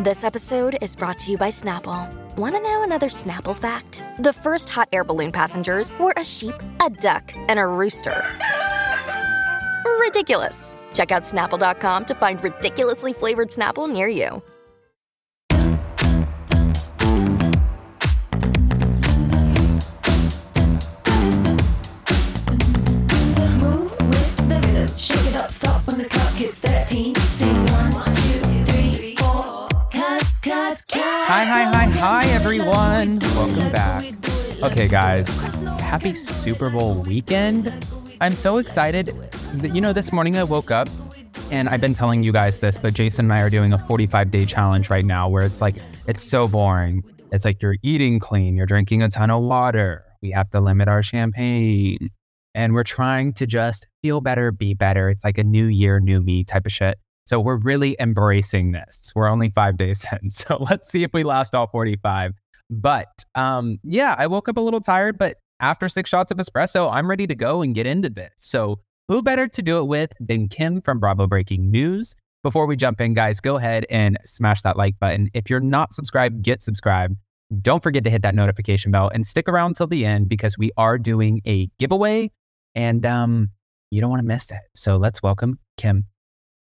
This 0.00 0.22
episode 0.22 0.78
is 0.80 0.94
brought 0.94 1.18
to 1.20 1.32
you 1.32 1.36
by 1.36 1.48
Snapple. 1.50 2.08
Want 2.36 2.54
to 2.54 2.60
know 2.62 2.84
another 2.84 3.08
Snapple 3.08 3.56
fact? 3.56 4.04
The 4.20 4.32
first 4.32 4.68
hot 4.68 4.88
air 4.92 5.02
balloon 5.02 5.32
passengers 5.32 5.90
were 5.98 6.14
a 6.16 6.24
sheep, 6.24 6.54
a 6.80 6.88
duck, 6.88 7.32
and 7.48 7.58
a 7.58 7.66
rooster. 7.66 8.22
Ridiculous. 9.98 10.78
Check 10.94 11.10
out 11.10 11.24
snapple.com 11.24 12.04
to 12.04 12.14
find 12.14 12.42
ridiculously 12.44 13.12
flavored 13.12 13.48
Snapple 13.48 13.92
near 13.92 14.06
you. 14.06 14.40
Move 23.58 23.90
with 24.00 24.36
the 24.48 24.60
rhythm. 24.62 24.96
Shake 24.96 25.26
it 25.26 25.34
up, 25.36 25.50
stop 25.50 25.86
when 25.86 25.98
the 25.98 26.04
clock 26.04 26.32
hits 26.34 26.58
13. 26.60 27.14
Sing 27.16 27.66
one, 27.66 27.92
two, 28.06 28.12
three, 28.40 28.57
Hi, 30.50 31.44
hi, 31.44 31.64
hi, 31.64 31.84
hi, 31.90 32.26
everyone. 32.28 33.18
Welcome 33.18 33.70
back. 33.70 34.14
Okay, 34.62 34.88
guys, 34.88 35.28
happy 35.78 36.14
Super 36.14 36.70
Bowl 36.70 37.02
weekend. 37.02 37.70
I'm 38.22 38.34
so 38.34 38.56
excited. 38.56 39.14
You 39.62 39.82
know, 39.82 39.92
this 39.92 40.10
morning 40.10 40.38
I 40.38 40.44
woke 40.44 40.70
up 40.70 40.88
and 41.50 41.68
I've 41.68 41.82
been 41.82 41.92
telling 41.92 42.22
you 42.22 42.32
guys 42.32 42.60
this, 42.60 42.78
but 42.78 42.94
Jason 42.94 43.26
and 43.26 43.34
I 43.34 43.42
are 43.42 43.50
doing 43.50 43.74
a 43.74 43.78
45 43.78 44.30
day 44.30 44.46
challenge 44.46 44.88
right 44.88 45.04
now 45.04 45.28
where 45.28 45.44
it's 45.44 45.60
like, 45.60 45.76
it's 46.06 46.22
so 46.22 46.48
boring. 46.48 47.04
It's 47.30 47.44
like 47.44 47.60
you're 47.60 47.76
eating 47.82 48.18
clean, 48.18 48.56
you're 48.56 48.64
drinking 48.64 49.02
a 49.02 49.10
ton 49.10 49.30
of 49.30 49.42
water. 49.42 50.02
We 50.22 50.30
have 50.30 50.48
to 50.52 50.60
limit 50.60 50.88
our 50.88 51.02
champagne. 51.02 52.08
And 52.54 52.72
we're 52.72 52.84
trying 52.84 53.34
to 53.34 53.46
just 53.46 53.86
feel 54.00 54.22
better, 54.22 54.50
be 54.50 54.72
better. 54.72 55.10
It's 55.10 55.24
like 55.24 55.36
a 55.36 55.44
new 55.44 55.66
year, 55.66 56.00
new 56.00 56.22
me 56.22 56.42
type 56.42 56.64
of 56.64 56.72
shit. 56.72 56.98
So 57.28 57.38
we're 57.38 57.58
really 57.58 57.94
embracing 58.00 58.72
this. 58.72 59.12
We're 59.14 59.28
only 59.28 59.50
five 59.50 59.76
days 59.76 60.02
in. 60.10 60.30
So 60.38 60.56
let's 60.70 60.88
see 60.88 61.02
if 61.02 61.12
we 61.12 61.24
last 61.24 61.54
all 61.54 61.66
45. 61.66 62.32
But 62.70 63.22
um, 63.34 63.78
yeah, 63.84 64.14
I 64.16 64.26
woke 64.26 64.48
up 64.48 64.56
a 64.56 64.60
little 64.60 64.80
tired, 64.80 65.18
but 65.18 65.36
after 65.60 65.90
six 65.90 66.08
shots 66.08 66.32
of 66.32 66.38
espresso, 66.38 66.90
I'm 66.90 67.08
ready 67.08 67.26
to 67.26 67.34
go 67.34 67.60
and 67.60 67.74
get 67.74 67.86
into 67.86 68.08
this. 68.08 68.32
So 68.36 68.80
who 69.08 69.22
better 69.22 69.46
to 69.46 69.62
do 69.62 69.78
it 69.78 69.84
with 69.84 70.10
than 70.20 70.48
Kim 70.48 70.80
from 70.80 71.00
Bravo 71.00 71.26
Breaking 71.26 71.70
News? 71.70 72.16
Before 72.42 72.64
we 72.64 72.76
jump 72.76 72.98
in, 72.98 73.12
guys, 73.12 73.40
go 73.40 73.56
ahead 73.56 73.84
and 73.90 74.16
smash 74.24 74.62
that 74.62 74.78
like 74.78 74.98
button. 74.98 75.28
If 75.34 75.50
you're 75.50 75.60
not 75.60 75.92
subscribed, 75.92 76.40
get 76.40 76.62
subscribed. 76.62 77.14
Don't 77.60 77.82
forget 77.82 78.04
to 78.04 78.10
hit 78.10 78.22
that 78.22 78.36
notification 78.36 78.90
bell 78.90 79.10
and 79.12 79.26
stick 79.26 79.50
around 79.50 79.76
till 79.76 79.86
the 79.86 80.06
end 80.06 80.30
because 80.30 80.56
we 80.56 80.70
are 80.78 80.96
doing 80.96 81.42
a 81.46 81.68
giveaway 81.78 82.30
and 82.74 83.04
um, 83.04 83.50
you 83.90 84.00
don't 84.00 84.08
want 84.08 84.20
to 84.20 84.26
miss 84.26 84.50
it. 84.50 84.60
So 84.74 84.96
let's 84.96 85.22
welcome 85.22 85.58
Kim. 85.76 86.06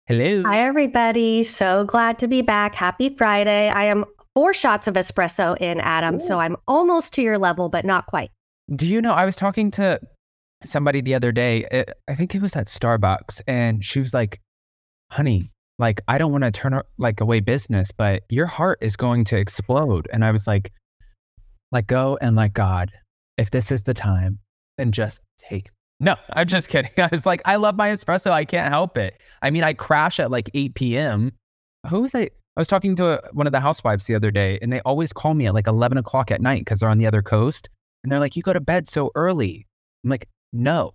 Hello. 0.09 0.41
Hi, 0.41 0.65
everybody. 0.65 1.43
So 1.43 1.83
glad 1.83 2.17
to 2.17 2.27
be 2.27 2.41
back. 2.41 2.73
Happy 2.73 3.15
Friday. 3.15 3.69
I 3.69 3.83
am 3.83 4.05
four 4.33 4.55
shots 4.55 4.87
of 4.87 4.95
espresso 4.95 5.55
in, 5.61 5.79
Adam. 5.79 6.17
So 6.17 6.39
I'm 6.39 6.57
almost 6.67 7.13
to 7.13 7.21
your 7.21 7.37
level, 7.37 7.69
but 7.69 7.85
not 7.85 8.07
quite. 8.07 8.31
Do 8.75 8.87
you 8.87 9.03
know, 9.03 9.11
I 9.11 9.23
was 9.23 9.35
talking 9.35 9.69
to 9.69 9.99
somebody 10.63 11.01
the 11.01 11.13
other 11.13 11.31
day, 11.31 11.63
it, 11.69 11.93
I 12.07 12.15
think 12.15 12.33
it 12.33 12.41
was 12.41 12.55
at 12.55 12.65
Starbucks, 12.65 13.43
and 13.45 13.85
she 13.85 13.99
was 13.99 14.11
like, 14.11 14.41
honey, 15.11 15.51
like, 15.77 16.01
I 16.07 16.17
don't 16.17 16.31
want 16.31 16.43
to 16.43 16.49
turn 16.49 16.81
like 16.97 17.21
away 17.21 17.39
business, 17.39 17.91
but 17.91 18.23
your 18.29 18.47
heart 18.47 18.79
is 18.81 18.95
going 18.95 19.25
to 19.25 19.37
explode. 19.37 20.07
And 20.11 20.25
I 20.25 20.31
was 20.31 20.47
like, 20.47 20.73
let 21.71 21.85
go 21.85 22.17
and 22.19 22.35
let 22.35 22.53
God. 22.53 22.91
If 23.37 23.51
this 23.51 23.71
is 23.71 23.83
the 23.83 23.93
time, 23.93 24.39
then 24.79 24.91
just 24.91 25.21
take. 25.37 25.69
No, 25.99 26.15
I'm 26.31 26.47
just 26.47 26.69
kidding. 26.69 26.91
I 26.97 27.09
was 27.11 27.25
like, 27.25 27.41
I 27.45 27.57
love 27.57 27.75
my 27.75 27.89
espresso. 27.89 28.31
I 28.31 28.45
can't 28.45 28.71
help 28.71 28.97
it. 28.97 29.21
I 29.41 29.49
mean, 29.49 29.63
I 29.63 29.73
crash 29.73 30.19
at 30.19 30.31
like 30.31 30.49
8 30.53 30.75
p.m. 30.75 31.31
Who 31.89 32.01
was 32.01 32.15
I? 32.15 32.29
I 32.55 32.61
was 32.61 32.67
talking 32.67 32.95
to 32.97 33.21
one 33.33 33.47
of 33.47 33.53
the 33.53 33.59
housewives 33.59 34.05
the 34.05 34.15
other 34.15 34.31
day, 34.31 34.59
and 34.61 34.71
they 34.71 34.81
always 34.81 35.13
call 35.13 35.33
me 35.33 35.45
at 35.47 35.53
like 35.53 35.67
11 35.67 35.97
o'clock 35.97 36.31
at 36.31 36.41
night 36.41 36.61
because 36.61 36.79
they're 36.79 36.89
on 36.89 36.97
the 36.97 37.07
other 37.07 37.21
coast. 37.21 37.69
And 38.03 38.11
they're 38.11 38.19
like, 38.19 38.35
you 38.35 38.43
go 38.43 38.53
to 38.53 38.59
bed 38.59 38.87
so 38.87 39.11
early. 39.15 39.65
I'm 40.03 40.09
like, 40.09 40.27
no, 40.51 40.93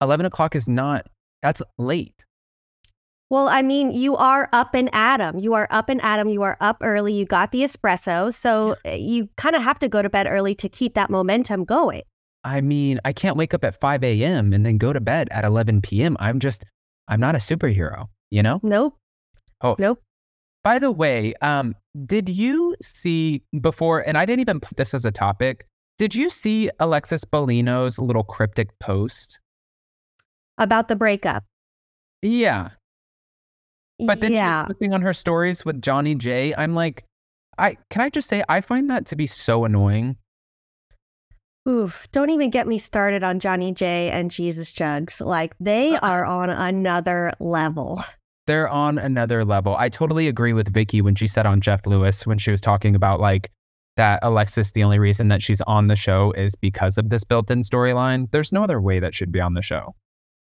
11 0.00 0.26
o'clock 0.26 0.54
is 0.54 0.68
not, 0.68 1.06
that's 1.42 1.62
late. 1.78 2.24
Well, 3.30 3.48
I 3.48 3.62
mean, 3.62 3.92
you 3.92 4.14
are 4.16 4.48
up 4.52 4.74
and 4.74 4.90
Adam. 4.92 5.38
You 5.38 5.54
are 5.54 5.66
up 5.70 5.88
and 5.88 6.00
Adam. 6.02 6.28
You 6.28 6.42
are 6.42 6.58
up 6.60 6.76
early. 6.82 7.14
You 7.14 7.24
got 7.24 7.50
the 7.50 7.62
espresso. 7.62 8.32
So 8.32 8.76
uh, 8.86 8.90
you 8.90 9.28
kind 9.38 9.56
of 9.56 9.62
have 9.62 9.78
to 9.78 9.88
go 9.88 10.02
to 10.02 10.10
bed 10.10 10.26
early 10.26 10.54
to 10.56 10.68
keep 10.68 10.92
that 10.94 11.08
momentum 11.08 11.64
going. 11.64 12.02
I 12.44 12.60
mean, 12.60 13.00
I 13.04 13.12
can't 13.12 13.36
wake 13.36 13.54
up 13.54 13.64
at 13.64 13.80
5 13.80 14.02
a.m. 14.02 14.52
and 14.52 14.66
then 14.66 14.78
go 14.78 14.92
to 14.92 15.00
bed 15.00 15.28
at 15.30 15.44
11 15.44 15.80
p.m. 15.82 16.16
I'm 16.18 16.40
just, 16.40 16.64
I'm 17.08 17.20
not 17.20 17.34
a 17.34 17.38
superhero, 17.38 18.08
you 18.30 18.42
know? 18.42 18.60
Nope. 18.62 18.96
Oh. 19.60 19.76
Nope. 19.78 20.02
By 20.64 20.78
the 20.78 20.90
way, 20.90 21.34
um, 21.40 21.74
did 22.06 22.28
you 22.28 22.74
see 22.80 23.42
before, 23.60 24.00
and 24.00 24.16
I 24.16 24.24
didn't 24.24 24.40
even 24.40 24.60
put 24.60 24.76
this 24.76 24.94
as 24.94 25.04
a 25.04 25.10
topic, 25.10 25.66
did 25.98 26.14
you 26.14 26.30
see 26.30 26.70
Alexis 26.80 27.24
Bellino's 27.24 27.98
little 27.98 28.24
cryptic 28.24 28.76
post? 28.78 29.38
About 30.58 30.88
the 30.88 30.96
breakup. 30.96 31.44
Yeah. 32.22 32.70
But 33.98 34.20
then 34.20 34.32
yeah. 34.32 34.62
she's 34.62 34.74
posting 34.74 34.94
on 34.94 35.02
her 35.02 35.12
stories 35.12 35.64
with 35.64 35.82
Johnny 35.82 36.14
J. 36.14 36.54
I'm 36.56 36.74
like, 36.74 37.04
I 37.58 37.76
can 37.90 38.02
I 38.02 38.08
just 38.08 38.28
say 38.28 38.42
I 38.48 38.60
find 38.60 38.90
that 38.90 39.06
to 39.06 39.16
be 39.16 39.26
so 39.26 39.64
annoying. 39.64 40.16
Oof, 41.68 42.08
don't 42.10 42.30
even 42.30 42.50
get 42.50 42.66
me 42.66 42.76
started 42.76 43.22
on 43.22 43.38
Johnny 43.38 43.72
J 43.72 44.10
and 44.10 44.30
Jesus 44.30 44.72
Jugs. 44.72 45.20
Like 45.20 45.54
they 45.60 45.94
uh, 45.94 46.00
are 46.00 46.24
on 46.24 46.50
another 46.50 47.32
level. 47.38 48.02
They're 48.48 48.68
on 48.68 48.98
another 48.98 49.44
level. 49.44 49.76
I 49.76 49.88
totally 49.88 50.26
agree 50.26 50.52
with 50.52 50.74
Vicki 50.74 51.00
when 51.00 51.14
she 51.14 51.28
said 51.28 51.46
on 51.46 51.60
Jeff 51.60 51.86
Lewis 51.86 52.26
when 52.26 52.38
she 52.38 52.50
was 52.50 52.60
talking 52.60 52.96
about 52.96 53.20
like 53.20 53.52
that 53.96 54.18
Alexis, 54.22 54.72
the 54.72 54.82
only 54.82 54.98
reason 54.98 55.28
that 55.28 55.42
she's 55.42 55.60
on 55.62 55.86
the 55.86 55.94
show 55.94 56.32
is 56.32 56.56
because 56.56 56.98
of 56.98 57.10
this 57.10 57.22
built 57.22 57.50
in 57.50 57.60
storyline. 57.60 58.30
There's 58.32 58.52
no 58.52 58.64
other 58.64 58.80
way 58.80 58.98
that 58.98 59.14
should 59.14 59.30
be 59.30 59.40
on 59.40 59.54
the 59.54 59.62
show. 59.62 59.94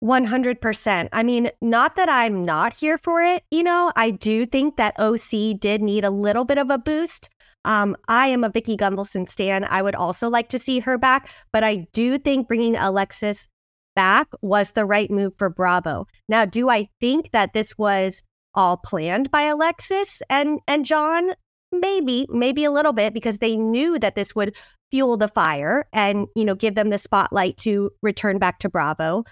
100%. 0.03 1.09
I 1.13 1.23
mean, 1.23 1.49
not 1.61 1.95
that 1.95 2.09
I'm 2.09 2.43
not 2.43 2.73
here 2.73 2.97
for 2.97 3.21
it. 3.21 3.43
You 3.51 3.63
know, 3.63 3.91
I 3.95 4.11
do 4.11 4.45
think 4.45 4.75
that 4.75 4.99
OC 4.99 5.59
did 5.59 5.81
need 5.81 6.03
a 6.03 6.09
little 6.09 6.43
bit 6.43 6.57
of 6.57 6.69
a 6.69 6.77
boost. 6.77 7.29
Um, 7.65 7.95
I 8.07 8.27
am 8.27 8.43
a 8.43 8.49
Vicki 8.49 8.75
Gunvalson 8.75 9.27
stan. 9.27 9.63
I 9.63 9.81
would 9.81 9.95
also 9.95 10.29
like 10.29 10.49
to 10.49 10.59
see 10.59 10.79
her 10.79 10.97
back, 10.97 11.29
but 11.51 11.63
I 11.63 11.87
do 11.93 12.17
think 12.17 12.47
bringing 12.47 12.75
Alexis 12.75 13.47
back 13.95 14.27
was 14.41 14.71
the 14.71 14.85
right 14.85 15.09
move 15.09 15.33
for 15.37 15.49
Bravo. 15.49 16.05
Now, 16.27 16.45
do 16.45 16.69
I 16.69 16.87
think 16.99 17.31
that 17.31 17.53
this 17.53 17.77
was 17.77 18.21
all 18.55 18.77
planned 18.77 19.31
by 19.31 19.43
Alexis 19.43 20.21
and 20.29 20.59
and 20.67 20.85
John? 20.85 21.31
Maybe, 21.71 22.27
maybe 22.29 22.65
a 22.65 22.71
little 22.71 22.93
bit 22.93 23.15
because 23.15 23.39
they 23.39 23.57
knew 23.57 23.97
that 23.97 24.13
this 24.13 24.35
would 24.35 24.55
fuel 24.91 25.17
the 25.17 25.27
fire 25.27 25.85
and 25.91 26.27
you 26.35 26.45
know 26.45 26.53
give 26.53 26.75
them 26.75 26.89
the 26.89 26.99
spotlight 26.99 27.57
to 27.57 27.89
return 28.01 28.37
back 28.37 28.59
to 28.59 28.69
Bravo. 28.69 29.23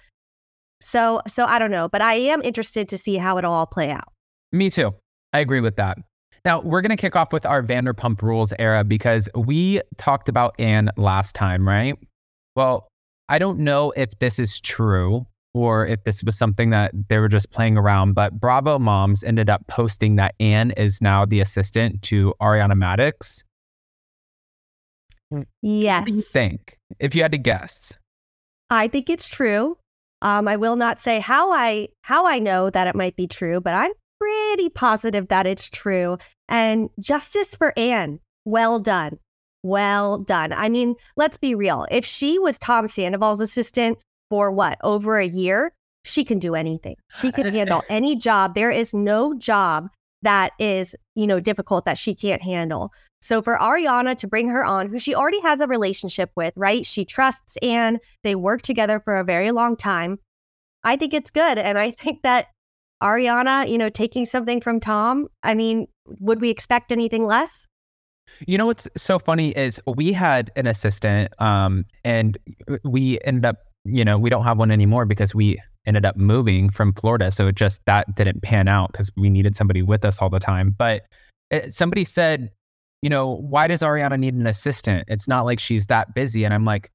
So, 0.81 1.22
so 1.28 1.46
I 1.46 1.59
don't 1.59 1.70
know, 1.70 1.88
but 1.88 2.02
I 2.02 2.16
am 2.16 2.41
interested 2.41 2.90
to 2.90 2.97
see 2.97 3.18
how 3.18 3.38
it'll 3.38 3.53
all 3.53 3.68
play 3.68 3.91
out. 3.91 4.12
Me 4.52 4.72
too. 4.72 4.96
I 5.31 5.40
agree 5.40 5.62
with 5.62 5.75
that. 5.75 6.00
Now, 6.44 6.62
we're 6.62 6.81
going 6.81 6.90
to 6.90 6.97
kick 6.97 7.16
off 7.16 7.31
with 7.31 7.46
our 7.46 7.62
Vanderpump 7.62 8.22
Rules 8.22 8.52
era 8.57 8.84
because 8.84 9.29
we 9.35 9.81
talked 9.97 10.28
about 10.28 10.56
Anne 10.59 10.90
last 10.97 11.35
time, 11.35 11.68
right? 11.68 11.96
Well, 12.56 12.88
I 13.29 13.38
don't 13.40 13.59
know 13.59 13.91
if 13.91 14.18
this 14.19 14.40
is 14.40 14.59
true 14.59 15.25
or 15.53 15.85
if 15.85 16.03
this 16.03 16.24
was 16.24 16.38
something 16.38 16.69
that 16.72 16.91
they 17.09 17.19
were 17.19 17.28
just 17.28 17.52
playing 17.52 17.78
around, 17.78 18.13
but 18.13 18.40
Bravo 18.40 18.79
Moms 18.79 19.24
ended 19.24 19.50
up 19.50 19.68
posting 19.68 20.16
that 20.16 20.34
Anne 20.40 20.72
is 20.72 21.00
now 21.02 21.25
the 21.25 21.41
assistant 21.41 22.02
to 22.03 22.34
Ariana 22.41 22.73
Madix. 22.73 23.44
Yes, 25.62 26.02
What 26.02 26.08
do 26.08 26.13
you 26.16 26.22
think? 26.22 26.78
If 27.00 27.16
you 27.16 27.22
had 27.22 27.31
to 27.31 27.38
guess, 27.38 27.94
I 28.69 28.88
think 28.88 29.09
it's 29.09 29.28
true. 29.28 29.78
Um, 30.22 30.47
I 30.47 30.58
will 30.58 30.75
not 30.75 31.00
say 31.00 31.19
how 31.19 31.52
I 31.52 31.88
how 32.02 32.28
I 32.28 32.40
know 32.40 32.69
that 32.69 32.88
it 32.88 32.96
might 32.96 33.16
be 33.16 33.28
true, 33.28 33.62
but 33.62 33.73
I'm 33.73 33.91
pretty 34.22 34.70
positive 34.70 35.28
that 35.30 35.48
it's 35.48 35.70
true. 35.70 36.18
And 36.48 36.90
justice 37.00 37.56
for 37.56 37.78
Anne. 37.78 38.20
Well 38.46 38.79
done. 38.79 39.18
Well 39.64 40.20
done. 40.20 40.53
I 40.53 40.70
mean, 40.70 40.96
let's 41.16 41.38
be 41.38 41.56
real. 41.56 41.85
If 41.91 42.06
she 42.06 42.40
was 42.40 42.58
Tom 42.58 42.88
Sandoval's 42.88 43.41
assistant 43.41 43.97
for 44.29 44.52
what, 44.52 44.78
over 44.84 45.20
a 45.20 45.28
year, 45.28 45.72
she 46.03 46.23
can 46.23 46.40
do 46.40 46.56
anything. 46.56 46.96
She 47.20 47.32
can 47.32 47.46
handle 47.53 47.84
any 47.90 48.16
job. 48.16 48.56
There 48.56 48.72
is 48.72 48.94
no 48.94 49.35
job 49.38 49.88
that 50.23 50.52
is, 50.59 50.96
you 51.16 51.26
know, 51.26 51.40
difficult 51.40 51.85
that 51.85 51.97
she 51.97 52.14
can't 52.14 52.41
handle. 52.41 52.91
So 53.22 53.41
for 53.41 53.58
Ariana 53.58 54.18
to 54.18 54.28
bring 54.28 54.50
her 54.50 54.64
on, 54.64 54.90
who 54.90 55.00
she 55.00 55.16
already 55.16 55.41
has 55.41 55.62
a 55.62 55.68
relationship 55.68 56.32
with, 56.35 56.53
right? 56.56 56.85
She 56.85 57.06
trusts 57.06 57.58
Anne. 57.62 58.00
They 58.23 58.35
work 58.35 58.62
together 58.62 59.00
for 59.00 59.20
a 59.20 59.23
very 59.23 59.52
long 59.52 59.76
time. 59.76 60.18
I 60.84 60.96
think 60.96 61.14
it's 61.14 61.32
good. 61.32 61.58
And 61.58 61.78
I 61.78 61.91
think 61.91 62.23
that 62.23 62.47
Ariana, 63.02 63.68
you 63.68 63.78
know, 63.78 63.90
taking 63.90 64.26
something 64.26 64.62
from 64.62 64.80
Tom, 64.80 65.28
I 65.44 65.53
mean, 65.53 65.88
would 66.20 66.42
we 66.42 66.50
expect 66.50 66.92
anything 66.92 67.26
less? 67.26 67.66
You 68.48 68.58
know 68.58 68.66
what's 68.66 68.88
so 68.96 69.20
funny 69.20 69.52
is 69.52 69.82
we 69.88 70.14
had 70.14 70.52
an 70.56 70.68
assistant, 70.68 71.34
um, 71.40 71.86
and 72.06 72.38
we 72.84 73.20
ended 73.22 73.46
up, 73.46 73.58
you 73.84 74.06
know, 74.06 74.18
we 74.18 74.30
don't 74.30 74.44
have 74.44 74.58
one 74.58 74.72
anymore 74.72 75.06
because 75.06 75.36
we 75.36 75.59
ended 75.86 76.06
up 76.06 76.16
moving 76.16 76.70
from 76.70 76.94
Florida. 76.94 77.32
So 77.32 77.48
it 77.48 77.56
just 77.56 77.82
that 77.86 78.16
didn't 78.16 78.42
pan 78.42 78.68
out 78.68 78.92
because 78.92 79.12
we 79.18 79.30
needed 79.30 79.56
somebody 79.56 79.82
with 79.82 80.06
us 80.06 80.22
all 80.22 80.30
the 80.30 80.40
time. 80.40 80.76
But 80.78 81.04
eh, 81.50 81.70
somebody 81.70 82.06
said, 82.06 82.52
you 83.02 83.09
know, 83.09 83.36
why 83.38 83.68
does 83.68 83.82
Ariana 83.82 84.20
need 84.20 84.36
an 84.36 84.46
assistant? 84.46 85.06
It's 85.08 85.28
not 85.28 85.46
like 85.46 85.59
she's 85.59 85.88
that 85.88 86.14
busy. 86.14 86.44
And 86.44 86.54
I'm 86.54 86.66
like, 86.66 86.92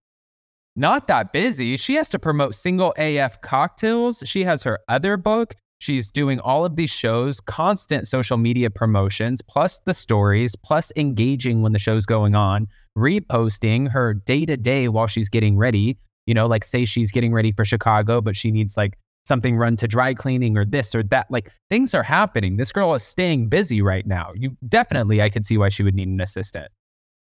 not 0.76 1.08
that 1.08 1.32
busy. 1.32 1.76
She 1.76 1.94
has 1.94 2.08
to 2.10 2.18
promote 2.18 2.54
single 2.54 2.94
AF 2.96 3.40
cocktails. 3.40 4.22
She 4.26 4.44
has 4.44 4.62
her 4.62 4.78
other 4.88 5.16
book. 5.16 5.54
She's 5.78 6.10
doing 6.10 6.40
all 6.40 6.64
of 6.64 6.76
these 6.76 6.90
shows, 6.90 7.40
constant 7.40 8.08
social 8.08 8.38
media 8.38 8.70
promotions, 8.70 9.42
plus 9.42 9.80
the 9.80 9.94
stories, 9.94 10.56
plus 10.56 10.90
engaging 10.96 11.62
when 11.62 11.72
the 11.72 11.78
show's 11.78 12.06
going 12.06 12.34
on, 12.34 12.66
reposting 12.96 13.90
her 13.90 14.14
day 14.14 14.46
to 14.46 14.56
day 14.56 14.88
while 14.88 15.06
she's 15.06 15.28
getting 15.28 15.56
ready. 15.56 15.98
You 16.26 16.34
know, 16.34 16.46
like 16.46 16.64
say 16.64 16.84
she's 16.84 17.12
getting 17.12 17.32
ready 17.32 17.52
for 17.52 17.64
Chicago, 17.64 18.20
but 18.20 18.36
she 18.36 18.50
needs 18.50 18.76
like 18.76 18.98
something 19.26 19.56
run 19.56 19.76
to 19.76 19.86
dry 19.86 20.14
cleaning 20.14 20.56
or 20.56 20.64
this 20.64 20.94
or 20.94 21.02
that. 21.04 21.26
Like 21.30 21.52
things 21.68 21.94
are 21.94 22.02
happening. 22.02 22.56
This 22.56 22.72
girl 22.72 22.94
is 22.94 23.02
staying 23.02 23.48
busy 23.48 23.82
right 23.82 24.06
now. 24.06 24.32
You 24.34 24.56
definitely, 24.68 25.20
I 25.20 25.28
could 25.28 25.44
see 25.44 25.58
why 25.58 25.68
she 25.68 25.82
would 25.82 25.94
need 25.94 26.08
an 26.08 26.20
assistant. 26.20 26.68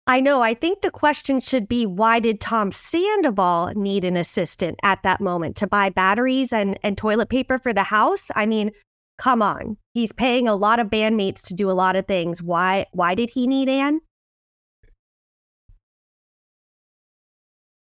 I 0.08 0.20
know. 0.20 0.40
I 0.40 0.54
think 0.54 0.80
the 0.80 0.90
question 0.90 1.38
should 1.38 1.68
be 1.68 1.84
why 1.84 2.18
did 2.18 2.40
Tom 2.40 2.70
Sandoval 2.70 3.74
need 3.76 4.06
an 4.06 4.16
assistant 4.16 4.80
at 4.82 5.02
that 5.02 5.20
moment 5.20 5.54
to 5.56 5.66
buy 5.66 5.90
batteries 5.90 6.50
and, 6.50 6.78
and 6.82 6.96
toilet 6.96 7.28
paper 7.28 7.58
for 7.58 7.74
the 7.74 7.82
house? 7.82 8.30
I 8.34 8.46
mean, 8.46 8.70
come 9.18 9.42
on. 9.42 9.76
He's 9.92 10.10
paying 10.10 10.48
a 10.48 10.54
lot 10.54 10.80
of 10.80 10.86
bandmates 10.86 11.42
to 11.48 11.54
do 11.54 11.70
a 11.70 11.72
lot 11.72 11.94
of 11.94 12.06
things. 12.06 12.42
Why 12.42 12.86
why 12.92 13.14
did 13.14 13.28
he 13.28 13.46
need 13.46 13.68
Anne? 13.68 14.00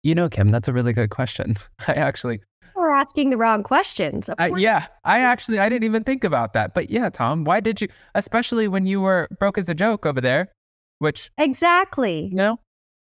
You 0.02 0.16
know, 0.16 0.28
Kim, 0.28 0.50
that's 0.50 0.66
a 0.66 0.72
really 0.72 0.92
good 0.92 1.10
question. 1.10 1.54
I 1.86 1.92
actually 1.92 2.40
We're 2.74 2.90
asking 2.90 3.30
the 3.30 3.36
wrong 3.36 3.62
questions. 3.62 4.28
I, 4.38 4.48
yeah, 4.56 4.86
I 5.04 5.20
actually 5.20 5.60
I 5.60 5.68
didn't 5.68 5.84
even 5.84 6.02
think 6.02 6.24
about 6.24 6.52
that. 6.54 6.74
But 6.74 6.90
yeah, 6.90 7.10
Tom, 7.10 7.44
why 7.44 7.60
did 7.60 7.80
you 7.80 7.86
especially 8.16 8.66
when 8.66 8.86
you 8.86 9.00
were 9.00 9.28
broke 9.38 9.56
as 9.56 9.68
a 9.68 9.74
joke 9.74 10.04
over 10.04 10.20
there, 10.20 10.50
which 10.98 11.30
Exactly. 11.38 12.26
you 12.26 12.34
know, 12.34 12.58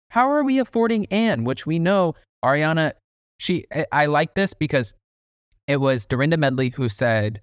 how 0.09 0.29
are 0.29 0.43
we 0.43 0.59
affording 0.59 1.05
Anne, 1.07 1.43
which 1.43 1.65
we 1.65 1.79
know 1.79 2.15
Ariana 2.43 2.93
she 3.39 3.65
I, 3.73 3.85
I 3.91 4.05
like 4.05 4.35
this 4.35 4.53
because 4.53 4.93
it 5.67 5.77
was 5.77 6.05
Dorinda 6.05 6.37
Medley 6.37 6.69
who 6.69 6.89
said 6.89 7.41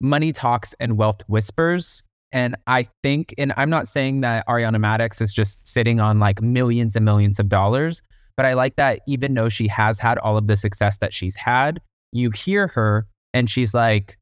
money 0.00 0.32
talks 0.32 0.74
and 0.80 0.96
wealth 0.96 1.22
whispers. 1.26 2.02
And 2.32 2.56
I 2.66 2.88
think, 3.02 3.34
and 3.38 3.52
I'm 3.56 3.70
not 3.70 3.88
saying 3.88 4.20
that 4.20 4.46
Ariana 4.46 4.76
Madix 4.76 5.20
is 5.20 5.32
just 5.32 5.68
sitting 5.68 5.98
on 6.00 6.20
like 6.20 6.40
millions 6.40 6.94
and 6.94 7.04
millions 7.04 7.38
of 7.40 7.48
dollars, 7.48 8.02
but 8.36 8.46
I 8.46 8.54
like 8.54 8.76
that 8.76 9.00
even 9.06 9.34
though 9.34 9.48
she 9.48 9.66
has 9.68 9.98
had 9.98 10.18
all 10.18 10.36
of 10.36 10.46
the 10.46 10.56
success 10.56 10.98
that 10.98 11.12
she's 11.12 11.34
had, 11.34 11.80
you 12.12 12.30
hear 12.30 12.68
her 12.68 13.06
and 13.34 13.50
she's 13.50 13.74
like, 13.74 14.16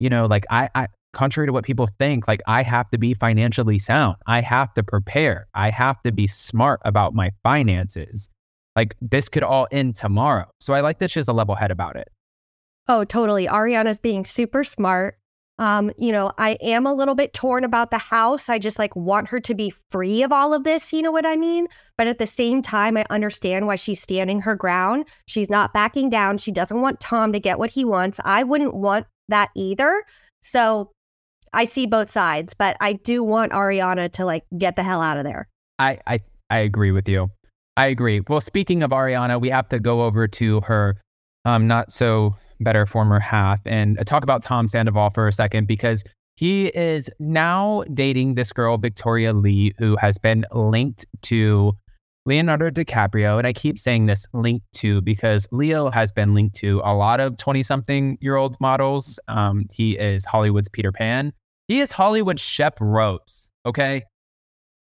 you 0.00 0.10
know, 0.10 0.26
like 0.26 0.44
I, 0.50 0.68
I 0.74 0.88
contrary 1.12 1.46
to 1.46 1.52
what 1.52 1.64
people 1.64 1.88
think, 1.98 2.26
like 2.26 2.40
I 2.46 2.62
have 2.62 2.88
to 2.90 2.98
be 2.98 3.14
financially 3.14 3.78
sound. 3.78 4.16
I 4.26 4.40
have 4.40 4.72
to 4.74 4.82
prepare. 4.82 5.46
I 5.54 5.70
have 5.70 6.00
to 6.02 6.12
be 6.12 6.26
smart 6.26 6.80
about 6.84 7.14
my 7.14 7.30
finances. 7.42 8.28
Like 8.76 8.96
this 9.00 9.28
could 9.28 9.42
all 9.42 9.68
end 9.70 9.96
tomorrow. 9.96 10.46
So 10.60 10.74
I 10.74 10.80
like 10.80 10.98
that 10.98 11.10
she 11.10 11.18
has 11.18 11.28
a 11.28 11.32
level 11.32 11.54
head 11.54 11.70
about 11.70 11.96
it. 11.96 12.08
Oh, 12.88 13.04
totally. 13.04 13.46
Ariana's 13.46 14.00
being 14.00 14.24
super 14.24 14.64
smart. 14.64 15.18
Um, 15.58 15.92
you 15.98 16.10
know, 16.10 16.32
I 16.38 16.52
am 16.62 16.86
a 16.86 16.94
little 16.94 17.14
bit 17.14 17.34
torn 17.34 17.62
about 17.62 17.90
the 17.90 17.98
house. 17.98 18.48
I 18.48 18.58
just 18.58 18.78
like 18.78 18.96
want 18.96 19.28
her 19.28 19.38
to 19.40 19.54
be 19.54 19.72
free 19.90 20.22
of 20.22 20.32
all 20.32 20.54
of 20.54 20.64
this, 20.64 20.92
you 20.92 21.02
know 21.02 21.12
what 21.12 21.26
I 21.26 21.36
mean? 21.36 21.68
But 21.98 22.06
at 22.06 22.18
the 22.18 22.26
same 22.26 22.62
time, 22.62 22.96
I 22.96 23.04
understand 23.10 23.66
why 23.66 23.76
she's 23.76 24.00
standing 24.00 24.40
her 24.40 24.56
ground. 24.56 25.04
She's 25.26 25.50
not 25.50 25.74
backing 25.74 26.08
down. 26.08 26.38
She 26.38 26.50
doesn't 26.50 26.80
want 26.80 27.00
Tom 27.00 27.32
to 27.32 27.38
get 27.38 27.58
what 27.58 27.70
he 27.70 27.84
wants. 27.84 28.18
I 28.24 28.42
wouldn't 28.42 28.74
want 28.74 29.06
that 29.28 29.50
either. 29.54 30.02
So 30.40 30.90
I 31.54 31.64
see 31.64 31.86
both 31.86 32.10
sides, 32.10 32.54
but 32.54 32.76
I 32.80 32.94
do 32.94 33.22
want 33.22 33.52
Ariana 33.52 34.10
to 34.12 34.24
like 34.24 34.44
get 34.56 34.76
the 34.76 34.82
hell 34.82 35.00
out 35.00 35.18
of 35.18 35.24
there. 35.24 35.48
I, 35.78 35.98
I 36.06 36.20
I 36.50 36.58
agree 36.58 36.92
with 36.92 37.08
you. 37.08 37.30
I 37.76 37.86
agree. 37.86 38.20
Well, 38.28 38.40
speaking 38.40 38.82
of 38.82 38.90
Ariana, 38.90 39.40
we 39.40 39.48
have 39.50 39.68
to 39.70 39.78
go 39.78 40.02
over 40.02 40.28
to 40.28 40.60
her 40.62 40.96
um 41.44 41.66
not 41.66 41.90
so 41.90 42.36
better 42.60 42.86
former 42.86 43.18
half 43.18 43.60
and 43.66 43.98
talk 44.06 44.22
about 44.22 44.42
Tom 44.42 44.68
Sandoval 44.68 45.10
for 45.10 45.26
a 45.26 45.32
second 45.32 45.66
because 45.66 46.04
he 46.36 46.68
is 46.68 47.10
now 47.18 47.84
dating 47.92 48.34
this 48.34 48.52
girl 48.52 48.78
Victoria 48.78 49.32
Lee 49.32 49.72
who 49.78 49.96
has 49.96 50.18
been 50.18 50.44
linked 50.52 51.04
to 51.22 51.72
Leonardo 52.24 52.70
DiCaprio 52.70 53.38
and 53.38 53.46
I 53.46 53.52
keep 53.52 53.78
saying 53.78 54.06
this 54.06 54.24
linked 54.32 54.64
to 54.74 55.00
because 55.00 55.48
Leo 55.50 55.90
has 55.90 56.12
been 56.12 56.34
linked 56.34 56.54
to 56.56 56.80
a 56.84 56.94
lot 56.94 57.18
of 57.18 57.36
20 57.36 57.62
something 57.64 58.16
year 58.20 58.36
old 58.36 58.56
models. 58.60 59.18
Um 59.28 59.66
he 59.72 59.98
is 59.98 60.24
Hollywood's 60.24 60.68
Peter 60.68 60.92
Pan. 60.92 61.32
He 61.72 61.80
is 61.80 61.90
Hollywood 61.90 62.38
Shep 62.38 62.76
Rose, 62.82 63.48
okay? 63.64 64.02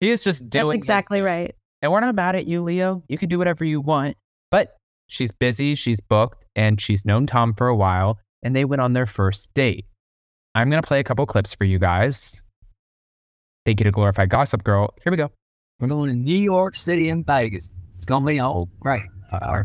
He 0.00 0.08
is 0.08 0.24
just 0.24 0.48
doing 0.48 0.68
That's 0.68 0.76
his 0.76 0.78
exactly 0.78 1.18
thing. 1.18 1.24
right. 1.24 1.54
And 1.82 1.92
we're 1.92 2.00
not 2.00 2.14
mad 2.14 2.36
at 2.36 2.46
you, 2.46 2.62
Leo. 2.62 3.02
You 3.06 3.18
can 3.18 3.28
do 3.28 3.36
whatever 3.36 3.66
you 3.66 3.82
want. 3.82 4.16
But 4.50 4.78
she's 5.06 5.30
busy, 5.30 5.74
she's 5.74 6.00
booked, 6.00 6.46
and 6.56 6.80
she's 6.80 7.04
known 7.04 7.26
Tom 7.26 7.52
for 7.52 7.68
a 7.68 7.76
while, 7.76 8.18
and 8.42 8.56
they 8.56 8.64
went 8.64 8.80
on 8.80 8.94
their 8.94 9.04
first 9.04 9.52
date. 9.52 9.84
I'm 10.54 10.70
going 10.70 10.80
to 10.80 10.88
play 10.88 11.00
a 11.00 11.04
couple 11.04 11.26
clips 11.26 11.52
for 11.52 11.64
you 11.64 11.78
guys. 11.78 12.40
Thank 13.66 13.80
you 13.80 13.84
to 13.84 13.90
Glorified 13.90 14.30
Gossip 14.30 14.64
Girl. 14.64 14.94
Here 15.04 15.10
we 15.10 15.18
go. 15.18 15.30
We're 15.80 15.88
going 15.88 16.08
to 16.08 16.16
New 16.16 16.32
York 16.34 16.76
City 16.76 17.10
and 17.10 17.26
Vegas. 17.26 17.70
It's 17.96 18.06
gonna 18.06 18.24
be 18.24 18.40
all 18.40 18.70
great. 18.80 19.02
Uh, 19.30 19.64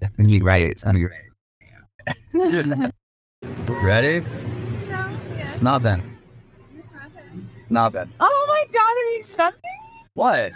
it's 0.00 0.16
gonna 0.16 0.28
be 0.28 0.38
great. 0.38 0.70
It's 0.70 0.84
gonna 0.84 1.00
be 1.00 1.08
great. 2.32 2.92
Ready? 3.82 4.24
It's 5.50 5.62
nothing. 5.62 6.00
It's 7.56 7.72
nothing. 7.72 8.08
Oh 8.20 8.46
my 8.48 8.64
god, 8.72 8.80
are 8.80 9.18
you 9.18 9.24
something? 9.24 9.60
What? 10.14 10.52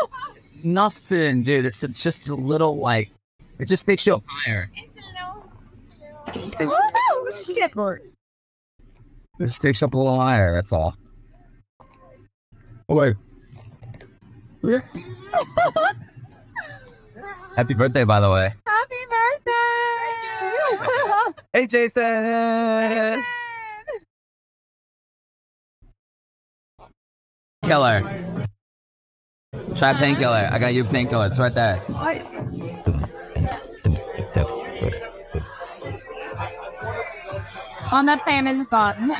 nothing, 0.62 1.42
dude. 1.42 1.66
It's 1.66 1.82
it's 1.82 2.00
just 2.00 2.28
a 2.28 2.36
little 2.36 2.78
like 2.78 3.10
it 3.58 3.66
just 3.66 3.88
makes 3.88 4.06
you 4.06 4.22
higher. 4.26 4.70
Oh 6.60 7.30
shit. 7.32 7.58
It 7.58 7.72
just 9.40 9.60
takes 9.60 9.80
you 9.80 9.88
up 9.88 9.94
a 9.94 9.98
little 9.98 10.20
higher. 10.20 10.54
That's 10.54 10.72
all. 10.72 10.94
Oh 12.88 12.94
wait. 12.94 13.16
Yeah. 14.62 14.82
Happy 17.56 17.74
birthday, 17.74 18.04
by 18.04 18.20
the 18.20 18.30
way. 18.30 18.54
Happy 18.64 18.94
birthday! 19.10 19.52
Hey, 21.52 21.66
Jason. 21.66 23.24
Killer. 27.68 28.00
Try 29.76 29.92
painkiller. 29.92 30.48
I 30.50 30.58
got 30.58 30.72
you 30.72 30.84
painkiller. 30.84 31.26
It's 31.26 31.38
right 31.38 31.52
there. 31.54 31.78
On 37.92 38.06
the 38.06 38.16
pan 38.24 38.46
in 38.46 38.60
the 38.60 38.64
bottom. 38.70 39.12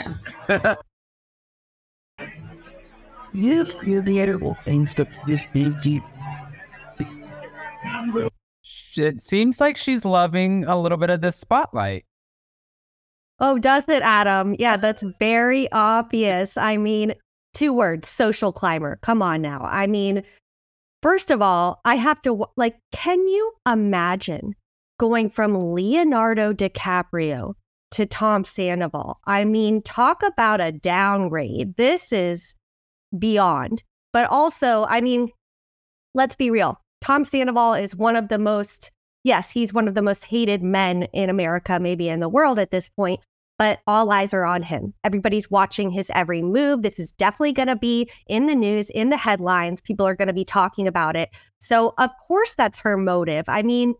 You 3.34 3.66
feel 3.66 4.00
the 4.00 4.18
edible 4.18 4.56
things 4.64 4.94
to 4.94 5.06
this 5.26 5.42
busy. 5.52 6.02
It 8.96 9.20
seems 9.20 9.60
like 9.60 9.76
she's 9.76 10.06
loving 10.06 10.64
a 10.64 10.80
little 10.80 10.96
bit 10.96 11.10
of 11.10 11.20
the 11.20 11.32
spotlight. 11.32 12.06
Oh, 13.40 13.58
does 13.58 13.88
it, 13.88 14.02
Adam? 14.02 14.56
Yeah, 14.58 14.78
that's 14.78 15.02
very 15.20 15.70
obvious. 15.70 16.56
I 16.56 16.78
mean, 16.78 17.14
two 17.58 17.72
words 17.72 18.08
social 18.08 18.52
climber. 18.52 18.98
Come 19.02 19.20
on 19.20 19.42
now. 19.42 19.60
I 19.64 19.88
mean, 19.88 20.22
first 21.02 21.32
of 21.32 21.42
all, 21.42 21.80
I 21.84 21.96
have 21.96 22.22
to, 22.22 22.46
like, 22.56 22.76
can 22.92 23.18
you 23.26 23.52
imagine 23.66 24.54
going 25.00 25.28
from 25.28 25.74
Leonardo 25.74 26.52
DiCaprio 26.52 27.54
to 27.90 28.06
Tom 28.06 28.44
Sandoval? 28.44 29.18
I 29.24 29.44
mean, 29.44 29.82
talk 29.82 30.22
about 30.22 30.60
a 30.60 30.70
downgrade. 30.70 31.76
This 31.76 32.12
is 32.12 32.54
beyond. 33.18 33.82
But 34.12 34.30
also, 34.30 34.86
I 34.88 35.00
mean, 35.00 35.28
let's 36.14 36.36
be 36.36 36.52
real. 36.52 36.80
Tom 37.00 37.24
Sandoval 37.24 37.74
is 37.74 37.96
one 37.96 38.14
of 38.14 38.28
the 38.28 38.38
most, 38.38 38.92
yes, 39.24 39.50
he's 39.50 39.72
one 39.72 39.88
of 39.88 39.94
the 39.94 40.02
most 40.02 40.24
hated 40.24 40.62
men 40.62 41.04
in 41.12 41.28
America, 41.28 41.80
maybe 41.80 42.08
in 42.08 42.20
the 42.20 42.28
world 42.28 42.60
at 42.60 42.70
this 42.70 42.88
point, 42.88 43.18
but 43.58 43.80
all 43.86 44.10
eyes 44.10 44.32
are 44.32 44.44
on 44.44 44.62
him. 44.62 44.94
Everybody's 45.04 45.50
watching 45.50 45.90
his 45.90 46.10
every 46.14 46.42
move. 46.42 46.82
This 46.82 46.98
is 46.98 47.12
definitely 47.12 47.52
going 47.52 47.68
to 47.68 47.76
be 47.76 48.08
in 48.26 48.46
the 48.46 48.54
news, 48.54 48.88
in 48.90 49.10
the 49.10 49.16
headlines. 49.16 49.80
People 49.80 50.06
are 50.06 50.14
going 50.14 50.28
to 50.28 50.34
be 50.34 50.44
talking 50.44 50.86
about 50.86 51.16
it. 51.16 51.30
So, 51.58 51.94
of 51.98 52.10
course, 52.26 52.54
that's 52.54 52.78
her 52.80 52.96
motive. 52.96 53.48
I 53.48 53.62
mean, 53.62 53.94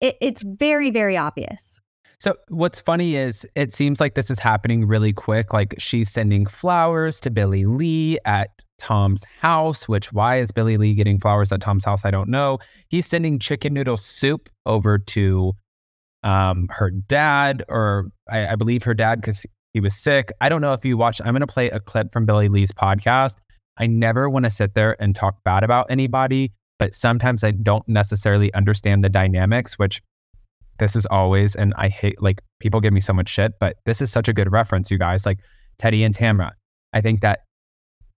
it, 0.00 0.16
it's 0.20 0.42
very, 0.42 0.90
very 0.90 1.16
obvious. 1.16 1.80
So 2.20 2.36
what's 2.48 2.78
funny 2.78 3.16
is 3.16 3.46
it 3.54 3.72
seems 3.72 3.98
like 3.98 4.14
this 4.14 4.30
is 4.30 4.38
happening 4.38 4.86
really 4.86 5.12
quick. 5.12 5.54
Like 5.54 5.74
she's 5.78 6.10
sending 6.10 6.44
flowers 6.44 7.18
to 7.22 7.30
Billie 7.30 7.64
Lee 7.64 8.18
at 8.26 8.50
Tom's 8.76 9.24
house, 9.40 9.88
which 9.88 10.12
why 10.12 10.38
is 10.38 10.52
Billie 10.52 10.76
Lee 10.76 10.94
getting 10.94 11.18
flowers 11.18 11.50
at 11.50 11.62
Tom's 11.62 11.84
house? 11.84 12.04
I 12.04 12.10
don't 12.10 12.28
know. 12.28 12.58
He's 12.88 13.06
sending 13.06 13.38
chicken 13.38 13.72
noodle 13.72 13.96
soup 13.96 14.50
over 14.66 14.98
to 14.98 15.54
um, 16.22 16.68
her 16.70 16.90
dad, 16.90 17.64
or 17.68 18.10
I, 18.28 18.48
I 18.48 18.56
believe 18.56 18.82
her 18.84 18.94
dad, 18.94 19.20
because 19.20 19.44
He 19.72 19.80
was 19.80 19.94
sick. 19.94 20.32
I 20.40 20.48
don't 20.48 20.60
know 20.60 20.72
if 20.72 20.84
you 20.84 20.96
watched. 20.96 21.20
I'm 21.24 21.32
going 21.32 21.40
to 21.40 21.46
play 21.46 21.70
a 21.70 21.80
clip 21.80 22.12
from 22.12 22.26
Billie 22.26 22.48
Lee's 22.48 22.72
podcast. 22.72 23.36
I 23.78 23.86
never 23.86 24.28
want 24.28 24.44
to 24.44 24.50
sit 24.50 24.74
there 24.74 25.00
and 25.00 25.14
talk 25.14 25.42
bad 25.44 25.62
about 25.62 25.86
anybody, 25.90 26.52
but 26.78 26.94
sometimes 26.94 27.44
I 27.44 27.52
don't 27.52 27.86
necessarily 27.88 28.52
understand 28.54 29.04
the 29.04 29.08
dynamics, 29.08 29.78
which 29.78 30.02
this 30.78 30.96
is 30.96 31.06
always, 31.06 31.54
and 31.54 31.72
I 31.76 31.88
hate 31.88 32.20
like 32.20 32.40
people 32.58 32.80
give 32.80 32.92
me 32.92 33.00
so 33.00 33.12
much 33.12 33.28
shit, 33.28 33.52
but 33.60 33.76
this 33.86 34.00
is 34.02 34.10
such 34.10 34.28
a 34.28 34.32
good 34.32 34.50
reference, 34.50 34.90
you 34.90 34.98
guys. 34.98 35.24
Like 35.24 35.38
Teddy 35.78 36.02
and 36.04 36.16
Tamra. 36.16 36.50
I 36.92 37.00
think 37.00 37.20
that 37.20 37.44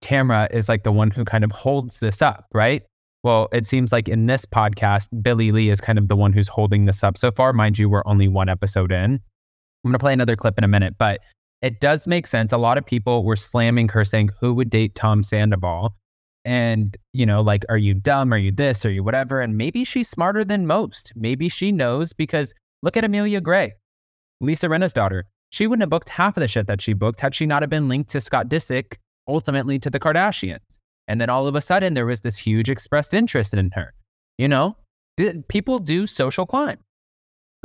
Tamra 0.02 0.52
is 0.54 0.68
like 0.68 0.84
the 0.84 0.92
one 0.92 1.12
who 1.12 1.24
kind 1.24 1.44
of 1.44 1.52
holds 1.52 2.00
this 2.00 2.22
up, 2.22 2.48
right? 2.54 2.84
Well, 3.24 3.48
it 3.53 3.65
seems 3.65 3.94
like 3.94 4.10
in 4.10 4.25
this 4.25 4.46
podcast, 4.46 5.08
Billie 5.24 5.53
Lee 5.53 5.70
is 5.70 5.80
kind 5.80 5.98
of 5.98 6.10
the 6.10 6.15
one 6.15 6.34
who's 6.34 6.50
holding 6.50 6.86
this 6.86 7.03
up 7.03 7.18
so 7.18 7.32
far. 7.32 7.53
Mind 7.53 7.80
you, 7.80 7.88
we're 7.88 8.03
only 8.06 8.27
one 8.27 8.50
episode 8.50 8.92
in. 8.92 9.13
I'm 9.13 9.22
going 9.84 9.94
to 9.94 10.00
play 10.00 10.12
another 10.12 10.36
clip 10.36 10.58
in 10.58 10.65
a 10.65 10.68
minute, 10.68 10.96
but 10.98 11.22
it 11.62 11.80
does 11.80 12.06
make 12.06 12.27
sense. 12.27 12.51
A 12.51 12.58
lot 12.58 12.77
of 12.77 12.86
people 12.86 13.24
were 13.24 13.38
slamming 13.38 13.88
her 13.89 14.03
saying, 14.03 14.32
Who 14.42 14.53
would 14.56 14.70
date 14.70 14.96
Tom 14.96 15.24
Sandoval? 15.24 15.96
And, 16.44 16.98
you 17.13 17.25
know, 17.25 17.42
like, 17.42 17.63
are 17.70 17.77
you 17.77 17.94
dumb? 17.94 18.34
Are 18.34 18.38
you 18.38 18.51
this? 18.51 18.86
Are 18.86 18.92
you 18.92 19.01
whatever? 19.01 19.39
And 19.39 19.58
maybe 19.58 19.86
she's 19.86 20.10
smarter 20.10 20.44
than 20.44 20.68
most. 20.68 21.13
Maybe 21.15 21.48
she 21.48 21.72
knows 21.72 22.12
because 22.12 22.53
look 22.82 22.98
at 22.98 23.06
Amelia 23.06 23.39
Gray, 23.39 23.72
Lisa 24.42 24.68
Rinna's 24.68 24.92
daughter. 24.92 25.25
She 25.51 25.68
wouldn't 25.68 25.84
have 25.84 25.89
booked 25.89 26.10
half 26.10 26.36
of 26.36 26.42
the 26.42 26.50
shit 26.50 26.68
that 26.68 26.82
she 26.82 26.92
booked 26.92 27.22
had 27.22 27.34
she 27.34 27.46
not 27.46 27.63
have 27.63 27.70
been 27.70 27.88
linked 27.88 28.10
to 28.10 28.20
Scott 28.20 28.50
Disick, 28.50 28.98
ultimately 29.30 29.80
to 29.80 29.89
the 29.89 30.00
Kardashians. 30.00 30.80
And 31.08 31.20
then 31.20 31.30
all 31.30 31.48
of 31.48 31.56
a 31.56 31.62
sudden, 31.62 31.94
there 31.94 32.06
was 32.06 32.22
this 32.22 32.38
huge 32.38 32.70
expressed 32.70 33.14
interest 33.14 33.54
in 33.54 33.72
her. 33.72 33.94
You 34.38 34.48
know, 34.48 34.78
th- 35.18 35.36
people 35.48 35.80
do 35.80 36.08
social 36.08 36.46
climb. 36.46 36.80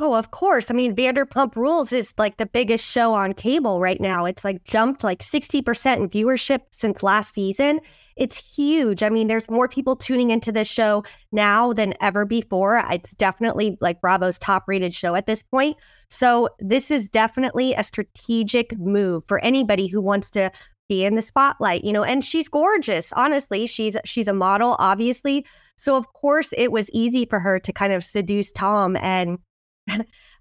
Oh, 0.01 0.13
of 0.13 0.31
course. 0.31 0.71
I 0.71 0.73
mean, 0.73 0.95
Vanderpump 0.95 1.57
Rules 1.57 1.91
is 1.91 2.13
like 2.17 2.37
the 2.37 2.45
biggest 2.45 2.89
show 2.89 3.13
on 3.13 3.33
cable 3.33 3.81
right 3.81 3.99
now. 3.99 4.23
It's 4.23 4.45
like 4.45 4.63
jumped 4.63 5.03
like 5.03 5.19
60% 5.19 5.97
in 5.97 6.09
viewership 6.09 6.61
since 6.71 7.03
last 7.03 7.33
season. 7.33 7.81
It's 8.15 8.37
huge. 8.37 9.03
I 9.03 9.09
mean, 9.09 9.27
there's 9.27 9.49
more 9.49 9.67
people 9.67 9.97
tuning 9.97 10.29
into 10.29 10.53
this 10.53 10.69
show 10.69 11.03
now 11.33 11.73
than 11.73 11.95
ever 11.99 12.23
before. 12.23 12.81
It's 12.89 13.13
definitely 13.15 13.77
like 13.81 13.99
Bravo's 13.99 14.39
top 14.39 14.63
rated 14.67 14.93
show 14.93 15.15
at 15.15 15.25
this 15.25 15.43
point. 15.43 15.75
So, 16.09 16.47
this 16.59 16.91
is 16.91 17.09
definitely 17.09 17.73
a 17.73 17.83
strategic 17.83 18.77
move 18.79 19.23
for 19.27 19.39
anybody 19.39 19.87
who 19.87 19.99
wants 19.99 20.29
to 20.31 20.49
be 20.89 21.05
in 21.05 21.15
the 21.15 21.21
spotlight, 21.21 21.83
you 21.85 21.93
know, 21.93 22.03
and 22.03 22.25
she's 22.25 22.49
gorgeous. 22.49 23.13
Honestly, 23.13 23.65
she's 23.65 23.95
she's 24.03 24.27
a 24.27 24.33
model 24.33 24.75
obviously. 24.79 25.45
So, 25.77 25.95
of 25.95 26.11
course, 26.13 26.53
it 26.57 26.71
was 26.73 26.89
easy 26.91 27.25
for 27.25 27.39
her 27.39 27.59
to 27.59 27.71
kind 27.71 27.93
of 27.93 28.03
seduce 28.03 28.51
Tom 28.51 28.97
and 28.97 29.39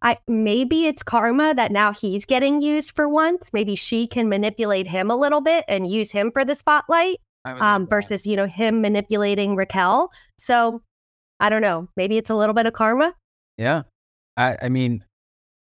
I 0.03 0.19
maybe 0.27 0.87
it's 0.87 1.03
karma 1.03 1.55
that 1.55 1.73
now 1.73 1.93
he's 1.93 2.25
getting 2.25 2.63
used 2.63 2.95
for 2.95 3.09
once. 3.09 3.51
Maybe 3.53 3.75
she 3.75 4.07
can 4.07 4.29
manipulate 4.29 4.87
him 4.87 5.11
a 5.11 5.17
little 5.17 5.41
bit 5.41 5.65
and 5.69 5.91
use 5.91 6.11
him 6.11 6.31
for 6.33 6.45
the 6.45 6.55
spotlight, 6.55 7.17
um, 7.45 7.87
versus 7.87 8.27
you 8.27 8.37
know 8.37 8.47
him 8.47 8.81
manipulating 8.81 9.57
Raquel. 9.57 10.11
So 10.39 10.83
I 11.41 11.49
don't 11.49 11.63
know. 11.63 11.89
Maybe 11.97 12.17
it's 12.19 12.31
a 12.31 12.35
little 12.35 12.55
bit 12.55 12.67
of 12.67 12.73
karma. 12.73 13.15
Yeah. 13.57 13.83
I, 14.37 14.57
I 14.63 14.69
mean, 14.69 15.05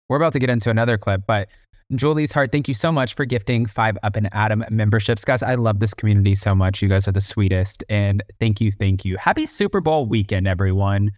we're 0.09 0.17
about 0.17 0.33
to 0.33 0.39
get 0.39 0.49
into 0.49 0.69
another 0.69 0.97
clip, 0.97 1.21
but 1.27 1.49
Julie's 1.97 2.31
Heart, 2.31 2.51
thank 2.51 2.67
you 2.67 2.73
so 2.73 2.91
much 2.91 3.15
for 3.15 3.25
gifting 3.25 3.65
five 3.65 3.97
Up 4.03 4.15
and 4.15 4.29
Adam 4.33 4.63
memberships. 4.69 5.25
Guys, 5.25 5.43
I 5.43 5.55
love 5.55 5.79
this 5.79 5.93
community 5.93 6.35
so 6.35 6.55
much. 6.55 6.81
You 6.81 6.89
guys 6.89 7.07
are 7.07 7.11
the 7.11 7.21
sweetest. 7.21 7.83
And 7.89 8.23
thank 8.39 8.61
you, 8.61 8.71
thank 8.71 9.05
you. 9.05 9.17
Happy 9.17 9.45
Super 9.45 9.81
Bowl 9.81 10.05
weekend, 10.05 10.47
everyone. 10.47 11.11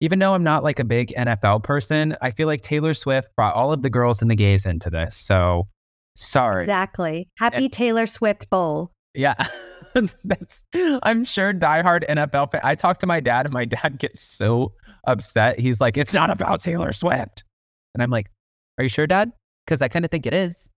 Even 0.00 0.18
though 0.18 0.34
I'm 0.34 0.44
not 0.44 0.62
like 0.62 0.78
a 0.78 0.84
big 0.84 1.14
NFL 1.16 1.62
person, 1.62 2.16
I 2.20 2.30
feel 2.30 2.46
like 2.46 2.60
Taylor 2.60 2.92
Swift 2.94 3.34
brought 3.36 3.54
all 3.54 3.72
of 3.72 3.82
the 3.82 3.90
girls 3.90 4.20
and 4.20 4.30
the 4.30 4.34
gays 4.34 4.66
into 4.66 4.90
this. 4.90 5.16
So 5.16 5.68
sorry. 6.16 6.64
Exactly. 6.64 7.28
Happy 7.38 7.64
eh. 7.64 7.68
Taylor 7.72 8.06
Swift 8.06 8.50
Bowl. 8.50 8.92
Yeah. 9.14 9.34
That's, 10.24 10.62
I'm 10.74 11.24
sure 11.24 11.54
diehard 11.54 12.06
NFL 12.06 12.52
fan. 12.52 12.60
I 12.62 12.74
talked 12.74 13.00
to 13.00 13.06
my 13.06 13.20
dad, 13.20 13.46
and 13.46 13.52
my 13.54 13.64
dad 13.64 13.96
gets 13.98 14.20
so 14.20 14.72
upset. 15.06 15.58
He's 15.58 15.80
like, 15.80 15.96
"It's 15.96 16.12
not 16.12 16.28
about 16.28 16.60
Taylor 16.60 16.92
Swift," 16.92 17.44
and 17.94 18.02
I'm 18.02 18.10
like, 18.10 18.30
"Are 18.78 18.82
you 18.82 18.90
sure, 18.90 19.06
Dad? 19.06 19.32
Because 19.66 19.82
I 19.82 19.88
kind 19.88 20.04
of 20.04 20.10
think 20.10 20.24
it 20.24 20.32
is. 20.32 20.70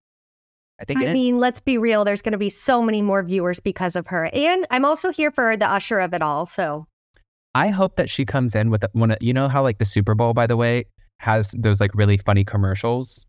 I 0.81 0.85
think 0.85 1.01
it 1.01 1.05
I 1.05 1.07
is." 1.09 1.13
mean, 1.13 1.39
let's 1.39 1.61
be 1.61 1.77
real. 1.77 2.03
There's 2.03 2.21
going 2.21 2.33
to 2.33 2.37
be 2.37 2.49
so 2.49 2.81
many 2.81 3.01
more 3.01 3.23
viewers 3.23 3.59
because 3.59 3.95
of 3.95 4.07
her, 4.07 4.29
and 4.33 4.65
I'm 4.71 4.83
also 4.83 5.11
here 5.11 5.31
for 5.31 5.55
the 5.55 5.67
usher 5.67 5.99
of 5.99 6.13
it 6.13 6.21
all. 6.21 6.45
So 6.45 6.87
I 7.55 7.69
hope 7.69 7.95
that 7.95 8.09
she 8.09 8.25
comes 8.25 8.55
in 8.55 8.69
with 8.69 8.83
one. 8.93 9.15
You 9.21 9.33
know 9.33 9.47
how 9.47 9.63
like 9.63 9.77
the 9.77 9.85
Super 9.85 10.15
Bowl, 10.15 10.33
by 10.33 10.47
the 10.47 10.57
way, 10.57 10.85
has 11.19 11.51
those 11.57 11.79
like 11.79 11.93
really 11.93 12.17
funny 12.17 12.43
commercials. 12.43 13.25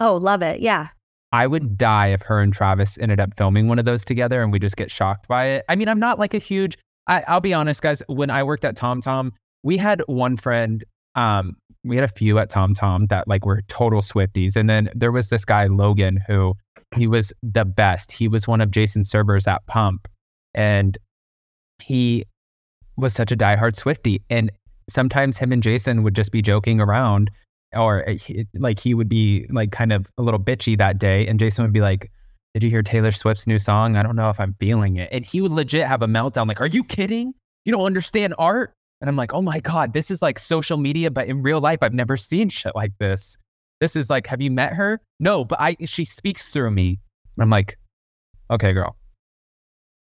oh, 0.00 0.16
love 0.16 0.42
it. 0.42 0.60
Yeah. 0.60 0.88
I 1.32 1.46
would 1.46 1.78
die 1.78 2.08
if 2.08 2.22
her 2.22 2.40
and 2.40 2.52
Travis 2.52 2.98
ended 2.98 3.20
up 3.20 3.36
filming 3.36 3.68
one 3.68 3.78
of 3.78 3.84
those 3.84 4.04
together 4.04 4.42
and 4.42 4.50
we 4.50 4.58
just 4.58 4.76
get 4.76 4.90
shocked 4.90 5.28
by 5.28 5.46
it. 5.46 5.64
I 5.68 5.76
mean, 5.76 5.88
I'm 5.88 6.00
not 6.00 6.18
like 6.18 6.34
a 6.34 6.38
huge, 6.38 6.76
I, 7.06 7.22
I'll 7.28 7.40
be 7.40 7.54
honest, 7.54 7.82
guys. 7.82 8.02
When 8.08 8.30
I 8.30 8.42
worked 8.42 8.64
at 8.64 8.76
TomTom, 8.76 9.30
we 9.62 9.76
had 9.76 10.02
one 10.06 10.36
friend, 10.36 10.82
um, 11.14 11.56
we 11.84 11.96
had 11.96 12.04
a 12.04 12.08
few 12.08 12.38
at 12.38 12.50
Tom 12.50 12.74
Tom 12.74 13.06
that 13.06 13.26
like 13.26 13.46
were 13.46 13.60
total 13.68 14.00
Swifties. 14.00 14.56
And 14.56 14.68
then 14.68 14.90
there 14.94 15.12
was 15.12 15.28
this 15.28 15.44
guy, 15.44 15.66
Logan, 15.66 16.20
who 16.26 16.54
he 16.94 17.06
was 17.06 17.32
the 17.42 17.64
best. 17.64 18.12
He 18.12 18.28
was 18.28 18.46
one 18.46 18.60
of 18.60 18.70
Jason 18.70 19.04
Servers 19.04 19.46
at 19.46 19.64
Pump. 19.66 20.08
And 20.54 20.98
he 21.80 22.24
was 22.96 23.14
such 23.14 23.32
a 23.32 23.36
diehard 23.36 23.76
Swifty. 23.76 24.22
And 24.28 24.50
sometimes 24.90 25.38
him 25.38 25.52
and 25.52 25.62
Jason 25.62 26.02
would 26.02 26.14
just 26.14 26.32
be 26.32 26.42
joking 26.42 26.80
around 26.80 27.30
or 27.74 28.04
he, 28.08 28.46
like 28.54 28.80
he 28.80 28.94
would 28.94 29.08
be 29.08 29.46
like 29.50 29.70
kind 29.70 29.92
of 29.92 30.10
a 30.18 30.22
little 30.22 30.40
bitchy 30.40 30.76
that 30.76 30.98
day 30.98 31.26
and 31.26 31.38
Jason 31.38 31.64
would 31.64 31.72
be 31.72 31.80
like 31.80 32.10
did 32.52 32.64
you 32.64 32.70
hear 32.70 32.82
Taylor 32.82 33.12
Swift's 33.12 33.46
new 33.46 33.60
song 33.60 33.96
I 33.96 34.02
don't 34.02 34.16
know 34.16 34.28
if 34.28 34.40
I'm 34.40 34.54
feeling 34.58 34.96
it 34.96 35.08
and 35.12 35.24
he 35.24 35.40
would 35.40 35.52
legit 35.52 35.86
have 35.86 36.02
a 36.02 36.08
meltdown 36.08 36.48
like 36.48 36.60
are 36.60 36.66
you 36.66 36.82
kidding 36.82 37.32
you 37.64 37.72
don't 37.72 37.84
understand 37.84 38.34
art 38.38 38.72
and 39.00 39.08
I'm 39.08 39.16
like 39.16 39.32
oh 39.32 39.42
my 39.42 39.60
god 39.60 39.92
this 39.92 40.10
is 40.10 40.22
like 40.22 40.38
social 40.38 40.76
media 40.76 41.10
but 41.10 41.28
in 41.28 41.42
real 41.42 41.60
life 41.60 41.78
I've 41.82 41.94
never 41.94 42.16
seen 42.16 42.48
shit 42.48 42.74
like 42.74 42.92
this 42.98 43.36
this 43.80 43.96
is 43.96 44.10
like 44.10 44.26
have 44.26 44.40
you 44.40 44.50
met 44.50 44.72
her 44.74 45.00
no 45.18 45.44
but 45.44 45.60
I 45.60 45.76
she 45.84 46.04
speaks 46.04 46.50
through 46.50 46.70
me 46.70 47.00
and 47.36 47.42
I'm 47.42 47.50
like 47.50 47.78
okay 48.50 48.72
girl 48.72 48.96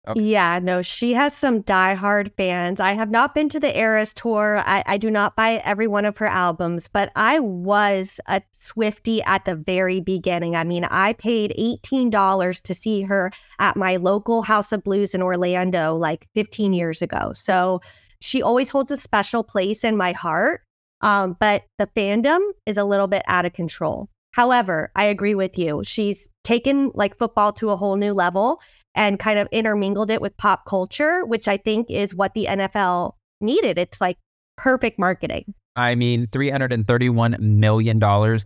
Okay. 0.07 0.21
Yeah, 0.21 0.59
no, 0.63 0.83
she 0.83 1.15
has 1.15 1.35
some 1.35 1.63
diehard 1.63 2.31
fans. 2.37 2.79
I 2.79 2.93
have 2.93 3.11
not 3.11 3.35
been 3.35 3.49
to 3.49 3.59
the 3.59 3.75
Eras 3.77 4.13
tour. 4.13 4.63
I, 4.67 4.85
I 4.87 4.99
do 4.99 5.11
not 5.11 5.35
buy 5.35 5.63
every 5.65 5.87
one 5.87 6.05
of 6.05 6.19
her 6.19 6.27
albums, 6.27 6.89
but 6.89 7.11
I 7.17 7.41
was 7.41 8.21
a 8.27 8.43
Swifty 8.53 9.23
at 9.23 9.47
the 9.47 9.55
very 9.55 10.01
beginning. 10.01 10.57
I 10.57 10.65
mean, 10.65 10.85
I 10.85 11.15
paid 11.15 11.55
$18 11.59 12.61
to 12.61 12.75
see 12.75 13.01
her 13.03 13.33
at 13.59 13.77
my 13.79 13.97
local 13.97 14.43
House 14.43 14.73
of 14.73 14.85
Blues 14.85 15.15
in 15.15 15.23
Orlando 15.23 15.97
like 15.97 16.29
15 16.35 16.75
years 16.75 17.01
ago. 17.01 17.33
So 17.35 17.81
she 18.25 18.43
always 18.43 18.71
holds 18.71 18.91
a 18.91 18.97
special 18.97 19.45
place 19.45 19.85
in 19.85 19.97
my 19.97 20.13
heart. 20.13 20.63
Um, 21.03 21.37
but 21.39 21.65
the 21.79 21.87
fandom 21.89 22.41
is 22.65 22.79
a 22.79 22.85
little 22.85 23.07
bit 23.07 23.23
out 23.27 23.45
of 23.45 23.53
control. 23.53 24.09
However, 24.33 24.91
I 24.97 25.05
agree 25.05 25.35
with 25.35 25.59
you. 25.59 25.83
She's 25.85 26.29
taken 26.43 26.91
like 26.95 27.19
football 27.19 27.53
to 27.55 27.71
a 27.71 27.77
whole 27.77 27.97
new 27.97 28.15
level 28.15 28.61
and 28.95 29.19
kind 29.19 29.39
of 29.39 29.47
intermingled 29.53 30.11
it 30.11 30.23
with 30.23 30.37
pop 30.39 30.65
culture, 30.67 31.25
which 31.27 31.49
I 31.49 31.59
think 31.59 31.91
is 31.91 32.15
what 32.15 32.33
the 32.33 32.47
NFL 32.47 33.13
needed. 33.43 33.77
It's 33.77 34.01
like 34.01 34.17
perfect 34.57 34.99
marketing. 34.99 35.53
I 35.77 35.95
mean, 35.95 36.27
$331 36.29 37.39
million 37.41 37.99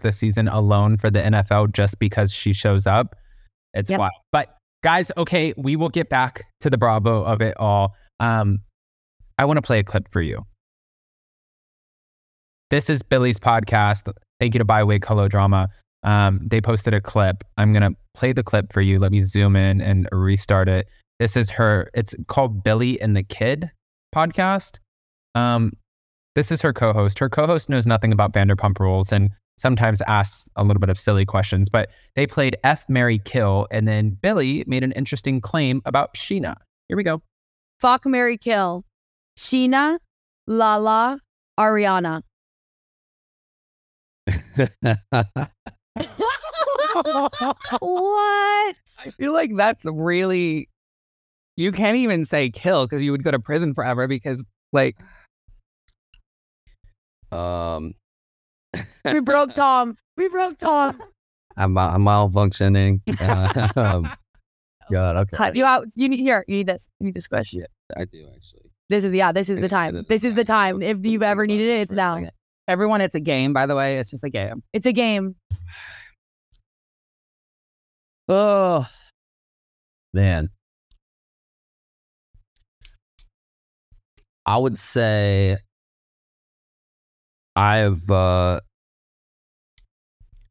this 0.02 0.16
season 0.18 0.48
alone 0.48 0.96
for 0.96 1.10
the 1.10 1.20
NFL 1.20 1.72
just 1.72 1.98
because 2.00 2.32
she 2.32 2.52
shows 2.52 2.86
up. 2.86 3.14
It's 3.74 3.90
Yep. 3.90 4.00
wild. 4.00 4.12
But 4.32 4.56
guys, 4.82 5.12
okay, 5.16 5.54
we 5.56 5.76
will 5.76 5.90
get 5.90 6.08
back 6.08 6.42
to 6.60 6.70
the 6.70 6.78
Bravo 6.78 7.22
of 7.22 7.40
it 7.40 7.54
all. 7.58 7.94
Um, 8.18 8.60
I 9.38 9.44
want 9.44 9.56
to 9.56 9.62
play 9.62 9.78
a 9.78 9.84
clip 9.84 10.08
for 10.10 10.20
you. 10.20 10.44
This 12.70 12.90
is 12.90 13.02
Billie's 13.02 13.38
podcast. 13.38 14.12
Thank 14.40 14.54
you 14.54 14.58
to 14.58 14.64
Byway 14.64 14.98
Color 14.98 15.28
Drama. 15.28 15.68
Um, 16.02 16.40
they 16.50 16.60
posted 16.60 16.92
a 16.92 17.00
clip. 17.00 17.44
I'm 17.56 17.72
going 17.72 17.82
to 17.82 17.98
play 18.14 18.32
the 18.32 18.42
clip 18.42 18.72
for 18.72 18.80
you. 18.80 18.98
Let 18.98 19.12
me 19.12 19.22
zoom 19.22 19.56
in 19.56 19.80
and 19.80 20.08
restart 20.12 20.68
it. 20.68 20.86
This 21.18 21.36
is 21.36 21.50
her, 21.50 21.88
it's 21.94 22.14
called 22.26 22.62
Billie 22.62 23.00
and 23.00 23.16
the 23.16 23.22
Kid 23.22 23.70
podcast. 24.14 24.78
Um, 25.34 25.72
this 26.34 26.52
is 26.52 26.60
her 26.62 26.72
co-host. 26.72 27.18
Her 27.18 27.28
co-host 27.28 27.68
knows 27.68 27.86
nothing 27.86 28.12
about 28.12 28.32
Vanderpump 28.32 28.78
Rules 28.78 29.12
and 29.12 29.30
sometimes 29.58 30.00
asks 30.02 30.48
a 30.56 30.62
little 30.62 30.78
bit 30.78 30.88
of 30.88 31.00
silly 31.00 31.24
questions. 31.24 31.68
But 31.68 31.90
they 32.14 32.26
played 32.26 32.56
F, 32.64 32.84
Mary, 32.88 33.20
Kill, 33.24 33.66
and 33.72 33.88
then 33.88 34.10
Billie 34.10 34.64
made 34.66 34.84
an 34.84 34.92
interesting 34.92 35.40
claim 35.40 35.80
about 35.84 36.14
Scheana. 36.14 36.54
Here 36.88 36.96
we 36.96 37.02
go. 37.02 37.22
Fuck 37.80 38.06
Mary 38.06 38.38
Kill. 38.38 38.84
Scheana, 39.38 39.98
Lala, 40.46 41.20
Ariana. 41.58 42.22
what? 47.80 48.76
I 48.98 49.10
feel 49.16 49.32
like 49.32 49.54
that's 49.56 49.84
really 49.86 50.68
you 51.56 51.72
can't 51.72 51.96
even 51.96 52.24
say 52.24 52.50
kill 52.50 52.86
because 52.86 53.00
you 53.00 53.12
would 53.12 53.22
go 53.22 53.30
to 53.30 53.38
prison 53.38 53.74
forever 53.74 54.08
because 54.08 54.44
like 54.72 54.96
um 57.30 57.94
We 59.04 59.20
broke 59.20 59.54
Tom. 59.54 59.96
We 60.16 60.28
broke 60.28 60.58
Tom. 60.58 61.00
I'm, 61.56 61.76
I'm 61.76 62.02
malfunctioning. 62.02 63.00
Uh, 63.20 63.68
um, 63.80 64.10
God, 64.92 65.16
okay. 65.16 65.36
Cut 65.36 65.56
you 65.56 65.64
out. 65.64 65.86
You 65.94 66.08
need 66.08 66.20
here. 66.20 66.44
You 66.48 66.58
need 66.58 66.66
this. 66.68 66.88
You 67.00 67.06
need 67.06 67.14
this 67.14 67.28
question. 67.28 67.64
I 67.96 68.04
do 68.04 68.26
actually. 68.34 68.67
This 68.88 69.04
is 69.04 69.12
yeah. 69.12 69.32
This 69.32 69.50
is 69.50 69.60
the 69.60 69.68
time. 69.68 70.04
This 70.08 70.24
is 70.24 70.34
the 70.34 70.44
time. 70.44 70.82
If 70.82 71.04
you've 71.04 71.22
ever 71.22 71.46
needed 71.46 71.68
it, 71.68 71.80
it's 71.80 71.92
now. 71.92 72.28
Everyone, 72.68 73.00
it's 73.00 73.14
a 73.14 73.20
game, 73.20 73.52
by 73.54 73.66
the 73.66 73.74
way. 73.74 73.96
It's 73.96 74.10
just 74.10 74.24
a 74.24 74.30
game. 74.30 74.62
It's 74.72 74.86
a 74.86 74.92
game. 74.92 75.36
Oh, 78.30 78.86
man. 80.12 80.50
I 84.44 84.58
would 84.58 84.76
say 84.76 85.56
I've, 87.56 88.10
uh, 88.10 88.60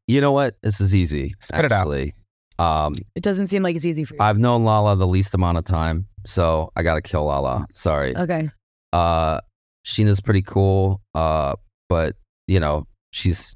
you 0.08 0.20
know 0.20 0.32
what? 0.32 0.56
This 0.60 0.80
is 0.80 0.92
easy. 0.92 1.36
Spit 1.38 1.66
it 1.66 1.70
out. 1.70 1.86
Actually. 2.58 2.86
Um, 2.86 2.96
It 3.14 3.22
doesn't 3.22 3.46
seem 3.48 3.62
like 3.62 3.76
it's 3.76 3.84
easy 3.84 4.04
for 4.04 4.14
you. 4.14 4.20
I've 4.20 4.38
known 4.38 4.64
Lala 4.64 4.96
the 4.96 5.06
least 5.06 5.34
amount 5.34 5.58
of 5.58 5.64
time, 5.64 6.06
so 6.26 6.70
I 6.76 6.82
gotta 6.82 7.02
kill 7.02 7.24
Lala. 7.24 7.66
Sorry. 7.72 8.16
okay. 8.16 8.50
Uh, 8.92 9.40
Scheana's 9.84 10.20
pretty 10.20 10.42
cool. 10.42 11.00
Uh, 11.14 11.54
but 11.88 12.16
you 12.46 12.58
know, 12.60 12.86
she's 13.12 13.54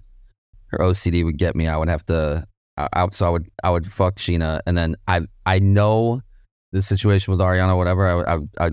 her 0.68 0.78
OCD 0.78 1.24
would 1.24 1.38
get 1.38 1.54
me. 1.56 1.68
I 1.68 1.76
would 1.76 1.88
have 1.88 2.04
to. 2.06 2.46
I, 2.76 2.88
I, 2.92 3.06
so 3.12 3.26
I 3.26 3.30
would 3.30 3.48
I 3.64 3.70
would 3.70 3.90
fuck 3.90 4.16
Scheana, 4.16 4.60
and 4.66 4.76
then 4.76 4.96
I 5.08 5.22
I 5.46 5.58
know 5.58 6.20
the 6.72 6.80
situation 6.82 7.32
with 7.32 7.40
Ariana, 7.40 7.76
whatever. 7.76 8.26
I 8.26 8.34
I, 8.34 8.66
I 8.66 8.70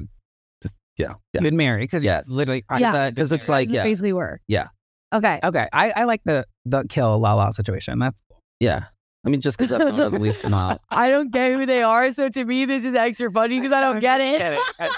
just 0.63 0.77
yeah 0.97 1.13
yeah 1.33 1.41
You'd 1.41 1.53
marry 1.53 1.83
because 1.83 2.03
Yeah. 2.03 2.21
literally. 2.27 2.63
Yeah. 2.77 3.09
because 3.09 3.31
it's 3.31 3.49
like 3.49 3.69
yeah 3.69 3.83
Basically, 3.83 4.13
were. 4.13 4.39
Yeah. 4.47 4.67
Okay. 5.13 5.39
Okay, 5.43 5.67
I, 5.73 5.89
I 5.95 6.03
like 6.03 6.21
the 6.23 6.45
the 6.65 6.83
kill 6.87 7.17
Lala 7.19 7.51
situation. 7.51 7.99
That's 7.99 8.21
yeah. 8.59 8.85
I 9.25 9.29
mean, 9.29 9.41
just 9.41 9.57
because 9.57 9.71
I've 9.71 9.79
known 9.79 9.95
her 9.97 10.09
the 10.09 10.19
least 10.19 10.43
amount. 10.43 10.81
I 10.89 11.09
don't 11.09 11.31
get 11.31 11.51
who 11.53 11.65
they 11.65 11.81
are, 11.83 12.11
so 12.13 12.29
to 12.29 12.45
me, 12.45 12.65
this 12.65 12.85
is 12.85 12.95
extra 12.95 13.31
funny 13.31 13.59
because 13.59 13.73
I 13.73 13.81
don't 13.81 13.99
get 13.99 14.21
it. 14.21 14.37
Get 14.39 14.53
it. 14.53 14.59
it's 14.79 14.79
like 14.79 14.93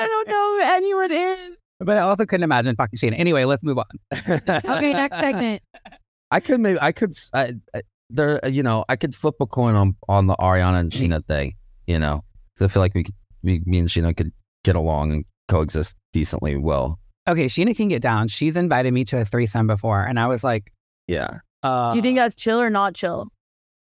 I 0.00 0.06
don't 0.06 0.28
know 0.28 0.54
who 0.56 0.60
anyone 0.74 1.12
is. 1.12 1.56
But 1.80 1.96
I 1.96 2.00
also 2.00 2.24
couldn't 2.26 2.44
imagine 2.44 2.76
fucking 2.76 2.98
Scheana. 2.98 3.18
Anyway, 3.18 3.44
let's 3.44 3.62
move 3.64 3.78
on. 3.78 3.84
Okay, 4.12 4.92
next 4.92 5.16
segment. 5.18 5.62
I 6.30 6.40
could 6.40 6.60
maybe 6.60 6.78
I 6.80 6.92
could 6.92 7.10
s- 7.10 7.30
I, 7.32 7.54
I- 7.74 7.82
there 8.10 8.38
you 8.48 8.62
know 8.62 8.84
I 8.88 8.96
could 8.96 9.14
flip 9.14 9.34
a 9.40 9.46
coin 9.46 9.74
on 9.74 9.96
on 10.08 10.26
the 10.26 10.34
Ariana 10.34 10.80
and 10.80 10.90
Scheana 10.92 11.24
thing. 11.26 11.54
You 11.86 11.98
know, 11.98 12.22
because 12.54 12.70
I 12.70 12.72
feel 12.72 12.82
like 12.82 12.94
we 12.94 13.04
could 13.04 13.14
we, 13.42 13.62
me 13.66 13.78
and 13.78 13.88
Scheana 13.88 14.16
could 14.16 14.32
get 14.62 14.76
along 14.76 15.12
and 15.12 15.24
coexist 15.48 15.94
decently 16.12 16.56
well. 16.56 16.98
Okay, 17.28 17.46
Scheana 17.46 17.74
can 17.76 17.88
get 17.88 18.02
down. 18.02 18.28
She's 18.28 18.56
invited 18.56 18.92
me 18.92 19.04
to 19.06 19.20
a 19.20 19.24
threesome 19.24 19.66
before, 19.66 20.02
and 20.02 20.18
I 20.20 20.26
was 20.26 20.44
like, 20.44 20.70
Yeah. 21.08 21.38
uh, 21.62 21.92
you 21.96 22.02
think 22.02 22.16
that's 22.16 22.34
chill 22.36 22.60
or 22.60 22.68
not 22.70 22.94
chill? 22.94 23.28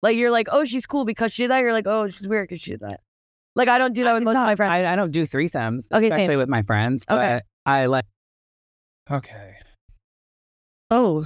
Like 0.04 0.18
you're 0.18 0.30
like, 0.30 0.49
oh, 0.52 0.66
she's 0.66 0.84
cool 0.84 1.06
because 1.06 1.32
she 1.32 1.44
did 1.44 1.50
that. 1.50 1.61
You're 1.61 1.73
like, 1.73 1.87
oh, 1.87 2.06
she's 2.08 2.28
weird 2.28 2.46
because 2.46 2.61
she 2.61 2.73
did 2.73 2.80
that. 2.80 3.00
Like 3.56 3.68
I 3.68 3.78
don't 3.78 3.94
do 3.94 4.04
that 4.04 4.12
with 4.12 4.23
most 4.23 4.37
of 4.37 4.42
my 4.42 4.54
friends. 4.54 4.70
I, 4.70 4.92
I 4.92 4.96
don't 4.96 5.12
do 5.12 5.23
threesomes, 5.26 5.87
Okay, 5.90 6.11
same. 6.11 6.12
especially 6.12 6.37
with 6.37 6.50
my 6.50 6.61
friends. 6.61 7.06
Okay. 7.11 7.40
I 7.64 7.87
like. 7.87 8.04
Okay. 9.11 9.54
oh, 10.90 11.25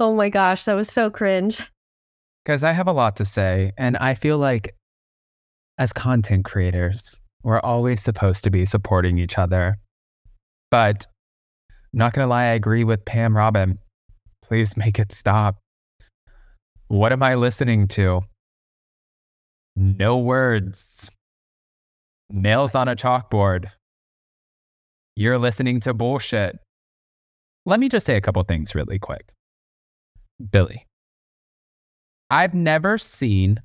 Oh 0.00 0.14
my 0.14 0.30
gosh, 0.30 0.64
that 0.64 0.72
was 0.72 0.90
so 0.90 1.10
cringe. 1.10 1.60
Because 2.42 2.64
I 2.64 2.72
have 2.72 2.88
a 2.88 2.92
lot 2.92 3.16
to 3.16 3.26
say, 3.26 3.72
and 3.76 3.98
I 3.98 4.14
feel 4.14 4.38
like 4.38 4.74
as 5.76 5.92
content 5.92 6.46
creators, 6.46 7.18
we're 7.42 7.60
always 7.60 8.02
supposed 8.02 8.44
to 8.44 8.50
be 8.50 8.64
supporting 8.64 9.18
each 9.18 9.36
other. 9.36 9.76
But 10.70 11.06
not 11.92 12.14
gonna 12.14 12.28
lie, 12.28 12.44
I 12.44 12.54
agree 12.54 12.84
with 12.84 13.04
Pam 13.04 13.36
Robin. 13.36 13.78
Please 14.42 14.74
make 14.74 14.98
it 14.98 15.12
stop. 15.12 15.58
What 16.94 17.10
am 17.10 17.24
I 17.24 17.34
listening 17.34 17.88
to? 17.88 18.20
No 19.74 20.16
words. 20.16 21.10
Nails 22.30 22.76
on 22.76 22.86
a 22.86 22.94
chalkboard. 22.94 23.66
You're 25.16 25.38
listening 25.38 25.80
to 25.80 25.92
bullshit. 25.92 26.56
Let 27.66 27.80
me 27.80 27.88
just 27.88 28.06
say 28.06 28.16
a 28.16 28.20
couple 28.20 28.44
things 28.44 28.76
really 28.76 29.00
quick. 29.00 29.32
Billie. 30.52 30.86
I've 32.30 32.54
never 32.54 32.96
seen 32.96 33.60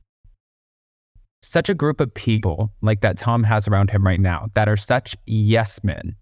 such 1.44 1.70
a 1.70 1.76
group 1.76 2.02
of 2.02 2.12
people 2.12 2.72
like 2.82 3.02
that 3.02 3.20
Tom 3.20 3.44
has 3.44 3.68
around 3.68 3.92
him 3.92 4.04
right 4.04 4.20
now 4.20 4.48
that 4.56 4.68
are 4.68 4.76
such 4.76 5.16
yes 5.28 5.84
men. 5.84 6.16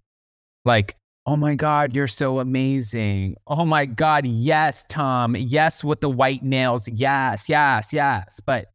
Like, 0.66 0.94
oh 1.28 1.36
my 1.36 1.54
God, 1.54 1.94
you're 1.94 2.08
so 2.08 2.38
amazing. 2.38 3.36
Oh 3.48 3.66
my 3.66 3.84
God, 3.84 4.24
yes, 4.24 4.86
Tom. 4.88 5.36
Yes, 5.36 5.84
with 5.84 6.00
the 6.00 6.08
white 6.08 6.42
nails. 6.42 6.88
Yes, 6.88 7.50
yes, 7.50 7.92
yes. 7.92 8.40
But 8.46 8.68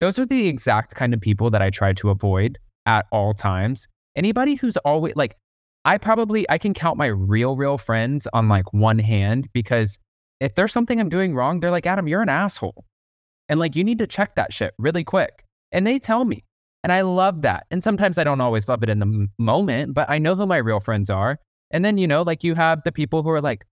those 0.00 0.18
are 0.18 0.26
the 0.26 0.46
exact 0.46 0.94
kind 0.96 1.14
of 1.14 1.20
people 1.22 1.48
that 1.48 1.62
I 1.62 1.70
try 1.70 1.94
to 1.94 2.10
avoid 2.10 2.58
at 2.84 3.06
all 3.10 3.32
times. 3.32 3.88
Anybody 4.16 4.54
who's 4.54 4.76
always 4.78 5.16
like, 5.16 5.38
I 5.86 5.96
probably 5.96 6.44
I 6.50 6.58
can 6.58 6.74
count 6.74 6.98
my 6.98 7.06
real, 7.06 7.56
real 7.56 7.78
friends 7.78 8.28
on 8.34 8.50
like 8.50 8.70
one 8.74 8.98
hand 8.98 9.48
because 9.54 9.98
if 10.40 10.56
there's 10.56 10.72
something 10.72 11.00
I'm 11.00 11.08
doing 11.08 11.34
wrong, 11.34 11.60
they're 11.60 11.70
like, 11.70 11.86
Adam, 11.86 12.06
you're 12.06 12.20
an 12.20 12.28
asshole. 12.28 12.84
And 13.48 13.58
like, 13.58 13.74
you 13.76 13.82
need 13.82 13.98
to 14.00 14.06
check 14.06 14.34
that 14.34 14.52
shit 14.52 14.74
really 14.78 15.04
quick. 15.04 15.42
And 15.72 15.86
they 15.86 15.98
tell 15.98 16.26
me. 16.26 16.44
And 16.82 16.92
I 16.92 17.00
love 17.00 17.40
that. 17.42 17.64
And 17.70 17.82
sometimes 17.82 18.18
I 18.18 18.24
don't 18.24 18.42
always 18.42 18.68
love 18.68 18.82
it 18.82 18.90
in 18.90 18.98
the 18.98 19.26
moment, 19.38 19.94
but 19.94 20.10
I 20.10 20.18
know 20.18 20.34
who 20.34 20.44
my 20.44 20.58
real 20.58 20.80
friends 20.80 21.08
are. 21.08 21.38
And 21.70 21.84
then, 21.84 21.98
you 21.98 22.06
know, 22.06 22.22
like 22.22 22.44
you 22.44 22.54
have 22.54 22.82
the 22.84 22.92
people 22.92 23.22
who 23.22 23.30
are 23.30 23.40
like 23.40 23.64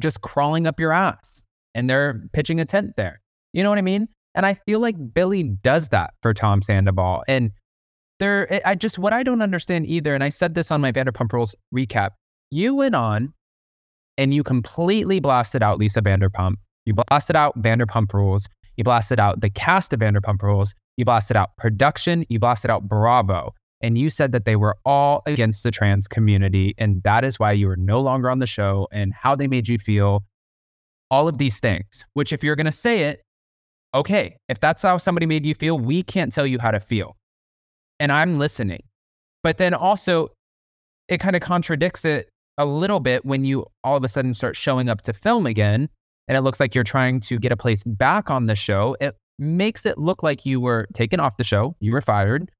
just 0.00 0.20
crawling 0.20 0.66
up 0.66 0.78
your 0.80 0.92
ass 0.92 1.44
and 1.74 1.88
they're 1.88 2.22
pitching 2.32 2.60
a 2.60 2.64
tent 2.64 2.96
there. 2.96 3.20
You 3.52 3.62
know 3.62 3.68
what 3.70 3.78
I 3.78 3.82
mean? 3.82 4.08
And 4.34 4.44
I 4.44 4.54
feel 4.54 4.80
like 4.80 4.96
Billie 5.14 5.44
does 5.44 5.88
that 5.90 6.14
for 6.22 6.34
Tom 6.34 6.62
Sandoval. 6.62 7.22
And 7.28 7.52
there, 8.20 8.48
I- 8.52 8.70
I 8.70 8.74
just, 8.74 8.98
what 8.98 9.12
I 9.12 9.22
don't 9.22 9.42
understand 9.42 9.86
either, 9.86 10.14
and 10.14 10.22
I 10.24 10.28
said 10.28 10.54
this 10.54 10.70
on 10.70 10.80
my 10.80 10.92
Vanderpump 10.92 11.32
Rules 11.32 11.54
recap, 11.74 12.10
you 12.50 12.74
went 12.74 12.94
on 12.94 13.32
and 14.18 14.32
you 14.34 14.42
completely 14.42 15.20
blasted 15.20 15.62
out 15.62 15.78
Lisa 15.78 16.00
Vanderpump. 16.02 16.54
You 16.86 16.94
blasted 16.94 17.36
out 17.36 17.60
Vanderpump 17.60 18.12
Rules. 18.12 18.48
You 18.76 18.84
blasted 18.84 19.18
out 19.18 19.40
the 19.40 19.50
cast 19.50 19.92
of 19.92 20.00
Vanderpump 20.00 20.42
Rules. 20.42 20.74
You 20.96 21.04
blasted 21.04 21.36
out 21.36 21.56
production. 21.56 22.24
You 22.28 22.38
blasted 22.38 22.70
out 22.70 22.88
Bravo. 22.88 23.54
And 23.84 23.98
you 23.98 24.08
said 24.08 24.32
that 24.32 24.46
they 24.46 24.56
were 24.56 24.78
all 24.86 25.22
against 25.26 25.62
the 25.62 25.70
trans 25.70 26.08
community. 26.08 26.74
And 26.78 27.02
that 27.02 27.22
is 27.22 27.38
why 27.38 27.52
you 27.52 27.66
were 27.66 27.76
no 27.76 28.00
longer 28.00 28.30
on 28.30 28.38
the 28.38 28.46
show 28.46 28.88
and 28.90 29.12
how 29.12 29.36
they 29.36 29.46
made 29.46 29.68
you 29.68 29.78
feel. 29.78 30.24
All 31.10 31.28
of 31.28 31.36
these 31.36 31.60
things, 31.60 32.06
which, 32.14 32.32
if 32.32 32.42
you're 32.42 32.56
going 32.56 32.64
to 32.64 32.72
say 32.72 33.02
it, 33.02 33.20
okay, 33.94 34.38
if 34.48 34.58
that's 34.58 34.80
how 34.80 34.96
somebody 34.96 35.26
made 35.26 35.44
you 35.44 35.54
feel, 35.54 35.78
we 35.78 36.02
can't 36.02 36.32
tell 36.32 36.46
you 36.46 36.58
how 36.58 36.70
to 36.70 36.80
feel. 36.80 37.14
And 38.00 38.10
I'm 38.10 38.38
listening. 38.38 38.80
But 39.42 39.58
then 39.58 39.74
also, 39.74 40.30
it 41.08 41.20
kind 41.20 41.36
of 41.36 41.42
contradicts 41.42 42.06
it 42.06 42.30
a 42.56 42.64
little 42.64 43.00
bit 43.00 43.26
when 43.26 43.44
you 43.44 43.66
all 43.84 43.98
of 43.98 44.02
a 44.02 44.08
sudden 44.08 44.32
start 44.32 44.56
showing 44.56 44.88
up 44.88 45.02
to 45.02 45.12
film 45.12 45.44
again 45.44 45.90
and 46.26 46.38
it 46.38 46.40
looks 46.40 46.58
like 46.58 46.74
you're 46.74 46.84
trying 46.84 47.20
to 47.20 47.38
get 47.38 47.52
a 47.52 47.56
place 47.56 47.82
back 47.84 48.30
on 48.30 48.46
the 48.46 48.56
show. 48.56 48.96
It 48.98 49.14
makes 49.38 49.84
it 49.84 49.98
look 49.98 50.22
like 50.22 50.46
you 50.46 50.58
were 50.58 50.86
taken 50.94 51.20
off 51.20 51.36
the 51.36 51.44
show, 51.44 51.76
you 51.80 51.92
were 51.92 52.00
fired, 52.00 52.50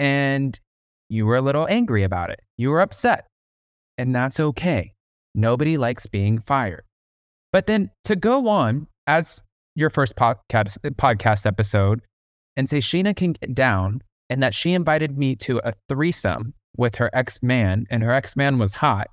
and 0.00 0.58
you 1.10 1.26
were 1.26 1.36
a 1.36 1.42
little 1.42 1.68
angry 1.68 2.02
about 2.02 2.30
it. 2.30 2.40
You 2.56 2.70
were 2.70 2.80
upset. 2.80 3.26
And 3.98 4.14
that's 4.14 4.40
okay. 4.40 4.94
Nobody 5.34 5.76
likes 5.76 6.06
being 6.06 6.40
fired. 6.40 6.84
But 7.52 7.66
then 7.66 7.90
to 8.04 8.16
go 8.16 8.48
on 8.48 8.86
as 9.06 9.42
your 9.74 9.90
first 9.90 10.16
podcast, 10.16 10.78
podcast 10.94 11.46
episode 11.46 12.00
and 12.56 12.68
say 12.68 12.78
Scheana 12.78 13.14
can 13.14 13.32
get 13.32 13.54
down 13.54 14.02
and 14.30 14.42
that 14.42 14.54
she 14.54 14.72
invited 14.72 15.18
me 15.18 15.36
to 15.36 15.60
a 15.64 15.74
threesome 15.88 16.54
with 16.76 16.94
her 16.96 17.10
ex 17.12 17.42
man 17.42 17.86
and 17.90 18.02
her 18.02 18.12
ex 18.12 18.36
man 18.36 18.58
was 18.58 18.74
hot. 18.74 19.08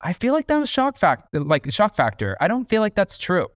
I 0.00 0.12
feel 0.14 0.32
like 0.32 0.48
that 0.48 0.58
was 0.58 0.70
shock 0.70 0.96
factor, 0.96 1.40
like 1.40 1.70
shock 1.70 1.94
factor. 1.94 2.36
I 2.40 2.48
don't 2.48 2.68
feel 2.68 2.80
like 2.80 2.94
that's 2.94 3.18
true. 3.18 3.48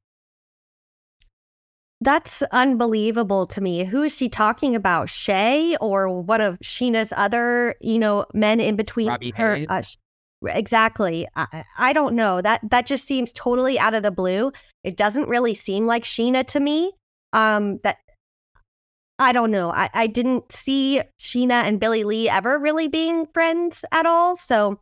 That's 2.05 2.43
unbelievable 2.53 3.47
to 3.47 3.63
me. 3.63 3.85
Who 3.85 4.03
is 4.03 4.15
she 4.15 4.29
talking 4.29 4.77
about? 4.77 5.09
Shay 5.09 5.75
or 5.81 6.21
one 6.21 6.43
of 6.43 6.59
Scheana's 6.59 7.15
other, 7.17 7.77
you 7.81 7.99
know, 7.99 8.27
men 8.35 8.61
in 8.61 8.77
between 8.77 9.09
Robbie 9.09 9.33
her? 9.37 9.65
Uh, 9.67 9.83
exactly. 10.45 11.27
I, 11.35 11.65
I 11.79 11.93
don't 11.95 12.15
know. 12.15 12.43
That 12.43 12.61
that 12.69 12.85
just 12.85 13.07
seems 13.07 13.33
totally 13.33 13.79
out 13.79 13.95
of 13.95 14.03
the 14.03 14.11
blue. 14.11 14.53
It 14.83 14.99
doesn't 14.99 15.29
really 15.31 15.55
seem 15.55 15.87
like 15.87 16.05
Scheana 16.05 16.47
to 16.49 16.61
me. 16.61 16.93
Um, 17.33 17.79
that 17.85 17.97
I 19.19 19.33
don't 19.33 19.51
know. 19.51 19.71
I, 19.71 19.89
I 19.95 20.07
didn't 20.07 20.53
see 20.53 21.01
Scheana 21.19 21.65
and 21.65 21.81
Billie 21.81 22.05
Lee 22.05 22.29
ever 22.29 22.59
really 22.59 22.89
being 22.89 23.27
friends 23.33 23.83
at 23.93 24.05
all. 24.05 24.37
So 24.37 24.79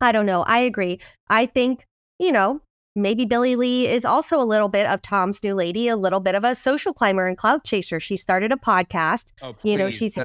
I 0.00 0.10
don't 0.10 0.26
know. 0.26 0.42
I 0.42 0.58
agree. 0.58 0.98
I 1.28 1.46
think, 1.46 1.86
you 2.18 2.32
know, 2.32 2.60
maybe 2.98 3.24
Billie 3.24 3.56
Lee 3.56 3.86
is 3.86 4.04
also 4.04 4.40
a 4.40 4.44
little 4.44 4.68
bit 4.68 4.86
of 4.86 5.00
Tom's 5.02 5.42
new 5.42 5.54
lady, 5.54 5.88
a 5.88 5.96
little 5.96 6.20
bit 6.20 6.34
of 6.34 6.44
a 6.44 6.54
social 6.54 6.92
climber 6.92 7.26
and 7.26 7.36
cloud 7.36 7.64
chaser. 7.64 8.00
She 8.00 8.16
started 8.16 8.52
a 8.52 8.56
podcast. 8.56 9.26
Oh, 9.42 9.54
You 9.62 9.76
know, 9.76 9.90
she's- 9.90 10.18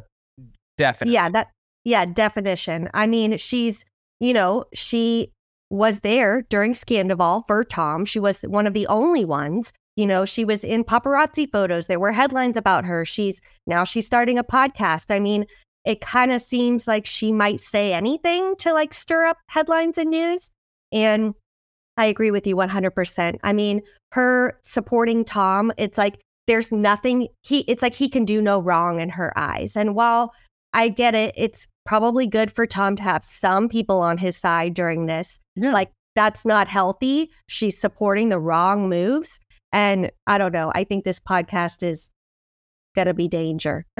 definitely. 0.77 1.13
Yeah, 1.13 1.29
that 1.29 1.49
yeah, 1.83 2.05
definition. 2.05 2.89
I 2.93 3.07
mean, 3.07 3.37
she's, 3.37 3.83
you 4.19 4.33
know, 4.33 4.65
she 4.73 5.31
was 5.69 6.01
there 6.01 6.43
during 6.49 6.73
Scandival 6.73 7.45
for 7.47 7.63
Tom. 7.63 8.05
She 8.05 8.19
was 8.19 8.41
one 8.41 8.67
of 8.67 8.73
the 8.73 8.87
only 8.87 9.25
ones. 9.25 9.73
You 9.95 10.07
know, 10.07 10.25
she 10.25 10.43
was 10.45 10.63
in 10.63 10.83
paparazzi 10.83 11.51
photos. 11.51 11.87
There 11.87 11.99
were 11.99 12.11
headlines 12.11 12.57
about 12.57 12.85
her. 12.85 13.05
She's 13.05 13.41
now 13.67 13.83
she's 13.83 14.05
starting 14.05 14.37
a 14.37 14.43
podcast. 14.43 15.13
I 15.13 15.19
mean, 15.19 15.45
it 15.85 16.01
kind 16.01 16.31
of 16.31 16.41
seems 16.41 16.87
like 16.87 17.05
she 17.05 17.31
might 17.31 17.59
say 17.59 17.93
anything 17.93 18.55
to 18.59 18.73
like 18.73 18.93
stir 18.93 19.25
up 19.25 19.37
headlines 19.47 19.97
and 19.97 20.09
news. 20.09 20.49
And 20.91 21.33
I 21.97 22.05
agree 22.05 22.31
with 22.31 22.47
you 22.47 22.55
100%. 22.55 23.39
I 23.43 23.53
mean, 23.53 23.81
her 24.11 24.57
supporting 24.61 25.23
Tom, 25.23 25.71
it's 25.77 25.97
like 25.97 26.19
there's 26.47 26.71
nothing 26.71 27.27
he 27.43 27.59
it's 27.61 27.81
like 27.81 27.93
he 27.93 28.09
can 28.09 28.25
do 28.25 28.41
no 28.41 28.59
wrong 28.59 28.99
in 28.99 29.09
her 29.09 29.37
eyes. 29.37 29.77
And 29.77 29.95
while 29.95 30.33
I 30.73 30.89
get 30.89 31.15
it, 31.15 31.33
it's 31.37 31.67
probably 31.85 32.27
good 32.27 32.51
for 32.51 32.65
Tom 32.65 32.95
to 32.95 33.03
have 33.03 33.23
some 33.23 33.69
people 33.69 34.01
on 34.01 34.17
his 34.17 34.35
side 34.35 34.73
during 34.73 35.05
this. 35.05 35.39
Yeah. 35.55 35.71
Like 35.71 35.91
that's 36.15 36.45
not 36.45 36.67
healthy. 36.67 37.31
She's 37.47 37.79
supporting 37.79 38.29
the 38.29 38.39
wrong 38.39 38.89
moves. 38.89 39.39
And 39.71 40.11
I 40.27 40.37
don't 40.37 40.51
know. 40.51 40.71
I 40.75 40.83
think 40.83 41.03
this 41.03 41.19
podcast 41.19 41.83
is 41.83 42.11
gonna 42.95 43.13
be 43.13 43.27
danger. 43.27 43.85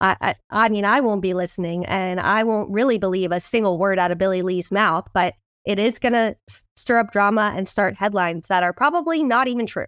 I, 0.00 0.16
I, 0.20 0.34
I 0.50 0.68
mean, 0.68 0.84
I 0.84 1.00
won't 1.00 1.22
be 1.22 1.34
listening, 1.34 1.84
and 1.86 2.20
I 2.20 2.44
won't 2.44 2.70
really 2.70 2.98
believe 2.98 3.32
a 3.32 3.40
single 3.40 3.78
word 3.78 3.98
out 3.98 4.12
of 4.12 4.18
Billie 4.18 4.42
Lee's 4.42 4.70
mouth. 4.70 5.08
But 5.12 5.34
it 5.64 5.78
is 5.78 5.98
gonna 5.98 6.36
stir 6.76 6.98
up 6.98 7.12
drama 7.12 7.52
and 7.56 7.68
start 7.68 7.94
headlines 7.94 8.48
that 8.48 8.62
are 8.62 8.72
probably 8.72 9.22
not 9.22 9.48
even 9.48 9.66
true. 9.66 9.86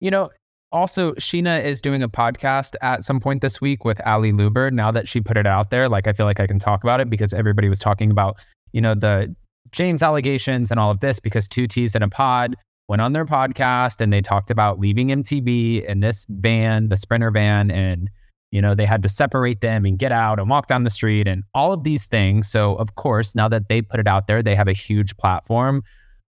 You 0.00 0.10
know, 0.10 0.30
also, 0.70 1.12
Scheana 1.14 1.64
is 1.64 1.80
doing 1.80 2.02
a 2.02 2.08
podcast 2.08 2.74
at 2.82 3.02
some 3.02 3.20
point 3.20 3.40
this 3.40 3.60
week 3.60 3.84
with 3.84 4.00
Ally 4.06 4.30
Lewber. 4.30 4.70
Now 4.70 4.90
that 4.90 5.08
she 5.08 5.20
put 5.20 5.36
it 5.36 5.46
out 5.46 5.70
there, 5.70 5.88
like 5.88 6.06
I 6.06 6.12
feel 6.12 6.26
like 6.26 6.40
I 6.40 6.46
can 6.46 6.58
talk 6.58 6.82
about 6.82 7.00
it 7.00 7.08
because 7.08 7.32
everybody 7.32 7.68
was 7.68 7.78
talking 7.78 8.10
about, 8.10 8.38
you 8.72 8.80
know, 8.80 8.94
the 8.94 9.34
James 9.72 10.02
allegations 10.02 10.70
and 10.70 10.78
all 10.78 10.90
of 10.90 11.00
this 11.00 11.20
because 11.20 11.48
two 11.48 11.66
T's 11.66 11.94
in 11.94 12.02
a 12.02 12.08
pod 12.08 12.54
went 12.88 13.00
on 13.00 13.12
their 13.12 13.24
podcast 13.24 14.00
and 14.00 14.12
they 14.12 14.20
talked 14.20 14.50
about 14.50 14.78
leaving 14.78 15.08
MTV 15.08 15.84
and 15.88 16.02
this 16.02 16.26
van, 16.28 16.88
the 16.90 16.96
Sprinter 16.96 17.30
van, 17.30 17.70
and 17.70 18.10
you 18.50 18.62
know 18.62 18.74
they 18.74 18.86
had 18.86 19.02
to 19.02 19.08
separate 19.08 19.60
them 19.60 19.84
and 19.84 19.98
get 19.98 20.12
out 20.12 20.38
and 20.38 20.48
walk 20.48 20.66
down 20.66 20.84
the 20.84 20.90
street 20.90 21.28
and 21.28 21.42
all 21.54 21.72
of 21.72 21.84
these 21.84 22.06
things. 22.06 22.50
So 22.50 22.74
of 22.76 22.94
course, 22.94 23.34
now 23.34 23.48
that 23.48 23.68
they 23.68 23.82
put 23.82 24.00
it 24.00 24.06
out 24.06 24.26
there, 24.26 24.42
they 24.42 24.54
have 24.54 24.68
a 24.68 24.72
huge 24.72 25.16
platform. 25.16 25.82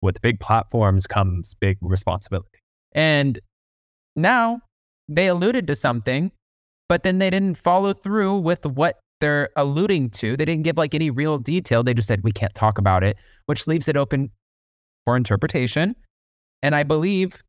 With 0.03 0.21
big 0.21 0.39
platforms 0.39 1.07
comes 1.07 1.55
big 1.55 1.79
responsibility. 1.81 2.59
And 2.93 3.39
now 4.17 4.61
they 5.09 5.29
alluded 5.29 5.67
to 5.69 5.75
something, 5.75 6.31
but 6.91 7.05
then 7.05 7.19
they 7.19 7.31
didn't 7.31 7.57
follow 7.57 7.95
through 7.95 8.39
with 8.41 8.67
what 8.67 9.01
they're 9.21 9.49
alluding 9.57 10.11
to. 10.11 10.37
They 10.37 10.45
didn't 10.45 10.65
give 10.65 10.77
like 10.77 10.95
any 10.95 11.09
real 11.11 11.39
detail. 11.39 11.83
They 11.83 11.95
just 11.95 12.09
said, 12.09 12.23
we 12.23 12.33
can't 12.33 12.55
talk 12.55 12.77
about 12.77 13.03
it, 13.03 13.17
which 13.47 13.67
leaves 13.67 13.89
it 13.89 13.97
open 13.97 14.31
for 15.07 15.17
interpretation. 15.17 15.97
And 16.63 16.75
I 16.75 16.83
believe 16.83 17.43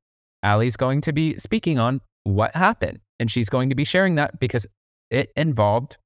Ally's 0.44 0.78
going 0.78 1.02
to 1.02 1.14
be 1.14 1.38
speaking 1.38 1.78
on 1.80 2.00
what 2.24 2.56
happened. 2.56 3.00
And 3.20 3.32
she's 3.32 3.50
going 3.50 3.70
to 3.70 3.76
be 3.76 3.86
sharing 3.86 4.16
that 4.16 4.40
because 4.40 4.68
it 5.10 5.32
involved 5.36 5.98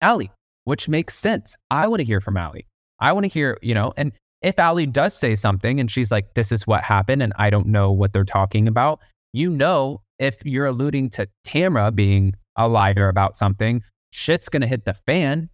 Ally, 0.00 0.26
which 0.64 0.88
makes 0.88 1.16
sense. 1.16 1.56
I 1.70 1.86
want 1.86 2.00
to 2.00 2.04
hear 2.04 2.20
from 2.20 2.36
Ally. 2.36 2.62
I 3.00 3.12
want 3.12 3.24
to 3.24 3.28
hear, 3.28 3.58
you 3.62 3.74
know, 3.74 3.92
and 3.96 4.12
if 4.42 4.58
Ally 4.58 4.84
does 4.84 5.14
say 5.14 5.34
something 5.34 5.80
and 5.80 5.90
she's 5.90 6.10
like, 6.10 6.34
this 6.34 6.52
is 6.52 6.66
what 6.66 6.82
happened 6.82 7.22
and 7.22 7.32
I 7.36 7.50
don't 7.50 7.68
know 7.68 7.90
what 7.90 8.12
they're 8.12 8.24
talking 8.24 8.68
about, 8.68 9.00
you 9.32 9.48
know, 9.48 10.02
if 10.18 10.44
you're 10.44 10.66
alluding 10.66 11.10
to 11.10 11.28
Tamra 11.46 11.94
being 11.94 12.34
a 12.56 12.68
liar 12.68 13.08
about 13.08 13.36
something, 13.36 13.82
shit's 14.10 14.48
going 14.48 14.60
to 14.60 14.66
hit 14.66 14.84
the 14.84 14.94
fan 14.94 15.48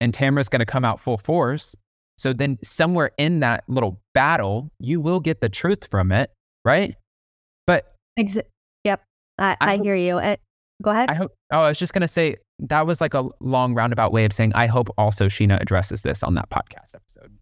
and 0.00 0.12
Tamra's 0.12 0.48
going 0.48 0.60
to 0.60 0.66
come 0.66 0.84
out 0.84 1.00
full 1.00 1.18
force. 1.18 1.74
So 2.18 2.32
then, 2.32 2.58
somewhere 2.62 3.10
in 3.18 3.40
that 3.40 3.64
little 3.68 4.00
battle, 4.14 4.70
you 4.78 5.00
will 5.00 5.20
get 5.20 5.40
the 5.40 5.48
truth 5.48 5.88
from 5.90 6.12
it, 6.12 6.30
right? 6.64 6.94
But 7.66 7.86
Ex- 8.18 8.38
I, 9.38 9.56
I 9.60 9.72
I, 9.72 9.76
hope- 9.76 9.84
hear 9.84 9.96
you. 9.96 10.18
Uh, 10.18 10.36
go 10.82 10.90
ahead. 10.90 11.10
I 11.10 11.14
hope, 11.14 11.32
oh, 11.52 11.60
I 11.60 11.68
was 11.68 11.78
just 11.78 11.92
going 11.92 12.02
to 12.02 12.08
say 12.08 12.36
that 12.58 12.86
was 12.86 13.00
like 13.00 13.14
a 13.14 13.28
long 13.40 13.74
roundabout 13.74 14.12
way 14.12 14.24
of 14.24 14.32
saying, 14.32 14.52
I 14.54 14.66
hope 14.66 14.88
also 14.98 15.26
Scheana 15.26 15.60
addresses 15.60 16.02
this 16.02 16.22
on 16.22 16.34
that 16.34 16.50
podcast 16.50 16.94
episode. 16.94 17.36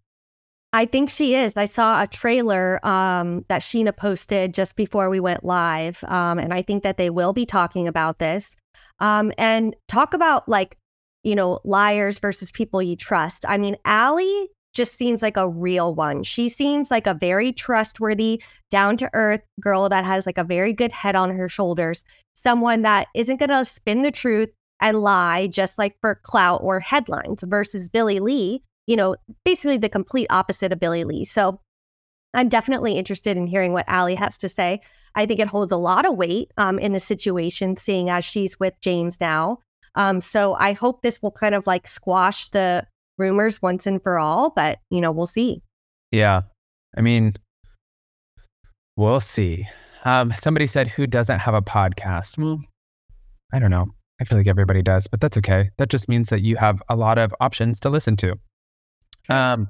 I 0.73 0.85
think 0.85 1.09
she 1.09 1.35
is. 1.35 1.57
I 1.57 1.65
saw 1.65 2.01
a 2.01 2.07
trailer 2.07 2.79
um, 2.85 3.43
that 3.49 3.61
Scheana 3.61 3.95
posted 3.95 4.53
just 4.53 4.75
before 4.77 5.09
we 5.09 5.19
went 5.19 5.43
live. 5.43 6.03
Um, 6.07 6.39
and 6.39 6.53
I 6.53 6.61
think 6.61 6.83
that 6.83 6.97
they 6.97 7.09
will 7.09 7.33
be 7.33 7.45
talking 7.45 7.87
about 7.87 8.19
this 8.19 8.55
um, 8.99 9.33
and 9.37 9.75
talk 9.89 10.13
about 10.13 10.47
like, 10.47 10.77
you 11.23 11.35
know, 11.35 11.59
liars 11.65 12.19
versus 12.19 12.51
people 12.51 12.81
you 12.81 12.95
trust. 12.95 13.45
I 13.47 13.57
mean, 13.57 13.75
Ally 13.83 14.45
just 14.73 14.93
seems 14.95 15.21
like 15.21 15.37
a 15.37 15.49
real 15.49 15.93
one. 15.93 16.23
She 16.23 16.49
seems 16.49 16.91
like 16.91 17.07
a 17.07 17.13
very 17.13 17.51
trustworthy, 17.51 18.41
down 18.69 18.97
to 18.97 19.09
earth 19.13 19.41
girl 19.59 19.89
that 19.89 20.05
has 20.05 20.25
like 20.25 20.37
a 20.37 20.43
very 20.43 20.73
good 20.73 20.91
head 20.91 21.15
on 21.15 21.35
her 21.35 21.49
shoulders, 21.49 22.03
someone 22.33 22.81
that 22.83 23.07
isn't 23.15 23.37
going 23.37 23.49
to 23.49 23.65
spin 23.65 24.01
the 24.01 24.11
truth 24.11 24.49
and 24.79 25.01
lie 25.01 25.47
just 25.47 25.77
like 25.77 25.95
for 26.01 26.19
clout 26.23 26.61
or 26.63 26.79
headlines 26.79 27.43
versus 27.45 27.89
Billie 27.89 28.19
Lee, 28.19 28.63
you 28.87 28.95
know, 28.95 29.15
basically 29.45 29.77
the 29.77 29.89
complete 29.89 30.27
opposite 30.29 30.71
of 30.71 30.79
Billie 30.79 31.03
Lee. 31.03 31.23
So 31.23 31.59
I'm 32.33 32.49
definitely 32.49 32.93
interested 32.93 33.37
in 33.37 33.47
hearing 33.47 33.73
what 33.73 33.85
Ally 33.87 34.15
has 34.15 34.37
to 34.39 34.49
say. 34.49 34.81
I 35.15 35.25
think 35.25 35.39
it 35.39 35.47
holds 35.47 35.71
a 35.71 35.77
lot 35.77 36.05
of 36.05 36.15
weight 36.15 36.51
um, 36.57 36.79
in 36.79 36.93
the 36.93 36.99
situation, 36.99 37.75
seeing 37.75 38.09
as 38.09 38.23
she's 38.23 38.59
with 38.59 38.73
James 38.81 39.19
now. 39.19 39.59
Um, 39.95 40.21
so 40.21 40.53
I 40.53 40.71
hope 40.71 41.01
this 41.01 41.21
will 41.21 41.31
kind 41.31 41.53
of 41.53 41.67
like 41.67 41.85
squash 41.85 42.47
the 42.47 42.87
rumors 43.21 43.61
once 43.61 43.87
and 43.87 44.01
for 44.01 44.19
all, 44.19 44.49
but 44.49 44.79
you 44.89 44.99
know, 44.99 45.11
we'll 45.11 45.25
see. 45.25 45.61
Yeah. 46.11 46.41
I 46.97 47.01
mean, 47.01 47.33
we'll 48.97 49.21
see. 49.21 49.65
Um, 50.03 50.33
somebody 50.35 50.67
said, 50.67 50.87
who 50.87 51.07
doesn't 51.07 51.39
have 51.39 51.53
a 51.53 51.61
podcast? 51.61 52.37
Well, 52.37 52.59
I 53.53 53.59
don't 53.59 53.71
know. 53.71 53.87
I 54.19 54.23
feel 54.23 54.37
like 54.37 54.47
everybody 54.47 54.81
does, 54.81 55.07
but 55.07 55.21
that's 55.21 55.37
okay. 55.37 55.69
That 55.77 55.89
just 55.89 56.09
means 56.09 56.29
that 56.29 56.41
you 56.41 56.55
have 56.57 56.81
a 56.89 56.95
lot 56.95 57.17
of 57.17 57.33
options 57.39 57.79
to 57.81 57.89
listen 57.89 58.15
to. 58.17 58.35
Um, 59.29 59.69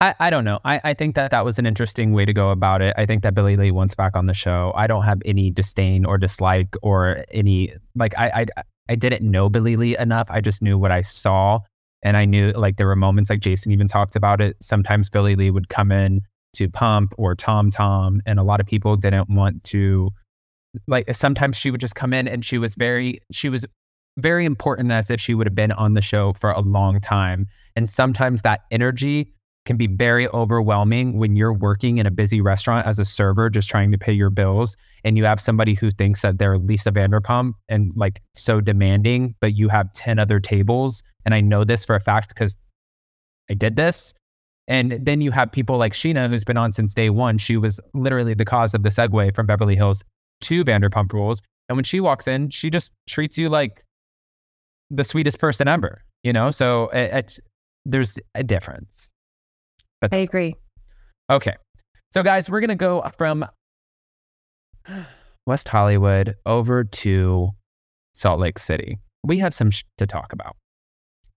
I, 0.00 0.14
I 0.18 0.30
don't 0.30 0.44
know. 0.44 0.60
I, 0.64 0.80
I 0.82 0.94
think 0.94 1.14
that 1.14 1.30
that 1.30 1.44
was 1.44 1.58
an 1.58 1.66
interesting 1.66 2.12
way 2.12 2.24
to 2.24 2.32
go 2.32 2.50
about 2.50 2.80
it. 2.80 2.94
I 2.96 3.04
think 3.06 3.22
that 3.22 3.34
Billie 3.34 3.56
Lee 3.56 3.70
wants 3.70 3.94
back 3.94 4.16
on 4.16 4.26
the 4.26 4.34
show. 4.34 4.72
I 4.74 4.86
don't 4.86 5.04
have 5.04 5.20
any 5.24 5.50
disdain 5.50 6.06
or 6.06 6.16
dislike 6.16 6.74
or 6.82 7.24
any 7.30 7.72
like 7.94 8.14
I 8.18 8.46
I 8.56 8.62
I 8.88 8.94
didn't 8.94 9.30
know 9.30 9.48
Billie 9.48 9.76
Lee 9.76 9.96
enough. 9.98 10.26
I 10.30 10.40
just 10.40 10.62
knew 10.62 10.78
what 10.78 10.90
I 10.90 11.02
saw, 11.02 11.60
and 12.02 12.16
I 12.16 12.24
knew 12.24 12.50
like 12.52 12.76
there 12.76 12.86
were 12.86 12.96
moments 12.96 13.30
like 13.30 13.40
Jason 13.40 13.72
even 13.72 13.88
talked 13.88 14.16
about 14.16 14.40
it. 14.40 14.56
Sometimes 14.60 15.08
Billie 15.08 15.36
Lee 15.36 15.50
would 15.50 15.68
come 15.68 15.92
in 15.92 16.22
to 16.54 16.68
Pump 16.68 17.12
or 17.18 17.34
Tom 17.34 17.70
Tom, 17.70 18.20
and 18.26 18.38
a 18.38 18.42
lot 18.42 18.60
of 18.60 18.66
people 18.66 18.96
didn't 18.96 19.28
want 19.28 19.62
to. 19.64 20.10
Like 20.86 21.14
sometimes 21.14 21.56
she 21.56 21.70
would 21.70 21.80
just 21.80 21.96
come 21.96 22.12
in 22.12 22.28
and 22.28 22.44
she 22.44 22.58
was 22.58 22.74
very 22.74 23.20
she 23.32 23.48
was 23.48 23.66
very 24.18 24.44
important 24.44 24.92
as 24.92 25.10
if 25.10 25.20
she 25.20 25.34
would 25.34 25.46
have 25.46 25.54
been 25.54 25.72
on 25.72 25.94
the 25.94 26.02
show 26.02 26.32
for 26.32 26.50
a 26.50 26.60
long 26.60 27.00
time. 27.00 27.46
And 27.76 27.88
sometimes 27.88 28.42
that 28.42 28.60
energy 28.70 29.32
can 29.66 29.76
be 29.76 29.86
very 29.86 30.26
overwhelming 30.28 31.18
when 31.18 31.36
you're 31.36 31.52
working 31.52 31.98
in 31.98 32.06
a 32.06 32.10
busy 32.10 32.40
restaurant 32.40 32.86
as 32.86 32.98
a 32.98 33.04
server, 33.04 33.50
just 33.50 33.68
trying 33.68 33.90
to 33.92 33.98
pay 33.98 34.12
your 34.12 34.30
bills, 34.30 34.76
and 35.04 35.16
you 35.16 35.24
have 35.24 35.40
somebody 35.40 35.74
who 35.74 35.90
thinks 35.90 36.22
that 36.22 36.38
they're 36.38 36.58
Lisa 36.58 36.90
Vanderpump 36.90 37.52
and 37.68 37.92
like 37.94 38.22
so 38.34 38.60
demanding, 38.60 39.34
but 39.40 39.54
you 39.54 39.68
have 39.68 39.92
10 39.92 40.18
other 40.18 40.40
tables. 40.40 41.02
And 41.24 41.34
I 41.34 41.40
know 41.40 41.64
this 41.64 41.84
for 41.84 41.94
a 41.94 42.00
fact 42.00 42.28
because 42.28 42.56
I 43.50 43.54
did 43.54 43.76
this. 43.76 44.14
And 44.68 44.98
then 45.04 45.20
you 45.20 45.30
have 45.32 45.50
people 45.50 45.76
like 45.78 45.92
Scheana, 45.92 46.28
who's 46.28 46.44
been 46.44 46.56
on 46.56 46.72
since 46.72 46.94
day 46.94 47.10
one. 47.10 47.38
She 47.38 47.56
was 47.56 47.80
literally 47.92 48.34
the 48.34 48.44
cause 48.44 48.72
of 48.72 48.82
the 48.82 48.88
segue 48.88 49.34
from 49.34 49.46
Beverly 49.46 49.74
Hills 49.74 50.04
to 50.42 50.64
Vanderpump 50.64 51.12
Rules. 51.12 51.42
And 51.68 51.76
when 51.76 51.84
she 51.84 52.00
walks 52.00 52.28
in, 52.28 52.50
she 52.50 52.70
just 52.70 52.92
treats 53.08 53.36
you 53.36 53.48
like 53.48 53.84
the 54.90 55.04
sweetest 55.04 55.38
person 55.38 55.68
ever, 55.68 56.04
you 56.22 56.32
know? 56.32 56.50
So 56.50 56.88
it, 56.88 57.10
it's, 57.12 57.40
there's 57.84 58.18
a 58.34 58.44
difference. 58.44 59.09
But 60.00 60.12
I 60.12 60.18
agree. 60.18 60.54
Okay. 61.30 61.54
So, 62.10 62.22
guys, 62.22 62.50
we're 62.50 62.60
going 62.60 62.68
to 62.68 62.74
go 62.74 63.08
from 63.16 63.44
West 65.46 65.68
Hollywood 65.68 66.36
over 66.46 66.84
to 66.84 67.50
Salt 68.14 68.40
Lake 68.40 68.58
City. 68.58 68.98
We 69.24 69.38
have 69.38 69.54
some 69.54 69.70
sh- 69.70 69.84
to 69.98 70.06
talk 70.06 70.32
about. 70.32 70.56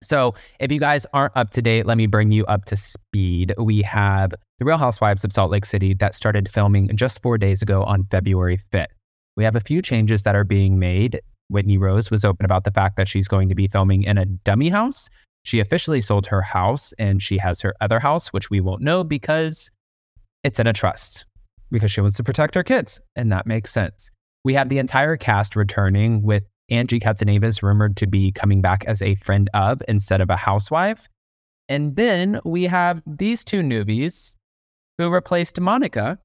So, 0.04 0.34
if 0.60 0.71
you 0.71 0.80
guys 0.80 1.06
aren't 1.13 1.36
up 1.36 1.52
to 1.52 1.62
date, 1.62 1.86
let 1.86 1.97
me 1.97 2.08
bring 2.08 2.32
you 2.32 2.45
up 2.45 2.65
to 2.65 2.76
speed. 2.76 3.54
We 3.58 3.82
have 3.84 4.32
The 4.60 4.65
Real 4.65 4.78
Housewives 4.78 5.23
of 5.23 5.32
Salt 5.32 5.52
Lake 5.52 5.65
City 5.65 5.93
that 5.95 6.15
started 6.15 6.49
filming 6.49 6.89
just 6.95 7.21
four 7.21 7.38
days 7.38 7.62
ago 7.62 7.84
on 7.84 8.06
February 8.10 8.60
5th. 8.71 8.88
We 9.36 9.43
have 9.43 9.56
a 9.56 9.62
few 9.62 9.82
changes 9.82 10.23
that 10.23 10.36
are 10.36 10.43
being 10.43 10.80
made. 10.80 11.21
Whitney 11.49 11.78
Rose 11.78 12.10
was 12.10 12.26
open 12.26 12.45
about 12.45 12.63
the 12.63 12.71
fact 12.71 12.97
that 12.97 13.08
she's 13.08 13.28
going 13.28 13.49
to 13.49 13.56
be 13.56 13.67
filming 13.67 14.04
in 14.04 14.17
a 14.17 14.26
dummy 14.26 14.69
house. 14.69 15.10
She 15.43 15.60
officially 15.60 16.01
sold 16.01 16.25
her 16.27 16.41
house 16.41 16.93
and 16.97 17.21
she 17.21 17.38
has 17.38 17.62
her 17.62 17.73
other 17.82 17.99
house, 17.99 18.32
which 18.32 18.49
we 18.49 18.62
won't 18.62 18.82
know 18.82 19.03
because 19.03 19.69
it's 20.43 20.60
in 20.60 20.67
a 20.67 20.73
trust 20.73 21.25
because 21.71 21.91
she 21.91 22.01
wants 22.01 22.17
to 22.17 22.23
protect 22.23 22.56
her 22.56 22.63
kids. 22.63 23.01
And 23.15 23.32
that 23.32 23.45
makes 23.45 23.71
sense. 23.71 24.10
We 24.45 24.53
have 24.53 24.69
the 24.69 24.77
entire 24.77 25.17
cast 25.17 25.56
returning 25.56 26.21
with 26.21 26.43
Angie 26.69 26.99
Katsanevas 26.99 27.62
rumored 27.62 27.97
to 27.97 28.08
be 28.08 28.32
coming 28.32 28.62
back 28.62 28.86
as 28.86 29.01
a 29.01 29.15
friend 29.15 29.49
of 29.53 29.82
instead 29.88 30.21
of 30.21 30.29
a 30.29 30.36
housewife. 30.36 31.08
And 31.67 31.95
then 31.95 32.39
we 32.45 32.63
have 32.63 33.01
these 33.06 33.43
two 33.43 33.62
newbies 33.62 34.36
who 34.97 35.10
replaced 35.10 35.60
Monica, 35.60 36.19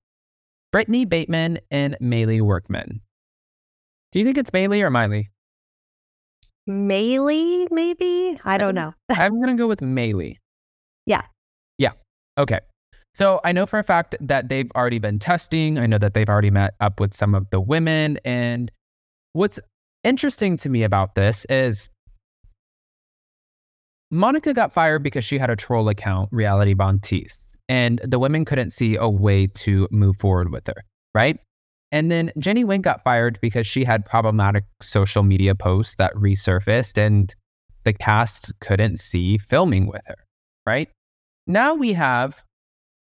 Britani 0.74 1.08
Bateman 1.08 1.58
and 1.70 1.96
Meili 2.00 2.40
Workman. 2.40 3.00
Do 4.12 4.18
you 4.18 4.24
think 4.24 4.38
it's 4.38 4.50
Maylee 4.50 4.82
or 4.82 4.90
Miley? 4.90 5.30
Maylee, 6.68 7.66
maybe? 7.70 8.38
I 8.44 8.58
don't 8.58 8.74
know. 8.74 8.94
I'm 9.08 9.36
going 9.40 9.56
to 9.56 9.60
go 9.60 9.66
with 9.66 9.80
Maylee. 9.80 10.36
Yeah. 11.06 11.22
Yeah. 11.78 11.92
Okay. 12.36 12.60
So 13.14 13.40
I 13.42 13.52
know 13.52 13.66
for 13.66 13.78
a 13.78 13.82
fact 13.82 14.14
that 14.20 14.48
they've 14.48 14.70
already 14.76 14.98
been 14.98 15.18
testing. 15.18 15.78
I 15.78 15.86
know 15.86 15.98
that 15.98 16.14
they've 16.14 16.28
already 16.28 16.50
met 16.50 16.74
up 16.80 17.00
with 17.00 17.14
some 17.14 17.34
of 17.34 17.48
the 17.50 17.60
women. 17.60 18.18
And 18.24 18.70
what's 19.32 19.58
interesting 20.04 20.56
to 20.58 20.68
me 20.68 20.82
about 20.82 21.14
this 21.14 21.44
is 21.46 21.88
Monica 24.10 24.54
got 24.54 24.72
fired 24.72 25.02
because 25.02 25.24
she 25.24 25.38
had 25.38 25.50
a 25.50 25.56
troll 25.56 25.88
account, 25.88 26.28
Reality 26.32 26.74
Von 26.74 26.98
Tease, 27.00 27.52
and 27.68 28.00
the 28.04 28.18
women 28.18 28.44
couldn't 28.44 28.70
see 28.70 28.96
a 28.96 29.08
way 29.08 29.46
to 29.48 29.88
move 29.90 30.16
forward 30.16 30.50
with 30.50 30.66
her, 30.66 30.84
right? 31.14 31.38
And 31.90 32.10
then 32.10 32.30
Jennie 32.38 32.64
Nguyen 32.64 32.82
got 32.82 33.02
fired 33.02 33.38
because 33.40 33.66
she 33.66 33.84
had 33.84 34.04
problematic 34.04 34.64
social 34.80 35.22
media 35.22 35.54
posts 35.54 35.94
that 35.94 36.14
resurfaced 36.14 36.98
and 36.98 37.34
the 37.84 37.92
cast 37.92 38.52
couldn't 38.60 38.98
see 38.98 39.38
filming 39.38 39.86
with 39.86 40.02
her, 40.06 40.26
right? 40.66 40.90
Now 41.46 41.74
we 41.74 41.94
have 41.94 42.44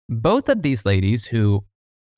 both 0.10 0.50
of 0.50 0.62
these 0.62 0.86
ladies 0.86 1.26
who 1.26 1.64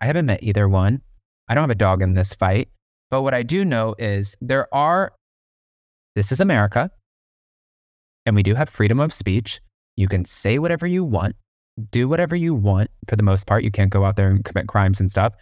I 0.01 0.05
haven't 0.05 0.25
met 0.25 0.43
either 0.43 0.67
one. 0.67 1.01
I 1.47 1.55
don't 1.55 1.63
have 1.63 1.69
a 1.69 1.75
dog 1.75 2.01
in 2.01 2.13
this 2.13 2.33
fight. 2.33 2.69
But 3.09 3.21
what 3.21 3.33
I 3.33 3.43
do 3.43 3.63
know 3.63 3.95
is 3.97 4.35
there 4.41 4.67
are, 4.75 5.13
this 6.15 6.33
is 6.33 6.41
America, 6.41 6.91
and 8.25 8.35
we 8.35 8.43
do 8.43 8.53
have 8.55 8.67
freedom 8.67 8.99
of 8.99 9.13
speech. 9.13 9.61
You 9.95 10.09
can 10.09 10.25
say 10.25 10.59
whatever 10.59 10.85
you 10.85 11.05
want, 11.05 11.37
do 11.91 12.09
whatever 12.09 12.35
you 12.35 12.53
want 12.53 12.91
for 13.07 13.15
the 13.15 13.23
most 13.23 13.45
part. 13.45 13.63
You 13.63 13.71
can't 13.71 13.89
go 13.89 14.03
out 14.03 14.17
there 14.17 14.29
and 14.29 14.43
commit 14.43 14.67
crimes 14.67 14.99
and 14.99 15.09
stuff, 15.09 15.33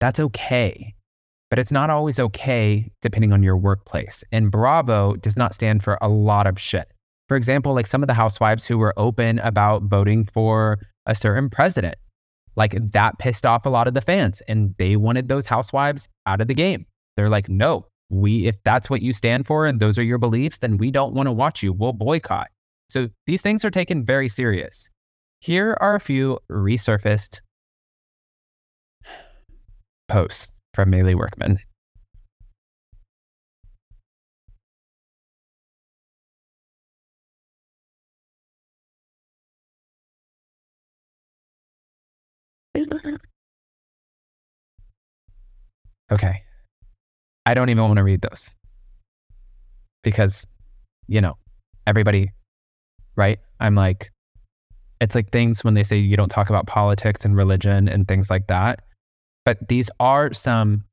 that's 0.00 0.20
okay. 0.20 0.94
But 1.50 1.58
it's 1.58 1.72
not 1.72 1.90
always 1.90 2.18
okay 2.20 2.90
depending 3.02 3.32
on 3.32 3.42
your 3.42 3.56
workplace. 3.56 4.22
And 4.32 4.50
Bravo 4.50 5.16
does 5.16 5.36
not 5.36 5.54
stand 5.54 5.82
for 5.82 5.98
a 6.00 6.08
lot 6.08 6.46
of 6.46 6.60
shit. 6.60 6.90
For 7.28 7.36
example, 7.36 7.74
like 7.74 7.86
some 7.86 8.02
of 8.02 8.06
the 8.06 8.14
housewives 8.14 8.66
who 8.66 8.78
were 8.78 8.94
open 8.96 9.38
about 9.40 9.82
voting 9.84 10.24
for 10.24 10.78
a 11.06 11.14
certain 11.14 11.50
president, 11.50 11.96
like 12.56 12.74
that 12.92 13.18
pissed 13.18 13.46
off 13.46 13.66
a 13.66 13.70
lot 13.70 13.88
of 13.88 13.94
the 13.94 14.00
fans 14.00 14.42
and 14.48 14.74
they 14.78 14.96
wanted 14.96 15.28
those 15.28 15.46
housewives 15.46 16.08
out 16.26 16.40
of 16.40 16.48
the 16.48 16.54
game. 16.54 16.86
They're 17.16 17.28
like, 17.28 17.48
no, 17.48 17.86
we, 18.10 18.46
if 18.46 18.56
that's 18.64 18.90
what 18.90 19.02
you 19.02 19.12
stand 19.12 19.46
for 19.46 19.66
and 19.66 19.80
those 19.80 19.98
are 19.98 20.02
your 20.02 20.18
beliefs, 20.18 20.58
then 20.58 20.76
we 20.76 20.90
don't 20.90 21.14
want 21.14 21.26
to 21.26 21.32
watch 21.32 21.62
you. 21.62 21.72
We'll 21.72 21.92
boycott. 21.92 22.48
So 22.88 23.08
these 23.26 23.42
things 23.42 23.64
are 23.64 23.70
taken 23.70 24.04
very 24.04 24.28
serious. 24.28 24.90
Here 25.40 25.76
are 25.80 25.94
a 25.94 26.00
few 26.00 26.38
resurfaced 26.50 27.40
posts 30.10 30.52
from 30.74 30.90
Meili 30.90 31.14
Workman. 31.14 31.58
Okay. 46.10 46.42
I 47.46 47.54
don't 47.54 47.68
even 47.68 47.84
want 47.84 47.96
to 47.96 48.04
read 48.04 48.20
those 48.20 48.50
because, 50.02 50.46
you 51.06 51.20
know, 51.20 51.36
everybody, 51.86 52.32
right? 53.16 53.38
I'm 53.60 53.74
like, 53.74 54.10
it's 55.00 55.14
like 55.14 55.30
things 55.30 55.64
when 55.64 55.74
they 55.74 55.82
say 55.82 55.96
you 55.96 56.16
don't 56.16 56.28
talk 56.28 56.50
about 56.50 56.66
politics 56.66 57.24
and 57.24 57.36
religion 57.36 57.88
and 57.88 58.06
things 58.06 58.28
like 58.28 58.48
that. 58.48 58.80
But 59.44 59.68
these 59.68 59.90
are 59.98 60.32
some 60.32 60.84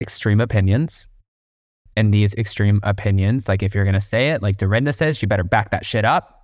extreme 0.00 0.40
opinions. 0.40 1.08
And 1.96 2.14
these 2.14 2.34
extreme 2.34 2.80
opinions, 2.82 3.48
like 3.48 3.62
if 3.62 3.74
you're 3.74 3.84
going 3.84 3.94
to 3.94 4.00
say 4.00 4.30
it, 4.30 4.42
like 4.42 4.56
Dorinda 4.56 4.92
says, 4.92 5.20
you 5.20 5.28
better 5.28 5.44
back 5.44 5.70
that 5.70 5.84
shit 5.84 6.04
up. 6.04 6.36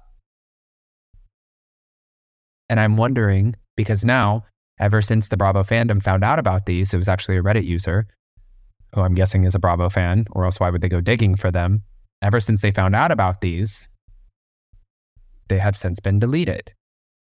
And 2.68 2.81
I'm 2.81 2.96
wondering 2.96 3.55
because 3.77 4.05
now, 4.05 4.44
ever 4.81 5.01
since 5.01 5.29
the 5.29 5.37
Bravo 5.37 5.62
fandom 5.62 6.03
found 6.03 6.25
out 6.25 6.38
about 6.38 6.66
these, 6.66 6.92
it 6.92 6.99
was 6.99 7.09
actually 7.09 7.37
a 7.37 7.42
Reddit 7.42 7.64
user 7.64 8.07
who 8.94 9.03
I'm 9.03 9.14
guessing 9.14 9.44
is 9.44 9.55
a 9.55 9.59
Bravo 9.59 9.88
fan, 9.88 10.25
or 10.33 10.44
else 10.44 10.59
why 10.59 10.70
would 10.70 10.81
they 10.81 10.88
go 10.88 11.01
digging 11.01 11.37
for 11.37 11.51
them? 11.51 11.83
Ever 12.22 12.40
since 12.40 12.62
they 12.62 12.70
found 12.70 12.96
out 12.96 13.11
about 13.11 13.40
these, 13.40 13.88
they 15.49 15.59
have 15.59 15.77
since 15.77 16.01
been 16.01 16.18
deleted. 16.18 16.72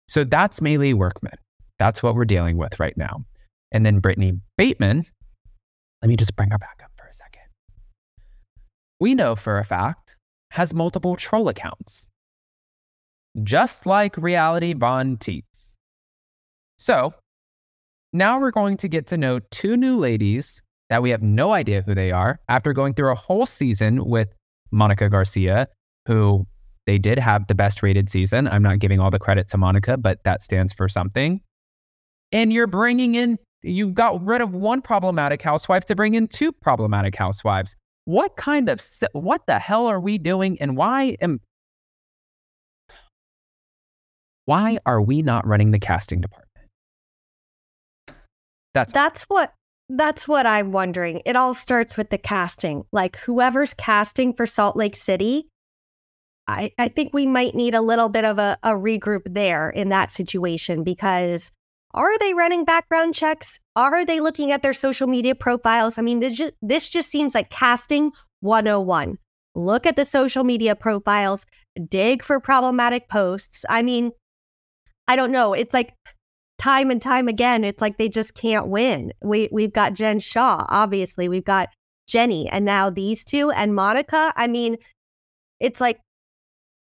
So 0.08 0.24
that's 0.24 0.60
Meili 0.60 0.94
Workman. 0.94 1.36
That's 1.78 2.02
what 2.02 2.14
we're 2.14 2.24
dealing 2.24 2.56
with 2.56 2.78
right 2.80 2.96
now. 2.96 3.24
And 3.72 3.84
then 3.84 4.00
Britani 4.00 4.40
Bateman, 4.56 5.04
let 6.02 6.08
me 6.08 6.16
just 6.16 6.34
bring 6.36 6.50
her 6.50 6.58
back 6.58 6.80
up 6.84 6.90
for 6.96 7.06
a 7.06 7.14
second. 7.14 7.42
We 9.00 9.14
know 9.14 9.36
for 9.36 9.58
a 9.58 9.64
fact 9.64 10.16
has 10.50 10.72
multiple 10.72 11.16
troll 11.16 11.48
accounts, 11.48 12.06
just 13.42 13.86
like 13.86 14.16
Reality 14.16 14.72
Von 14.72 15.16
Tease. 15.18 15.74
So 16.78 17.12
now 18.12 18.40
we're 18.40 18.50
going 18.50 18.76
to 18.78 18.88
get 18.88 19.06
to 19.08 19.18
know 19.18 19.40
two 19.50 19.76
new 19.76 19.98
ladies 19.98 20.62
that 20.88 21.02
we 21.02 21.10
have 21.10 21.22
no 21.22 21.52
idea 21.52 21.82
who 21.82 21.94
they 21.94 22.10
are 22.12 22.40
after 22.48 22.72
going 22.72 22.94
through 22.94 23.12
a 23.12 23.16
whole 23.16 23.44
season 23.44 24.04
with 24.04 24.28
Monica 24.70 25.08
Garcia, 25.08 25.68
who 26.06 26.46
they 26.86 26.96
did 26.96 27.18
have 27.18 27.46
the 27.46 27.54
best 27.54 27.82
rated 27.82 28.08
season. 28.08 28.48
I'm 28.48 28.62
not 28.62 28.78
giving 28.78 28.98
all 28.98 29.10
the 29.10 29.18
credit 29.18 29.48
to 29.48 29.58
Monica, 29.58 29.98
but 29.98 30.24
that 30.24 30.42
stands 30.42 30.72
for 30.72 30.88
something. 30.88 31.40
And 32.32 32.52
you're 32.52 32.66
bringing 32.66 33.14
in, 33.14 33.38
you 33.62 33.90
got 33.90 34.24
rid 34.24 34.40
of 34.40 34.52
one 34.52 34.82
problematic 34.82 35.42
housewife 35.42 35.84
to 35.86 35.96
bring 35.96 36.14
in 36.14 36.28
two 36.28 36.52
problematic 36.52 37.16
housewives. 37.16 37.74
What 38.04 38.36
kind 38.36 38.68
of, 38.68 38.82
what 39.12 39.46
the 39.46 39.58
hell 39.58 39.86
are 39.86 40.00
we 40.00 40.18
doing? 40.18 40.60
And 40.60 40.76
why 40.76 41.16
am, 41.20 41.40
why 44.44 44.78
are 44.86 45.02
we 45.02 45.22
not 45.22 45.46
running 45.46 45.72
the 45.72 45.78
casting 45.78 46.20
department? 46.20 46.48
That's 48.74 48.92
That's 48.92 49.24
what 49.24 49.52
that's 49.90 50.28
what 50.28 50.46
I'm 50.46 50.70
wondering. 50.70 51.22
It 51.24 51.34
all 51.34 51.54
starts 51.54 51.96
with 51.96 52.10
the 52.10 52.18
casting. 52.18 52.84
Like 52.92 53.16
whoever's 53.16 53.74
casting 53.74 54.34
for 54.34 54.44
Salt 54.44 54.76
Lake 54.76 54.96
City, 54.96 55.48
I, 56.46 56.72
I 56.78 56.88
think 56.88 57.14
we 57.14 57.26
might 57.26 57.54
need 57.54 57.74
a 57.74 57.80
little 57.80 58.08
bit 58.08 58.24
of 58.24 58.38
a, 58.38 58.58
a 58.62 58.72
regroup 58.72 59.22
there 59.26 59.70
in 59.70 59.88
that 59.88 60.10
situation 60.10 60.84
because 60.84 61.50
are 61.98 62.18
they 62.18 62.32
running 62.32 62.64
background 62.64 63.14
checks? 63.14 63.58
Are 63.74 64.04
they 64.04 64.20
looking 64.20 64.52
at 64.52 64.62
their 64.62 64.72
social 64.72 65.08
media 65.08 65.34
profiles? 65.34 65.98
I 65.98 66.02
mean, 66.02 66.20
this 66.20 66.34
just, 66.34 66.52
this 66.62 66.88
just 66.88 67.10
seems 67.10 67.34
like 67.34 67.50
casting 67.50 68.12
101. 68.40 69.18
Look 69.54 69.84
at 69.84 69.96
the 69.96 70.04
social 70.04 70.44
media 70.44 70.76
profiles, 70.76 71.44
dig 71.88 72.22
for 72.22 72.38
problematic 72.38 73.08
posts. 73.08 73.64
I 73.68 73.82
mean, 73.82 74.12
I 75.08 75.16
don't 75.16 75.32
know. 75.32 75.54
It's 75.54 75.74
like 75.74 75.94
time 76.58 76.90
and 76.90 77.02
time 77.02 77.26
again, 77.26 77.64
it's 77.64 77.80
like 77.80 77.98
they 77.98 78.08
just 78.08 78.34
can't 78.34 78.68
win. 78.68 79.12
We 79.22 79.48
we've 79.50 79.72
got 79.72 79.94
Jen 79.94 80.18
Shah, 80.18 80.66
obviously. 80.68 81.28
We've 81.28 81.44
got 81.44 81.68
Jenny, 82.06 82.48
and 82.48 82.64
now 82.64 82.90
these 82.90 83.24
two 83.24 83.50
and 83.50 83.74
Monica. 83.74 84.32
I 84.36 84.46
mean, 84.46 84.76
it's 85.60 85.80
like, 85.80 86.00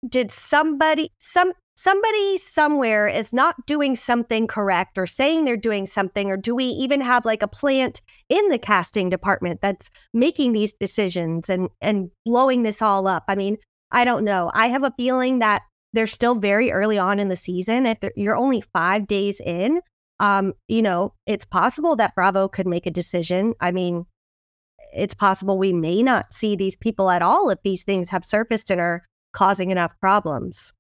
did 0.08 0.32
somebody 0.32 1.12
some 1.19 1.54
somebody 1.75 2.38
somewhere 2.38 3.07
is 3.07 3.33
not 3.33 3.65
doing 3.65 3.95
something 3.95 4.47
correct 4.47 4.97
or 4.97 5.05
saying 5.05 5.45
they're 5.45 5.57
doing 5.57 5.85
something, 5.85 6.31
or 6.31 6.38
do 6.38 6.55
we 6.55 6.65
even 6.65 7.01
have 7.01 7.25
like 7.25 7.43
a 7.43 7.47
plant 7.47 8.01
in 8.29 8.49
the 8.49 8.59
casting 8.59 9.09
department 9.09 9.61
that's 9.61 9.89
making 10.13 10.53
these 10.53 10.73
decisions 10.73 11.49
and 11.49 11.69
and 11.81 12.09
blowing 12.25 12.63
this 12.63 12.81
all 12.81 13.07
up? 13.07 13.23
I 13.27 13.35
mean, 13.35 13.57
I 13.91 14.05
don't 14.05 14.25
know. 14.25 14.51
I 14.53 14.67
have 14.67 14.83
a 14.83 14.93
feeling 14.97 15.39
that 15.39 15.61
they're 15.93 16.07
still 16.07 16.35
very 16.35 16.71
early 16.71 16.97
on 16.97 17.19
in 17.19 17.29
the 17.29 17.35
season. 17.35 17.85
If 17.85 17.99
you're 18.15 18.35
only 18.35 18.61
five 18.61 19.07
days 19.07 19.39
in, 19.39 19.79
um, 20.19 20.53
you 20.67 20.81
know, 20.81 21.13
it's 21.25 21.45
possible 21.45 21.95
that 21.95 22.15
Bravo 22.15 22.47
could 22.47 22.67
make 22.67 22.85
a 22.85 22.91
decision. 22.91 23.53
I 23.61 23.71
mean, 23.71 24.05
it's 24.93 25.13
possible 25.13 25.57
we 25.57 25.73
may 25.73 26.03
not 26.03 26.33
see 26.33 26.55
these 26.55 26.75
people 26.75 27.09
at 27.09 27.21
all 27.21 27.49
if 27.49 27.59
these 27.63 27.83
things 27.83 28.09
have 28.09 28.25
surfaced 28.25 28.71
and 28.71 28.81
are 28.81 29.03
causing 29.33 29.71
enough 29.71 29.91
problems. 29.99 30.71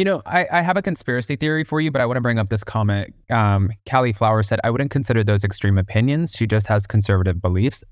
You 0.00 0.04
know, 0.04 0.22
I, 0.24 0.46
I 0.50 0.62
have 0.62 0.78
a 0.78 0.82
conspiracy 0.82 1.36
theory 1.36 1.62
for 1.62 1.78
you, 1.78 1.90
but 1.90 2.00
I 2.00 2.06
want 2.06 2.16
to 2.16 2.22
bring 2.22 2.38
up 2.38 2.48
this 2.48 2.64
comment. 2.64 3.12
Um, 3.28 3.70
Callie 3.86 4.14
Flower 4.14 4.42
said, 4.42 4.58
I 4.64 4.70
wouldn't 4.70 4.90
consider 4.90 5.22
those 5.22 5.44
extreme 5.44 5.76
opinions. 5.76 6.32
She 6.32 6.46
just 6.46 6.66
has 6.68 6.86
conservative 6.86 7.42
beliefs. 7.42 7.84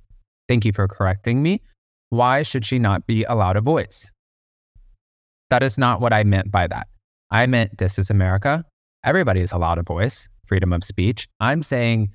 Thank 0.49 0.65
you 0.65 0.73
for 0.73 0.89
correcting 0.89 1.43
me. 1.43 1.61
Why 2.09 2.41
should 2.45 2.65
she 2.65 2.79
not 2.79 3.07
be 3.07 3.25
allowed 3.25 3.59
a 3.59 3.61
voice? 3.61 4.11
That 5.51 5.63
is 5.63 5.77
not 5.77 6.01
what 6.01 6.15
I 6.15 6.25
meant 6.25 6.51
by 6.51 6.67
that. 6.69 6.87
I 7.31 7.47
meant 7.47 7.77
this 7.77 7.99
is 7.99 8.09
America. 8.09 8.65
Everybody 9.05 9.43
is 9.43 9.53
allowed 9.53 9.77
a 9.77 9.83
voice, 9.83 10.31
freedom 10.47 10.73
of 10.73 10.85
speech. 10.85 11.29
I'm 11.41 11.63
saying 11.63 12.09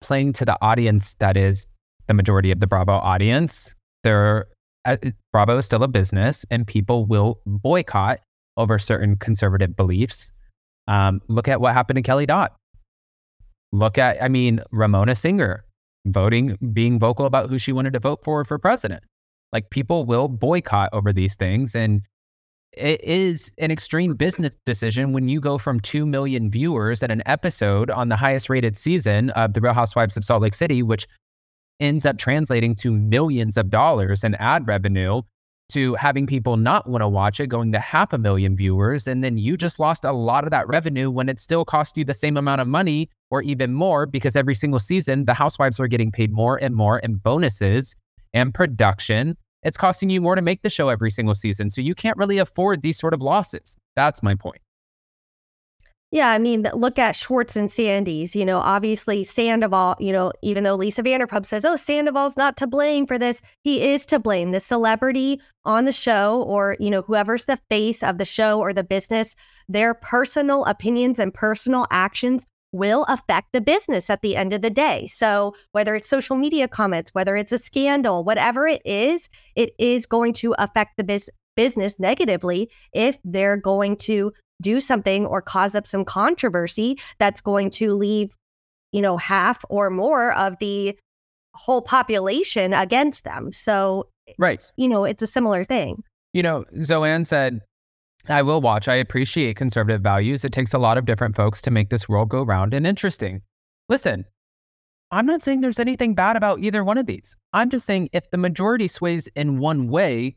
playing 0.00 0.32
to 0.32 0.46
the 0.46 0.56
audience 0.62 1.14
that 1.18 1.36
is 1.36 1.66
the 2.06 2.14
majority 2.14 2.52
of 2.52 2.60
the 2.60 2.66
Bravo 2.66 2.92
audience. 2.92 3.74
There 4.02 4.46
uh, 4.86 4.96
Bravo 5.30 5.58
is 5.58 5.66
still 5.66 5.82
a 5.82 5.88
business 5.88 6.46
and 6.50 6.66
people 6.66 7.04
will 7.04 7.38
boycott 7.44 8.20
over 8.56 8.78
certain 8.78 9.16
conservative 9.16 9.76
beliefs. 9.76 10.32
Um, 10.88 11.20
look 11.28 11.48
at 11.48 11.60
what 11.60 11.74
happened 11.74 11.96
to 11.96 12.02
Kelly 12.02 12.26
Dodd. 12.26 12.50
Look 13.72 13.98
at, 13.98 14.22
I 14.22 14.28
mean, 14.28 14.60
Ramona 14.70 15.14
Singer 15.14 15.64
voting, 16.06 16.56
being 16.72 16.98
vocal 16.98 17.26
about 17.26 17.50
who 17.50 17.58
she 17.58 17.72
wanted 17.72 17.92
to 17.92 17.98
vote 17.98 18.20
for 18.22 18.44
for 18.44 18.58
president. 18.58 19.02
Like 19.52 19.70
people 19.70 20.04
will 20.04 20.28
boycott 20.28 20.90
over 20.92 21.12
these 21.12 21.34
things. 21.34 21.74
And 21.74 22.02
it 22.72 23.02
is 23.02 23.52
an 23.58 23.70
extreme 23.70 24.14
business 24.14 24.56
decision 24.66 25.12
when 25.12 25.28
you 25.28 25.40
go 25.40 25.56
from 25.58 25.80
2 25.80 26.04
million 26.04 26.50
viewers 26.50 27.02
at 27.02 27.10
an 27.10 27.22
episode 27.26 27.90
on 27.90 28.08
the 28.08 28.16
highest 28.16 28.50
rated 28.50 28.76
season 28.76 29.30
of 29.30 29.54
The 29.54 29.60
Real 29.60 29.72
Housewives 29.72 30.16
of 30.16 30.24
Salt 30.24 30.42
Lake 30.42 30.54
City, 30.54 30.82
which 30.82 31.06
ends 31.80 32.04
up 32.06 32.18
translating 32.18 32.74
to 32.76 32.92
millions 32.92 33.56
of 33.56 33.70
dollars 33.70 34.24
in 34.24 34.34
ad 34.36 34.66
revenue 34.66 35.22
to 35.70 35.94
having 35.94 36.26
people 36.26 36.56
not 36.56 36.88
want 36.88 37.02
to 37.02 37.08
watch 37.08 37.40
it, 37.40 37.48
going 37.48 37.72
to 37.72 37.78
half 37.78 38.12
a 38.12 38.18
million 38.18 38.56
viewers. 38.56 39.06
And 39.06 39.24
then 39.24 39.36
you 39.36 39.56
just 39.56 39.80
lost 39.80 40.04
a 40.04 40.12
lot 40.12 40.44
of 40.44 40.50
that 40.50 40.68
revenue 40.68 41.10
when 41.10 41.28
it 41.28 41.40
still 41.40 41.64
cost 41.64 41.96
you 41.96 42.04
the 42.04 42.14
same 42.14 42.36
amount 42.36 42.60
of 42.60 42.68
money 42.68 43.10
or 43.30 43.42
even 43.42 43.74
more 43.74 44.06
because 44.06 44.36
every 44.36 44.54
single 44.54 44.78
season, 44.78 45.24
the 45.24 45.34
housewives 45.34 45.80
are 45.80 45.88
getting 45.88 46.12
paid 46.12 46.32
more 46.32 46.56
and 46.56 46.76
more 46.76 46.98
in 47.00 47.16
bonuses 47.16 47.96
and 48.32 48.54
production. 48.54 49.36
It's 49.62 49.76
costing 49.76 50.10
you 50.10 50.20
more 50.20 50.36
to 50.36 50.42
make 50.42 50.62
the 50.62 50.70
show 50.70 50.88
every 50.88 51.10
single 51.10 51.34
season. 51.34 51.70
So 51.70 51.80
you 51.80 51.94
can't 51.94 52.16
really 52.16 52.38
afford 52.38 52.82
these 52.82 52.98
sort 52.98 53.14
of 53.14 53.20
losses. 53.20 53.76
That's 53.96 54.22
my 54.22 54.34
point. 54.34 54.60
Yeah, 56.16 56.30
I 56.30 56.38
mean, 56.38 56.66
look 56.72 56.98
at 56.98 57.14
Schwartz 57.14 57.56
and 57.56 57.70
Sandy's. 57.70 58.34
You 58.34 58.46
know, 58.46 58.56
obviously 58.56 59.22
Sandoval. 59.22 59.96
You 60.00 60.14
know, 60.14 60.32
even 60.40 60.64
though 60.64 60.74
Lisa 60.74 61.02
Vanderpump 61.02 61.44
says, 61.44 61.62
"Oh, 61.62 61.76
Sandoval's 61.76 62.38
not 62.38 62.56
to 62.56 62.66
blame 62.66 63.06
for 63.06 63.18
this," 63.18 63.42
he 63.60 63.82
is 63.82 64.06
to 64.06 64.18
blame. 64.18 64.50
The 64.50 64.58
celebrity 64.58 65.42
on 65.66 65.84
the 65.84 65.92
show, 65.92 66.42
or 66.44 66.74
you 66.80 66.88
know, 66.88 67.02
whoever's 67.02 67.44
the 67.44 67.58
face 67.68 68.02
of 68.02 68.16
the 68.16 68.24
show 68.24 68.58
or 68.60 68.72
the 68.72 68.82
business, 68.82 69.36
their 69.68 69.92
personal 69.92 70.64
opinions 70.64 71.18
and 71.18 71.34
personal 71.34 71.86
actions 71.90 72.46
will 72.72 73.04
affect 73.10 73.52
the 73.52 73.60
business 73.60 74.08
at 74.08 74.22
the 74.22 74.36
end 74.36 74.54
of 74.54 74.62
the 74.62 74.70
day. 74.70 75.06
So, 75.08 75.54
whether 75.72 75.94
it's 75.94 76.08
social 76.08 76.36
media 76.36 76.66
comments, 76.66 77.10
whether 77.12 77.36
it's 77.36 77.52
a 77.52 77.58
scandal, 77.58 78.24
whatever 78.24 78.66
it 78.66 78.80
is, 78.86 79.28
it 79.54 79.74
is 79.78 80.06
going 80.06 80.32
to 80.34 80.54
affect 80.58 80.96
the 80.96 81.04
business 81.56 82.00
negatively 82.00 82.70
if 82.94 83.18
they're 83.22 83.58
going 83.58 83.96
to 83.96 84.32
do 84.62 84.80
something 84.80 85.26
or 85.26 85.42
cause 85.42 85.74
up 85.74 85.86
some 85.86 86.04
controversy 86.04 86.98
that's 87.18 87.40
going 87.40 87.70
to 87.70 87.94
leave, 87.94 88.34
you 88.92 89.02
know, 89.02 89.16
half 89.16 89.64
or 89.68 89.90
more 89.90 90.32
of 90.34 90.58
the 90.58 90.96
whole 91.54 91.82
population 91.82 92.72
against 92.72 93.24
them. 93.24 93.52
So, 93.52 94.08
Right. 94.38 94.62
you 94.76 94.88
know, 94.88 95.04
it's 95.04 95.22
a 95.22 95.26
similar 95.26 95.64
thing. 95.64 96.02
You 96.32 96.42
know, 96.42 96.64
Zoanne 96.78 97.26
said, 97.26 97.60
I 98.28 98.42
will 98.42 98.60
watch. 98.60 98.88
I 98.88 98.94
appreciate 98.96 99.56
conservative 99.56 100.02
values. 100.02 100.44
It 100.44 100.52
takes 100.52 100.74
a 100.74 100.78
lot 100.78 100.98
of 100.98 101.04
different 101.04 101.36
folks 101.36 101.62
to 101.62 101.70
make 101.70 101.90
this 101.90 102.08
world 102.08 102.28
go 102.28 102.42
round 102.42 102.74
and 102.74 102.86
interesting. 102.86 103.42
Listen, 103.88 104.24
I'm 105.12 105.26
not 105.26 105.42
saying 105.42 105.60
there's 105.60 105.78
anything 105.78 106.14
bad 106.14 106.36
about 106.36 106.58
either 106.60 106.82
one 106.82 106.98
of 106.98 107.06
these. 107.06 107.36
I'm 107.52 107.70
just 107.70 107.86
saying 107.86 108.08
if 108.12 108.28
the 108.30 108.38
majority 108.38 108.88
sways 108.88 109.28
in 109.28 109.60
one 109.60 109.88
way, 109.88 110.36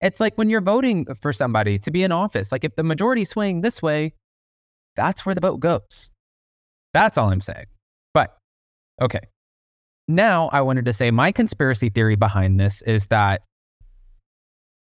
it's 0.00 0.20
like 0.20 0.36
when 0.36 0.48
you're 0.48 0.60
voting 0.60 1.06
for 1.20 1.32
somebody 1.32 1.78
to 1.78 1.90
be 1.90 2.02
in 2.02 2.12
office. 2.12 2.52
Like 2.52 2.64
if 2.64 2.76
the 2.76 2.82
majority 2.82 3.24
swaying 3.24 3.62
this 3.62 3.82
way, 3.82 4.12
that's 4.96 5.26
where 5.26 5.34
the 5.34 5.40
vote 5.40 5.60
goes. 5.60 6.10
That's 6.94 7.18
all 7.18 7.30
I'm 7.30 7.40
saying. 7.40 7.66
But 8.14 8.36
okay. 9.00 9.20
Now 10.06 10.48
I 10.52 10.60
wanted 10.62 10.84
to 10.86 10.92
say 10.92 11.10
my 11.10 11.32
conspiracy 11.32 11.90
theory 11.90 12.16
behind 12.16 12.58
this 12.58 12.82
is 12.82 13.06
that 13.06 13.42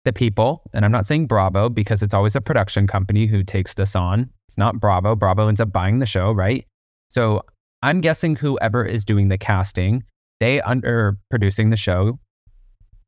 the 0.04 0.12
people, 0.12 0.62
and 0.72 0.84
I'm 0.84 0.92
not 0.92 1.06
saying 1.06 1.26
Bravo 1.26 1.68
because 1.68 2.02
it's 2.02 2.14
always 2.14 2.34
a 2.34 2.40
production 2.40 2.86
company 2.86 3.26
who 3.26 3.44
takes 3.44 3.74
this 3.74 3.94
on. 3.94 4.28
It's 4.48 4.58
not 4.58 4.80
Bravo. 4.80 5.14
Bravo 5.14 5.48
ends 5.48 5.60
up 5.60 5.72
buying 5.72 5.98
the 5.98 6.06
show, 6.06 6.32
right? 6.32 6.66
So 7.08 7.42
I'm 7.82 8.00
guessing 8.00 8.36
whoever 8.36 8.84
is 8.84 9.04
doing 9.04 9.28
the 9.28 9.38
casting, 9.38 10.02
they 10.40 10.60
under 10.62 11.18
producing 11.30 11.70
the 11.70 11.76
show, 11.76 12.18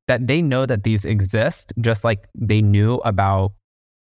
that 0.08 0.26
they 0.26 0.42
know 0.42 0.66
that 0.66 0.84
these 0.84 1.04
exist, 1.04 1.72
just 1.80 2.04
like 2.04 2.28
they 2.34 2.60
knew 2.60 2.96
about 2.96 3.52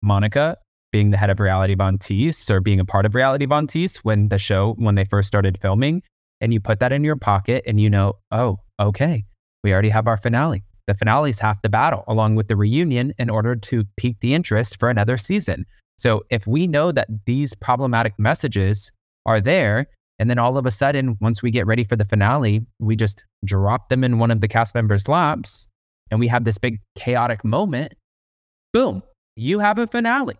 Monica 0.01 0.57
being 0.91 1.09
the 1.09 1.17
head 1.17 1.29
of 1.29 1.39
Reality 1.39 1.75
Von 1.75 1.97
Tease 1.97 2.49
or 2.49 2.61
being 2.61 2.79
a 2.79 2.85
part 2.85 3.05
of 3.05 3.15
Reality 3.15 3.45
Von 3.45 3.67
Tease 3.67 3.97
when 3.97 4.29
the 4.29 4.37
show, 4.37 4.75
when 4.77 4.95
they 4.95 5.05
first 5.05 5.27
started 5.27 5.57
filming. 5.61 6.01
And 6.41 6.53
you 6.53 6.59
put 6.59 6.79
that 6.79 6.91
in 6.91 7.03
your 7.03 7.15
pocket 7.15 7.63
and 7.65 7.79
you 7.79 7.89
know, 7.89 8.13
oh, 8.31 8.59
okay, 8.79 9.23
we 9.63 9.73
already 9.73 9.89
have 9.89 10.07
our 10.07 10.17
finale. 10.17 10.63
The 10.87 10.93
finale 10.93 11.31
is 11.31 11.39
half 11.39 11.61
the 11.61 11.69
battle, 11.69 12.03
along 12.07 12.35
with 12.35 12.47
the 12.47 12.55
reunion, 12.55 13.13
in 13.17 13.29
order 13.29 13.55
to 13.55 13.83
pique 13.97 14.19
the 14.19 14.33
interest 14.33 14.79
for 14.79 14.89
another 14.89 15.17
season. 15.17 15.65
So 15.97 16.23
if 16.29 16.45
we 16.45 16.67
know 16.67 16.91
that 16.91 17.07
these 17.25 17.55
problematic 17.55 18.13
messages 18.19 18.91
are 19.25 19.41
there, 19.41 19.87
and 20.19 20.29
then 20.29 20.37
all 20.37 20.57
of 20.57 20.65
a 20.65 20.71
sudden, 20.71 21.17
once 21.19 21.41
we 21.41 21.51
get 21.51 21.65
ready 21.65 21.83
for 21.83 21.95
the 21.95 22.05
finale, 22.05 22.65
we 22.79 22.95
just 22.95 23.23
drop 23.43 23.89
them 23.89 24.03
in 24.03 24.19
one 24.19 24.31
of 24.31 24.41
the 24.41 24.47
cast 24.47 24.75
members' 24.75 25.07
laps 25.07 25.67
and 26.11 26.19
we 26.19 26.27
have 26.27 26.43
this 26.43 26.57
big 26.57 26.79
chaotic 26.95 27.43
moment, 27.43 27.93
boom, 28.73 29.03
you 29.35 29.59
have 29.59 29.77
a 29.77 29.87
finale. 29.87 30.37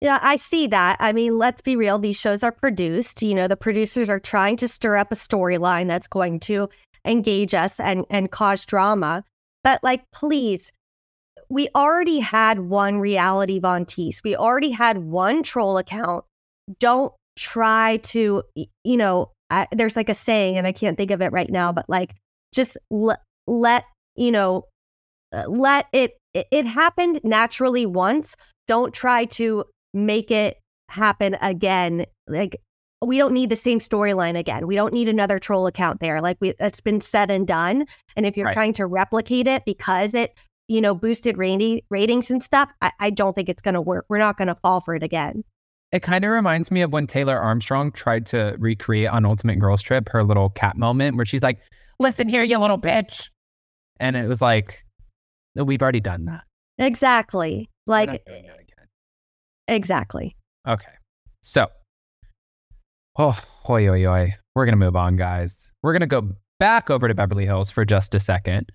Yeah, 0.00 0.18
I 0.20 0.36
see 0.36 0.66
that. 0.66 0.96
I 1.00 1.12
mean, 1.12 1.38
let's 1.38 1.62
be 1.62 1.76
real. 1.76 1.98
These 1.98 2.20
shows 2.20 2.42
are 2.42 2.52
produced. 2.52 3.22
You 3.22 3.34
know, 3.34 3.48
the 3.48 3.56
producers 3.56 4.08
are 4.08 4.20
trying 4.20 4.56
to 4.58 4.68
stir 4.68 4.96
up 4.96 5.10
a 5.10 5.14
storyline 5.14 5.86
that's 5.86 6.08
going 6.08 6.40
to 6.40 6.68
engage 7.06 7.54
us 7.54 7.80
and 7.80 8.04
and 8.10 8.30
cause 8.30 8.66
drama. 8.66 9.24
But 9.62 9.82
like, 9.82 10.04
please, 10.12 10.72
we 11.48 11.68
already 11.74 12.18
had 12.18 12.60
one 12.60 12.98
reality 12.98 13.60
Von 13.60 13.86
Tease. 13.86 14.20
We 14.22 14.36
already 14.36 14.70
had 14.70 14.98
one 14.98 15.42
troll 15.42 15.78
account. 15.78 16.24
Don't 16.78 17.12
try 17.36 17.98
to, 17.98 18.42
you 18.54 18.96
know, 18.96 19.30
I, 19.50 19.68
there's 19.72 19.96
like 19.96 20.08
a 20.08 20.14
saying, 20.14 20.58
and 20.58 20.66
I 20.66 20.72
can't 20.72 20.96
think 20.96 21.10
of 21.10 21.22
it 21.22 21.32
right 21.32 21.50
now, 21.50 21.72
but 21.72 21.88
like, 21.88 22.14
just 22.52 22.76
l- 22.92 23.16
let 23.46 23.84
you 24.16 24.30
know, 24.30 24.64
uh, 25.32 25.44
let 25.48 25.86
it. 25.92 26.12
It 26.34 26.66
happened 26.66 27.20
naturally 27.22 27.86
once. 27.86 28.34
Don't 28.66 28.92
try 28.92 29.24
to 29.26 29.64
make 29.92 30.30
it 30.30 30.58
happen 30.88 31.36
again. 31.40 32.06
Like 32.26 32.56
we 33.02 33.18
don't 33.18 33.34
need 33.34 33.50
the 33.50 33.56
same 33.56 33.78
storyline 33.78 34.36
again. 34.38 34.66
We 34.66 34.74
don't 34.74 34.92
need 34.94 35.08
another 35.08 35.38
troll 35.38 35.66
account 35.66 36.00
there. 36.00 36.20
Like 36.20 36.36
we 36.40 36.54
it's 36.58 36.80
been 36.80 37.00
said 37.00 37.30
and 37.30 37.46
done. 37.46 37.86
And 38.16 38.26
if 38.26 38.36
you're 38.36 38.46
Right. 38.46 38.54
trying 38.54 38.72
to 38.74 38.86
replicate 38.86 39.46
it 39.46 39.64
because 39.64 40.14
it, 40.14 40.36
you 40.68 40.80
know, 40.80 40.94
boosted 40.94 41.36
rating, 41.36 41.82
ratings 41.90 42.30
and 42.30 42.42
stuff, 42.42 42.70
I, 42.80 42.90
I 42.98 43.10
don't 43.10 43.34
think 43.34 43.48
it's 43.48 43.62
gonna 43.62 43.82
work. 43.82 44.06
We're 44.08 44.18
not 44.18 44.36
gonna 44.36 44.54
fall 44.56 44.80
for 44.80 44.94
it 44.94 45.02
again. 45.02 45.44
It 45.92 46.02
kind 46.02 46.24
of 46.24 46.30
reminds 46.32 46.70
me 46.72 46.80
of 46.80 46.92
when 46.92 47.06
Taylor 47.06 47.38
Armstrong 47.38 47.92
tried 47.92 48.26
to 48.26 48.56
recreate 48.58 49.08
on 49.08 49.24
Ultimate 49.24 49.60
Girls 49.60 49.82
Trip 49.82 50.08
her 50.08 50.24
little 50.24 50.50
cat 50.50 50.76
moment 50.76 51.16
where 51.16 51.26
she's 51.26 51.42
like, 51.42 51.60
listen 52.00 52.28
here, 52.28 52.42
you 52.42 52.58
little 52.58 52.80
bitch. 52.80 53.28
And 54.00 54.16
it 54.16 54.28
was 54.28 54.40
like, 54.40 54.84
oh, 55.58 55.64
we've 55.64 55.82
already 55.82 56.00
done 56.00 56.24
that. 56.26 56.42
Exactly. 56.78 57.68
Like 57.86 58.24
that 58.24 58.32
again. 58.34 58.88
exactly. 59.68 60.36
Okay. 60.66 60.92
So, 61.42 61.68
oh, 63.18 63.38
oi, 63.68 63.88
oi, 63.88 64.06
oi. 64.06 64.34
We're 64.54 64.64
going 64.64 64.78
to 64.78 64.84
move 64.84 64.96
on, 64.96 65.16
guys. 65.16 65.70
We're 65.82 65.92
going 65.92 66.00
to 66.00 66.06
go 66.06 66.30
back 66.58 66.90
over 66.90 67.08
to 67.08 67.14
Beverly 67.14 67.44
Hills 67.44 67.70
for 67.70 67.84
just 67.84 68.14
a 68.14 68.20
second. 68.20 68.70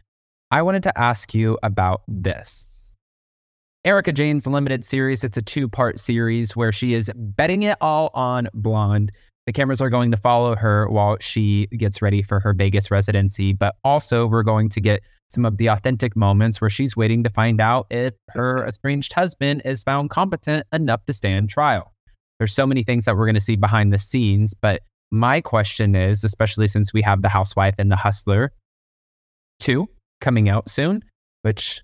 I 0.51 0.61
wanted 0.61 0.83
to 0.83 0.97
ask 0.99 1.33
you 1.33 1.57
about 1.63 2.01
this. 2.07 2.69
Erika 3.85 4.11
Jayne's 4.11 4.45
limited 4.45 4.83
series. 4.83 5.23
It's 5.23 5.37
a 5.37 5.41
two 5.41 5.69
part 5.69 5.99
series 5.99 6.55
where 6.55 6.71
she 6.71 6.93
is 6.93 7.09
betting 7.15 7.63
it 7.63 7.77
all 7.81 8.11
on 8.13 8.49
Blonde. 8.53 9.11
The 9.49 9.53
cameras 9.53 9.81
are 9.81 9.89
going 9.89 10.11
to 10.11 10.17
follow 10.17 10.55
her 10.55 10.87
while 10.89 11.17
she 11.19 11.65
gets 11.75 12.03
ready 12.03 12.21
for 12.21 12.39
her 12.39 12.53
Vegas 12.53 12.91
residency, 12.91 13.51
but 13.51 13.75
also 13.83 14.27
we're 14.27 14.43
going 14.43 14.69
to 14.69 14.79
get 14.79 15.01
some 15.27 15.43
of 15.43 15.57
the 15.57 15.65
authentic 15.69 16.15
moments 16.15 16.61
where 16.61 16.69
she's 16.69 16.95
waiting 16.95 17.23
to 17.23 17.31
find 17.31 17.59
out 17.59 17.87
if 17.89 18.13
her 18.29 18.67
estranged 18.67 19.11
husband 19.11 19.63
is 19.65 19.81
found 19.81 20.11
competent 20.11 20.67
enough 20.71 21.03
to 21.07 21.13
stand 21.13 21.49
trial. 21.49 21.91
There's 22.37 22.53
so 22.53 22.67
many 22.67 22.83
things 22.83 23.05
that 23.05 23.17
we're 23.17 23.25
going 23.25 23.33
to 23.33 23.41
see 23.41 23.55
behind 23.55 23.91
the 23.91 23.97
scenes, 23.97 24.53
but 24.53 24.83
my 25.09 25.41
question 25.41 25.95
is, 25.95 26.23
especially 26.23 26.67
since 26.67 26.93
we 26.93 27.01
have 27.01 27.23
The 27.23 27.29
Housewife 27.29 27.73
and 27.79 27.91
The 27.91 27.95
Hustler 27.95 28.51
2 29.61 29.89
coming 30.21 30.47
out 30.47 30.69
soon, 30.69 31.03
which 31.41 31.81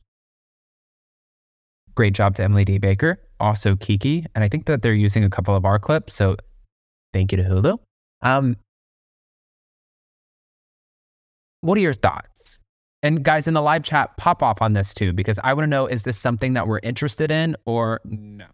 great 1.96 2.14
job 2.14 2.36
to 2.36 2.44
Emily 2.44 2.64
D. 2.64 2.78
Baker, 2.78 3.18
also 3.40 3.76
Kiki. 3.76 4.24
And 4.36 4.44
I 4.44 4.50
think 4.50 4.68
that 4.68 4.84
they're 4.84 4.94
using 4.94 5.24
a 5.24 5.32
couple 5.32 5.56
of 5.56 5.66
our 5.66 5.80
clips. 5.80 6.14
So 6.14 6.36
thank 7.16 7.32
you 7.32 7.38
to 7.38 7.44
Hulu. 7.44 7.80
Um, 8.22 8.58
what 11.62 11.78
are 11.78 11.82
your 11.82 11.94
thoughts? 11.94 12.60
And 13.02 13.24
guys 13.24 13.48
in 13.48 13.54
the 13.54 13.62
live 13.62 13.84
chat, 13.84 14.18
pop 14.18 14.44
off 14.44 14.62
on 14.62 14.74
this 14.74 14.94
too, 14.94 15.14
because 15.14 15.40
I 15.44 15.54
want 15.54 15.64
to 15.64 15.70
know 15.70 15.88
is 15.88 16.04
this 16.04 16.18
something 16.18 16.54
that 16.54 16.68
we're 16.68 16.82
interested 16.84 17.32
in 17.32 17.56
or 17.66 18.02
no? 18.04 18.48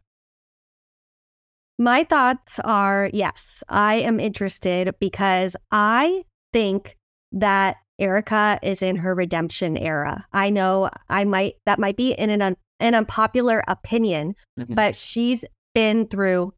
My 1.79 2.03
thoughts 2.03 2.59
are 2.63 3.09
yes, 3.13 3.63
I 3.67 3.95
am 3.95 4.19
interested 4.19 4.93
because 4.99 5.55
I 5.71 6.23
think 6.53 6.97
that 7.31 7.77
Erika 7.97 8.59
is 8.61 8.83
in 8.83 8.95
her 8.97 9.15
redemption 9.15 9.75
era. 9.75 10.23
I 10.33 10.51
know 10.51 10.91
I 11.09 11.23
might 11.23 11.55
that 11.65 11.79
might 11.79 11.97
be 11.97 12.11
in 12.11 12.29
an 12.29 12.41
un, 12.43 12.57
an 12.79 12.93
unpopular 12.93 13.63
opinion, 13.67 14.35
Mhm. 14.59 14.75
but 14.75 14.95
she's 14.95 15.43
been 15.73 16.07
through 16.07 16.53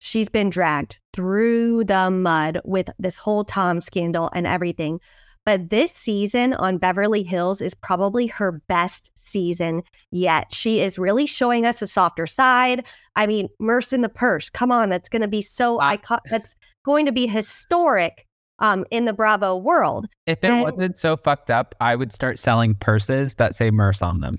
she's 0.00 0.28
been 0.28 0.50
dragged 0.50 0.98
through 1.12 1.84
the 1.84 2.10
mud 2.10 2.60
with 2.64 2.90
this 2.98 3.16
whole 3.16 3.44
Tom 3.44 3.80
scandal 3.80 4.30
and 4.34 4.46
everything. 4.46 5.00
But 5.46 5.70
this 5.70 5.92
season 5.92 6.52
on 6.54 6.76
Beverly 6.76 7.22
Hills 7.22 7.62
is 7.62 7.72
probably 7.74 8.26
her 8.26 8.60
best 8.68 9.10
season 9.14 9.82
yet. 10.10 10.52
She 10.52 10.80
is 10.80 10.98
really 10.98 11.24
showing 11.24 11.64
us 11.64 11.80
a 11.80 11.86
softer 11.86 12.26
side. 12.26 12.86
I 13.16 13.26
mean, 13.26 13.48
Merce 13.58 13.92
in 13.92 14.02
the 14.02 14.08
Purse, 14.10 14.50
come 14.50 14.70
on, 14.70 14.90
that's 14.90 15.08
going 15.08 15.22
to 15.22 15.28
be 15.28 15.40
so 15.40 15.78
I- 15.78 15.92
icon. 15.92 16.20
That's 16.28 16.54
going 16.84 17.06
to 17.06 17.12
be 17.12 17.26
historic 17.26 18.26
um, 18.58 18.84
in 18.90 19.06
the 19.06 19.14
Bravo 19.14 19.56
world. 19.56 20.06
If 20.26 20.44
it 20.44 20.50
And- 20.50 20.62
wasn't 20.62 20.98
so 20.98 21.16
fucked 21.16 21.50
up, 21.50 21.74
I 21.80 21.96
would 21.96 22.12
start 22.12 22.38
selling 22.38 22.74
purses 22.74 23.36
that 23.36 23.54
say 23.54 23.70
Merce 23.70 24.02
on 24.02 24.18
them. 24.18 24.36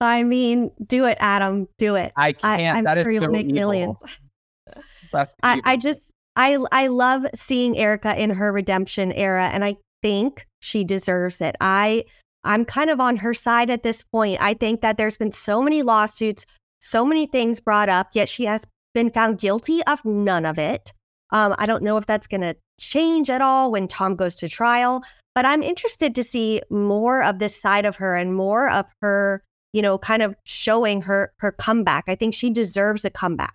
I 0.00 0.22
mean, 0.22 0.70
do 0.86 1.04
it, 1.06 1.16
Adam. 1.20 1.68
Do 1.78 1.96
it. 1.96 2.12
I 2.16 2.28
I, 2.28 2.32
can't. 2.32 2.78
I'm 2.78 2.84
that 2.84 2.98
is 2.98 3.04
sure 3.04 3.12
you'll 3.12 3.22
so 3.24 3.30
make 3.30 3.46
evil. 3.46 3.54
millions. 3.54 3.98
I, 5.14 5.60
I 5.64 5.76
just 5.76 6.12
I 6.36 6.58
I 6.70 6.86
love 6.88 7.26
seeing 7.34 7.76
Erika 7.76 8.20
in 8.20 8.30
her 8.30 8.52
redemption 8.52 9.12
era, 9.12 9.48
and 9.48 9.64
I 9.64 9.76
think 10.02 10.46
she 10.60 10.84
deserves 10.84 11.40
it. 11.40 11.56
I 11.60 12.04
I'm 12.44 12.64
kind 12.64 12.90
of 12.90 13.00
on 13.00 13.16
her 13.16 13.34
side 13.34 13.70
at 13.70 13.82
this 13.82 14.02
point. 14.02 14.40
I 14.40 14.54
think 14.54 14.80
that 14.82 14.96
there's 14.96 15.16
been 15.16 15.32
so 15.32 15.60
many 15.60 15.82
lawsuits, 15.82 16.46
so 16.80 17.04
many 17.04 17.26
things 17.26 17.60
brought 17.60 17.88
up, 17.88 18.08
yet 18.12 18.28
she 18.28 18.44
has 18.44 18.64
been 18.94 19.10
found 19.10 19.38
guilty 19.38 19.82
of 19.84 20.04
none 20.04 20.46
of 20.46 20.58
it. 20.58 20.92
Um, 21.30 21.54
I 21.58 21.66
don't 21.66 21.82
know 21.82 21.96
if 21.96 22.06
that's 22.06 22.26
going 22.26 22.40
to 22.40 22.56
change 22.80 23.28
at 23.28 23.42
all 23.42 23.70
when 23.70 23.86
Tom 23.86 24.16
goes 24.16 24.36
to 24.36 24.48
trial, 24.48 25.02
but 25.34 25.44
I'm 25.44 25.62
interested 25.62 26.14
to 26.14 26.22
see 26.22 26.62
more 26.70 27.22
of 27.22 27.38
this 27.38 27.60
side 27.60 27.84
of 27.84 27.96
her 27.96 28.16
and 28.16 28.34
more 28.34 28.70
of 28.70 28.86
her, 29.02 29.42
you 29.72 29.82
know, 29.82 29.98
kind 29.98 30.22
of 30.22 30.34
showing 30.44 31.02
her 31.02 31.32
her 31.38 31.52
comeback. 31.52 32.04
I 32.08 32.14
think 32.14 32.34
she 32.34 32.50
deserves 32.50 33.04
a 33.04 33.10
comeback. 33.10 33.54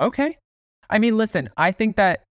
Okay. 0.00 0.38
I 0.90 0.98
mean, 0.98 1.16
listen, 1.16 1.48
I 1.56 1.72
think 1.72 1.96
that, 1.96 2.24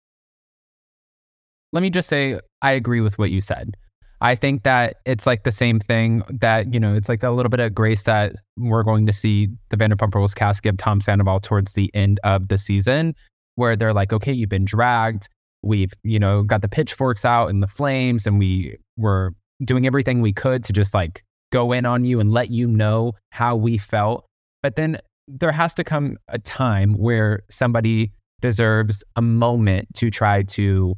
let 1.74 1.82
me 1.82 1.90
just 1.90 2.10
say, 2.10 2.40
I 2.62 2.72
agree 2.74 3.02
with 3.02 3.18
what 3.18 3.32
you 3.32 3.42
said. 3.42 3.76
I 4.24 4.36
think 4.36 4.64
that 4.64 4.98
it's 5.06 5.26
like 5.26 5.44
the 5.44 5.52
same 5.52 5.80
thing 5.80 6.22
that, 6.30 6.72
you 6.74 6.80
know, 6.80 6.94
it's 6.94 7.10
like 7.10 7.24
a 7.24 7.32
little 7.32 7.50
bit 7.50 7.60
of 7.60 7.74
grace 7.74 8.04
that 8.04 8.36
we're 8.56 8.84
going 8.84 9.08
to 9.08 9.14
see 9.14 9.50
the 9.70 9.78
Vanderpump 9.78 10.14
Rules 10.14 10.36
cast 10.36 10.62
give 10.62 10.78
Tom 10.78 11.02
Sandoval 11.02 11.40
towards 11.40 11.74
the 11.74 11.90
end 11.96 12.20
of 12.24 12.50
the 12.50 12.60
season, 12.60 13.16
where 13.56 13.76
they're 13.76 13.94
like, 13.94 14.14
okay, 14.14 14.32
you've 14.32 14.50
been 14.50 14.66
dragged. 14.66 15.28
We've, 15.64 15.92
you 16.04 16.20
know, 16.20 16.44
got 16.44 16.62
the 16.62 16.68
pitchforks 16.68 17.26
out 17.26 17.48
and 17.48 17.64
the 17.64 17.68
flames, 17.68 18.28
and 18.28 18.38
we 18.38 18.78
were 18.96 19.34
doing 19.64 19.88
everything 19.88 20.22
we 20.22 20.34
could 20.34 20.64
to 20.66 20.74
just 20.74 20.94
like 20.94 21.24
go 21.52 21.72
in 21.72 21.86
on 21.86 22.04
you 22.04 22.20
and 22.20 22.32
let 22.32 22.50
you 22.50 22.68
know 22.68 23.14
how 23.30 23.56
we 23.56 23.78
felt. 23.78 24.26
But 24.64 24.76
then 24.76 25.00
there 25.28 25.52
has 25.52 25.74
to 25.76 25.84
come 25.84 26.18
a 26.28 26.40
time 26.40 26.94
where 26.94 27.44
somebody 27.50 28.12
deserves 28.42 29.04
a 29.16 29.22
moment 29.22 29.88
to 29.96 30.10
try 30.10 30.44
to 30.44 30.96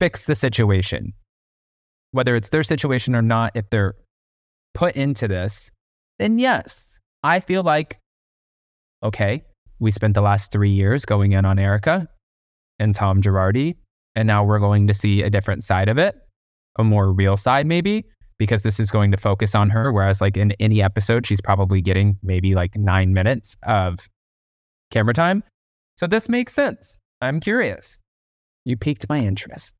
fix 0.00 0.24
the 0.24 0.34
situation. 0.34 1.12
Whether 2.12 2.34
it's 2.34 2.48
their 2.48 2.62
situation 2.62 3.14
or 3.14 3.22
not, 3.22 3.52
if 3.54 3.68
they're 3.70 3.94
put 4.74 4.96
into 4.96 5.28
this, 5.28 5.70
then 6.18 6.38
yes, 6.38 6.98
I 7.22 7.40
feel 7.40 7.62
like, 7.62 7.98
okay, 9.02 9.44
we 9.78 9.90
spent 9.90 10.14
the 10.14 10.20
last 10.20 10.52
three 10.52 10.70
years 10.70 11.04
going 11.04 11.32
in 11.32 11.44
on 11.44 11.58
Erika 11.58 12.08
and 12.78 12.94
Tom 12.94 13.20
Girardi, 13.22 13.76
and 14.14 14.26
now 14.26 14.42
we're 14.44 14.58
going 14.58 14.86
to 14.86 14.94
see 14.94 15.22
a 15.22 15.30
different 15.30 15.62
side 15.62 15.88
of 15.88 15.98
it, 15.98 16.16
a 16.78 16.84
more 16.84 17.12
real 17.12 17.36
side, 17.36 17.66
maybe 17.66 18.04
because 18.40 18.62
this 18.62 18.80
is 18.80 18.90
going 18.90 19.10
to 19.10 19.18
focus 19.18 19.54
on 19.54 19.68
her. 19.68 19.92
Whereas, 19.92 20.20
like 20.20 20.36
in 20.36 20.52
any 20.52 20.82
episode, 20.82 21.26
she's 21.26 21.42
probably 21.42 21.82
getting 21.82 22.18
maybe 22.22 22.54
like 22.54 22.74
nine 22.74 23.12
minutes 23.12 23.54
of 23.64 24.08
camera 24.90 25.12
time. 25.14 25.44
So 25.96 26.06
this 26.06 26.28
makes 26.28 26.54
sense. 26.54 26.98
I'm 27.20 27.38
curious. 27.38 27.98
You 28.64 28.78
piqued 28.78 29.06
my 29.10 29.18
interest. 29.18 29.74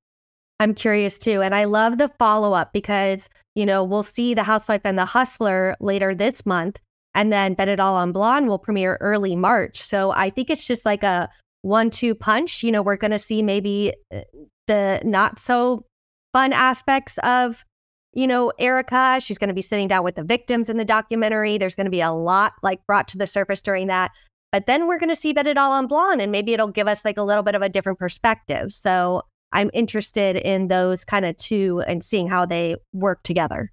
I'm 0.61 0.75
curious 0.75 1.19
too. 1.19 1.41
And 1.41 1.55
I 1.55 1.65
love 1.65 1.97
the 1.97 2.11
follow 2.19 2.53
up 2.53 2.75
because, 2.75 3.31
you 3.55 3.65
know, 3.65 3.83
we'll 3.83 4.03
see 4.03 4.35
The 4.35 4.43
Housewife 4.43 4.83
and 4.85 4.99
The 4.99 5.07
Hustler 5.07 5.75
later 5.81 6.15
this 6.15 6.45
month. 6.45 6.79
And 7.15 7.33
then 7.33 7.55
Bet 7.55 7.69
It 7.69 7.81
All 7.81 7.97
on 7.97 8.13
Blonde 8.13 8.47
will 8.47 8.59
premiere 8.59 8.99
early 9.01 9.35
March. 9.37 9.81
So 9.81 10.13
I 10.13 10.29
think 10.29 10.51
it's 10.51 10.67
just 10.67 10.85
like 10.85 11.03
a 11.03 11.31
one 11.63 11.89
two 11.89 12.15
punch. 12.15 12.63
You 12.63 12.73
know, 12.73 12.83
we're 12.83 12.97
going 12.97 13.11
to 13.11 13.19
see 13.19 13.43
maybe 13.43 13.95
uh, 14.15 14.21
the 14.67 15.01
not 15.03 15.39
so 15.39 15.87
fun 16.35 16.53
aspects 16.53 17.17
of, 17.23 17.65
you 18.13 18.27
know, 18.27 18.53
Erika. 18.59 19.19
She's 19.21 19.39
going 19.39 19.49
to 19.49 19.55
be 19.55 19.63
sitting 19.63 19.89
down 19.89 20.05
with 20.05 20.17
the 20.17 20.25
victims 20.25 20.69
in 20.69 20.77
the 20.77 20.85
documentary. 20.85 21.59
There's 21.59 21.77
going 21.77 21.87
to 21.87 21.91
be 21.91 22.01
a 22.01 22.13
lot 22.13 22.55
like 22.63 22.85
brought 22.87 23.09
to 23.09 23.19
the 23.19 23.27
surface 23.27 23.63
during 23.63 23.87
that. 23.87 24.11
But 24.53 24.67
then 24.67 24.89
we're 24.89 24.99
going 24.99 25.11
to 25.11 25.17
see 25.17 25.33
that 25.33 25.47
It 25.47 25.57
All 25.57 25.73
on 25.73 25.87
Blonde 25.87 26.21
and 26.21 26.33
maybe 26.33 26.53
it'll 26.53 26.69
give 26.69 26.89
us 26.89 27.05
like 27.05 27.17
a 27.17 27.23
little 27.23 27.45
bit 27.45 27.55
of 27.55 27.63
a 27.63 27.69
different 27.69 27.99
perspective. 27.99 28.73
So 28.73 29.23
I'm 29.53 29.71
interested 29.73 30.37
in 30.37 30.69
those 30.69 31.05
kind 31.05 31.25
of 31.25 31.37
two 31.37 31.83
and 31.87 32.03
seeing 32.03 32.29
how 32.29 32.47
they 32.47 32.77
work 32.93 33.23
together. 33.23 33.71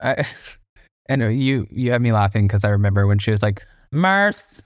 I, 0.00 0.26
know 1.16 1.28
you. 1.28 1.66
You 1.70 1.90
had 1.92 2.02
me 2.02 2.12
laughing 2.12 2.46
because 2.46 2.64
I 2.64 2.68
remember 2.68 3.06
when 3.06 3.18
she 3.18 3.30
was 3.30 3.42
like, 3.42 3.64
"Mars 3.92 4.62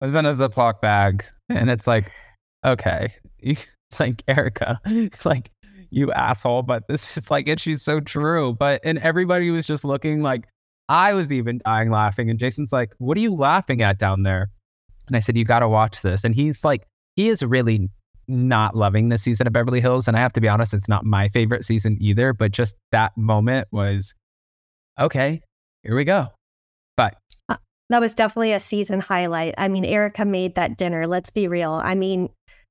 was 0.00 0.14
in 0.14 0.24
a 0.24 0.34
Ziploc 0.34 0.80
bag," 0.80 1.24
and 1.48 1.68
it's 1.70 1.86
like, 1.86 2.10
okay, 2.64 3.12
it's 3.38 3.66
like 3.98 4.22
Erika, 4.28 4.80
it's 4.86 5.26
like 5.26 5.50
you 5.90 6.12
asshole, 6.12 6.62
but 6.62 6.86
this 6.88 7.16
is 7.16 7.30
like, 7.30 7.48
and 7.48 7.60
she's 7.60 7.82
so 7.82 8.00
true. 8.00 8.54
But 8.54 8.80
and 8.84 8.98
everybody 8.98 9.50
was 9.50 9.66
just 9.66 9.84
looking 9.84 10.22
like 10.22 10.46
I 10.88 11.12
was 11.14 11.32
even 11.32 11.60
dying 11.64 11.90
laughing, 11.90 12.30
and 12.30 12.38
Jason's 12.38 12.72
like, 12.72 12.92
"What 12.98 13.16
are 13.16 13.20
you 13.20 13.34
laughing 13.34 13.82
at 13.82 13.98
down 13.98 14.22
there?" 14.22 14.50
And 15.06 15.16
I 15.16 15.20
said, 15.20 15.36
"You 15.36 15.44
got 15.44 15.60
to 15.60 15.68
watch 15.68 16.02
this." 16.02 16.24
And 16.24 16.34
he's 16.34 16.64
like, 16.64 16.86
he 17.18 17.28
is 17.28 17.42
really 17.42 17.90
not 18.28 18.76
loving 18.76 19.08
this 19.08 19.22
season 19.22 19.48
of 19.48 19.52
Beverly 19.52 19.80
Hills. 19.80 20.06
And 20.06 20.16
I 20.16 20.20
have 20.20 20.32
to 20.34 20.40
be 20.40 20.46
honest, 20.46 20.72
it's 20.72 20.88
not 20.88 21.04
my 21.04 21.28
favorite 21.30 21.64
season 21.64 21.98
either. 22.00 22.32
But 22.32 22.52
just 22.52 22.76
that 22.92 23.16
moment 23.16 23.66
was 23.72 24.14
okay, 25.00 25.40
here 25.82 25.96
we 25.96 26.04
go. 26.04 26.28
But 26.96 27.16
uh, 27.48 27.56
That 27.88 28.00
was 28.00 28.14
definitely 28.14 28.52
a 28.52 28.60
season 28.60 29.00
highlight. 29.00 29.54
I 29.58 29.66
mean, 29.66 29.84
Erika 29.84 30.24
made 30.24 30.54
that 30.54 30.76
dinner. 30.76 31.08
Let's 31.08 31.30
be 31.30 31.48
real. 31.48 31.80
I 31.82 31.96
mean, 31.96 32.28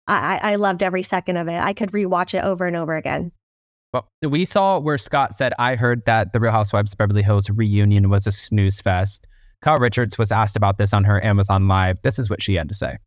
I, 0.07 0.37
I 0.43 0.51
I 0.51 0.55
loved 0.55 0.83
every 0.83 1.03
second 1.03 1.37
of 1.37 1.47
it. 1.47 1.59
I 1.59 1.73
could 1.73 1.91
rewatch 1.91 2.33
it 2.33 2.43
over 2.43 2.65
and 2.67 2.75
over 2.75 2.95
again. 2.95 3.31
but 3.91 4.05
we 4.21 4.45
saw 4.45 4.79
where 4.79 4.97
Scott 4.97 5.33
said, 5.35 5.53
I 5.59 5.75
heard 5.75 6.05
that 6.05 6.33
the 6.33 6.39
Real 6.39 6.51
Housewives 6.51 6.91
of 6.93 6.97
Beverly 6.97 7.23
Hills 7.23 7.49
reunion 7.49 8.09
was 8.09 8.27
a 8.27 8.31
snooze 8.31 8.81
fest. 8.81 9.27
Kyle 9.61 9.77
Richards 9.79 10.17
was 10.17 10.31
asked 10.31 10.55
about 10.55 10.77
this 10.77 10.93
on 10.93 11.03
her 11.03 11.23
Amazon 11.23 11.67
Live. 11.67 11.97
This 12.03 12.19
is 12.19 12.29
what 12.29 12.41
she 12.41 12.55
had 12.55 12.67
to 12.69 12.75
say. 12.75 12.97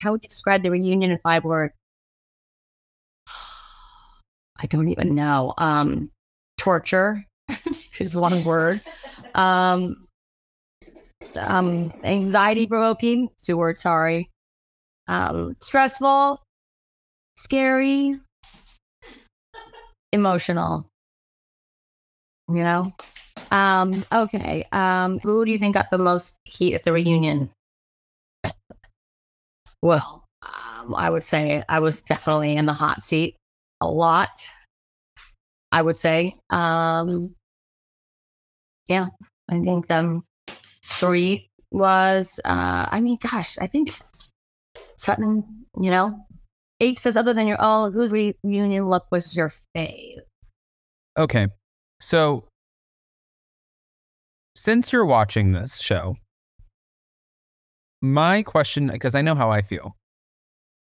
How 0.00 0.12
would 0.12 0.22
you 0.22 0.28
describe 0.28 0.62
the 0.62 0.70
reunion 0.70 1.10
in 1.10 1.18
five 1.18 1.44
words? 1.44 1.74
I 4.58 4.66
don't 4.66 4.88
even 4.88 5.14
know. 5.14 5.52
Um, 5.58 6.10
torture 6.58 7.24
is 7.98 8.14
one 8.16 8.44
word. 8.44 8.80
Um, 9.34 10.06
um, 11.36 11.92
anxiety 12.04 12.66
provoking, 12.66 13.28
two 13.42 13.56
words, 13.56 13.82
sorry. 13.82 14.30
Um, 15.08 15.56
stressful, 15.60 16.42
scary, 17.36 18.16
emotional. 20.12 20.86
You 22.48 22.62
know? 22.62 22.92
Um, 23.50 24.04
okay. 24.12 24.64
Um, 24.72 25.18
who 25.20 25.44
do 25.44 25.50
you 25.50 25.58
think 25.58 25.74
got 25.74 25.90
the 25.90 25.98
most 25.98 26.34
heat 26.44 26.74
at 26.74 26.84
the 26.84 26.92
reunion? 26.92 27.50
Well, 29.82 30.24
um, 30.42 30.94
I 30.94 31.10
would 31.10 31.22
say 31.22 31.62
I 31.68 31.80
was 31.80 32.02
definitely 32.02 32.56
in 32.56 32.66
the 32.66 32.72
hot 32.72 33.02
seat 33.02 33.36
a 33.80 33.86
lot. 33.86 34.30
I 35.72 35.82
would 35.82 35.98
say, 35.98 36.36
um, 36.50 37.34
yeah, 38.88 39.08
I 39.50 39.60
think 39.60 39.90
um, 39.90 40.24
three 40.84 41.48
was. 41.70 42.40
Uh, 42.44 42.86
I 42.90 43.00
mean, 43.00 43.18
gosh, 43.20 43.58
I 43.58 43.66
think 43.66 43.90
Sutton. 44.96 45.44
You 45.80 45.90
know, 45.90 46.26
eight 46.80 46.98
says 46.98 47.16
other 47.16 47.34
than 47.34 47.46
your 47.46 47.60
own, 47.60 47.92
whose 47.92 48.12
reunion 48.12 48.88
look 48.88 49.06
was 49.10 49.36
your 49.36 49.52
fave? 49.76 50.18
Okay. 51.18 51.48
So 52.00 52.48
since 54.54 54.92
you're 54.92 55.04
watching 55.04 55.52
this 55.52 55.78
show, 55.78 56.16
my 58.02 58.42
question, 58.42 58.88
because 58.88 59.14
I 59.14 59.22
know 59.22 59.34
how 59.34 59.50
I 59.50 59.62
feel, 59.62 59.96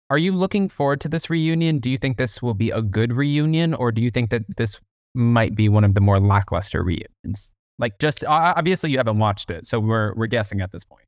are 0.10 0.18
you 0.18 0.32
looking 0.32 0.70
forward 0.70 1.02
to 1.02 1.10
this 1.10 1.30
reunion? 1.30 1.80
Do 1.80 1.90
you 1.90 1.98
think 1.98 2.18
this 2.18 2.42
will 2.42 2.54
be 2.54 2.72
a 2.72 2.82
good 2.82 3.14
reunion, 3.14 3.74
or 3.74 3.92
do 3.92 4.02
you 4.02 4.10
think 4.10 4.30
that 4.32 4.44
this 4.58 4.80
might 5.14 5.56
be 5.56 5.70
one 5.70 5.84
of 5.84 5.94
the 5.94 6.02
more 6.02 6.20
lackluster 6.20 6.84
reunions? 6.84 7.54
Like, 7.78 8.00
just 8.00 8.26
obviously 8.26 8.92
you 8.92 8.98
haven't 8.98 9.20
watched 9.20 9.52
it, 9.52 9.68
so 9.68 9.80
we're 9.80 10.14
we're 10.16 10.28
guessing 10.28 10.62
at 10.62 10.72
this 10.72 10.84
point. 10.84 11.06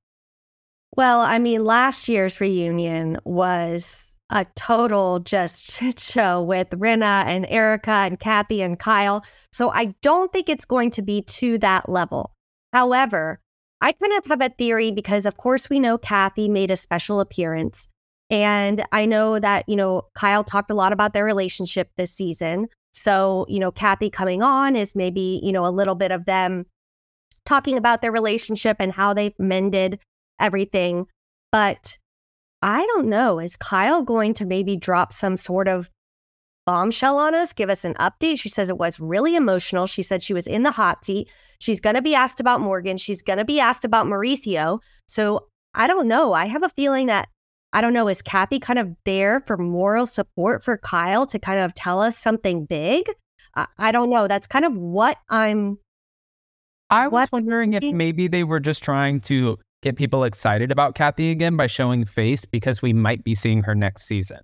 Well, 0.97 1.21
I 1.21 1.39
mean, 1.39 1.63
last 1.63 2.09
year's 2.09 2.41
reunion 2.41 3.17
was 3.23 4.17
a 4.29 4.45
total 4.55 5.19
just 5.19 5.63
shit 5.71 5.99
show 5.99 6.41
with 6.41 6.69
Rinna 6.71 7.25
and 7.25 7.45
Erika 7.49 7.91
and 7.91 8.19
Kathy 8.19 8.61
and 8.61 8.79
Kyle. 8.79 9.23
So 9.51 9.69
I 9.69 9.93
don't 10.01 10.31
think 10.31 10.49
it's 10.49 10.65
going 10.65 10.91
to 10.91 11.01
be 11.01 11.21
to 11.23 11.57
that 11.59 11.89
level. 11.89 12.33
However, 12.73 13.39
I 13.81 13.93
kind 13.93 14.13
of 14.13 14.25
have 14.27 14.41
a 14.41 14.49
theory 14.49 14.91
because, 14.91 15.25
of 15.25 15.37
course, 15.37 15.69
we 15.69 15.79
know 15.79 15.97
Kathy 15.97 16.47
made 16.47 16.71
a 16.71 16.75
special 16.75 17.19
appearance. 17.19 17.87
And 18.29 18.85
I 18.91 19.05
know 19.05 19.39
that, 19.39 19.67
you 19.67 19.75
know, 19.75 20.03
Kyle 20.13 20.43
talked 20.43 20.71
a 20.71 20.75
lot 20.75 20.93
about 20.93 21.13
their 21.13 21.25
relationship 21.25 21.89
this 21.97 22.11
season. 22.13 22.67
So, 22.93 23.45
you 23.49 23.59
know, 23.59 23.71
Kathy 23.71 24.09
coming 24.09 24.43
on 24.43 24.75
is 24.75 24.95
maybe, 24.95 25.41
you 25.43 25.51
know, 25.51 25.65
a 25.65 25.69
little 25.71 25.95
bit 25.95 26.11
of 26.11 26.25
them 26.25 26.65
talking 27.45 27.77
about 27.77 28.01
their 28.01 28.11
relationship 28.11 28.77
and 28.79 28.91
how 28.91 29.13
they've 29.13 29.37
mended 29.39 29.99
everything. 30.41 31.05
But 31.51 31.97
I 32.61 32.85
don't 32.85 33.07
know. 33.07 33.39
Is 33.39 33.57
Kyle 33.57 34.01
going 34.03 34.33
to 34.35 34.45
maybe 34.45 34.75
drop 34.77 35.13
some 35.13 35.37
sort 35.37 35.67
of 35.67 35.89
bombshell 36.65 37.17
on 37.17 37.33
us, 37.33 37.53
give 37.53 37.69
us 37.69 37.83
an 37.83 37.95
update? 37.95 38.39
She 38.39 38.49
says 38.49 38.69
it 38.69 38.77
was 38.77 38.99
really 38.99 39.35
emotional. 39.35 39.87
She 39.87 40.03
said 40.03 40.21
she 40.21 40.33
was 40.33 40.47
in 40.47 40.63
the 40.63 40.71
hot 40.71 41.03
seat. 41.03 41.29
She's 41.59 41.79
going 41.79 41.95
to 41.95 42.01
be 42.01 42.15
asked 42.15 42.39
about 42.39 42.61
Morgan. 42.61 42.97
She's 42.97 43.21
going 43.21 43.39
to 43.39 43.45
be 43.45 43.59
asked 43.59 43.83
about 43.83 44.05
Mauricio. 44.05 44.79
So 45.07 45.47
I 45.73 45.87
don't 45.87 46.07
know. 46.07 46.33
I 46.33 46.45
have 46.45 46.63
a 46.63 46.69
feeling 46.69 47.07
that, 47.07 47.29
I 47.73 47.81
don't 47.81 47.93
know, 47.93 48.07
is 48.07 48.21
Kathy 48.21 48.59
kind 48.59 48.77
of 48.79 48.89
there 49.05 49.41
for 49.47 49.57
moral 49.57 50.05
support 50.05 50.63
for 50.63 50.77
Kyle 50.77 51.25
to 51.27 51.39
kind 51.39 51.59
of 51.59 51.73
tell 51.73 52.01
us 52.01 52.17
something 52.17 52.65
big? 52.65 53.05
I, 53.55 53.67
I 53.77 53.91
don't 53.91 54.09
know. 54.09 54.27
That's 54.27 54.47
kind 54.47 54.65
of 54.65 54.75
what 54.75 55.17
I'm 55.29 55.77
I 56.89 57.07
was 57.07 57.11
What- 57.13 57.31
wondering 57.31 57.73
if 57.73 57.83
maybe 57.83 58.27
they 58.27 58.43
were 58.43 58.59
just 58.59 58.83
trying 58.83 59.21
to 59.21 59.57
get 59.81 59.95
people 59.95 60.23
excited 60.23 60.71
about 60.71 60.95
Kathy 60.95 61.31
again 61.31 61.57
by 61.57 61.67
showing 61.67 62.05
face 62.05 62.45
because 62.45 62.81
we 62.81 62.93
might 62.93 63.23
be 63.23 63.35
seeing 63.35 63.63
her 63.63 63.75
next 63.75 64.03
season. 64.03 64.39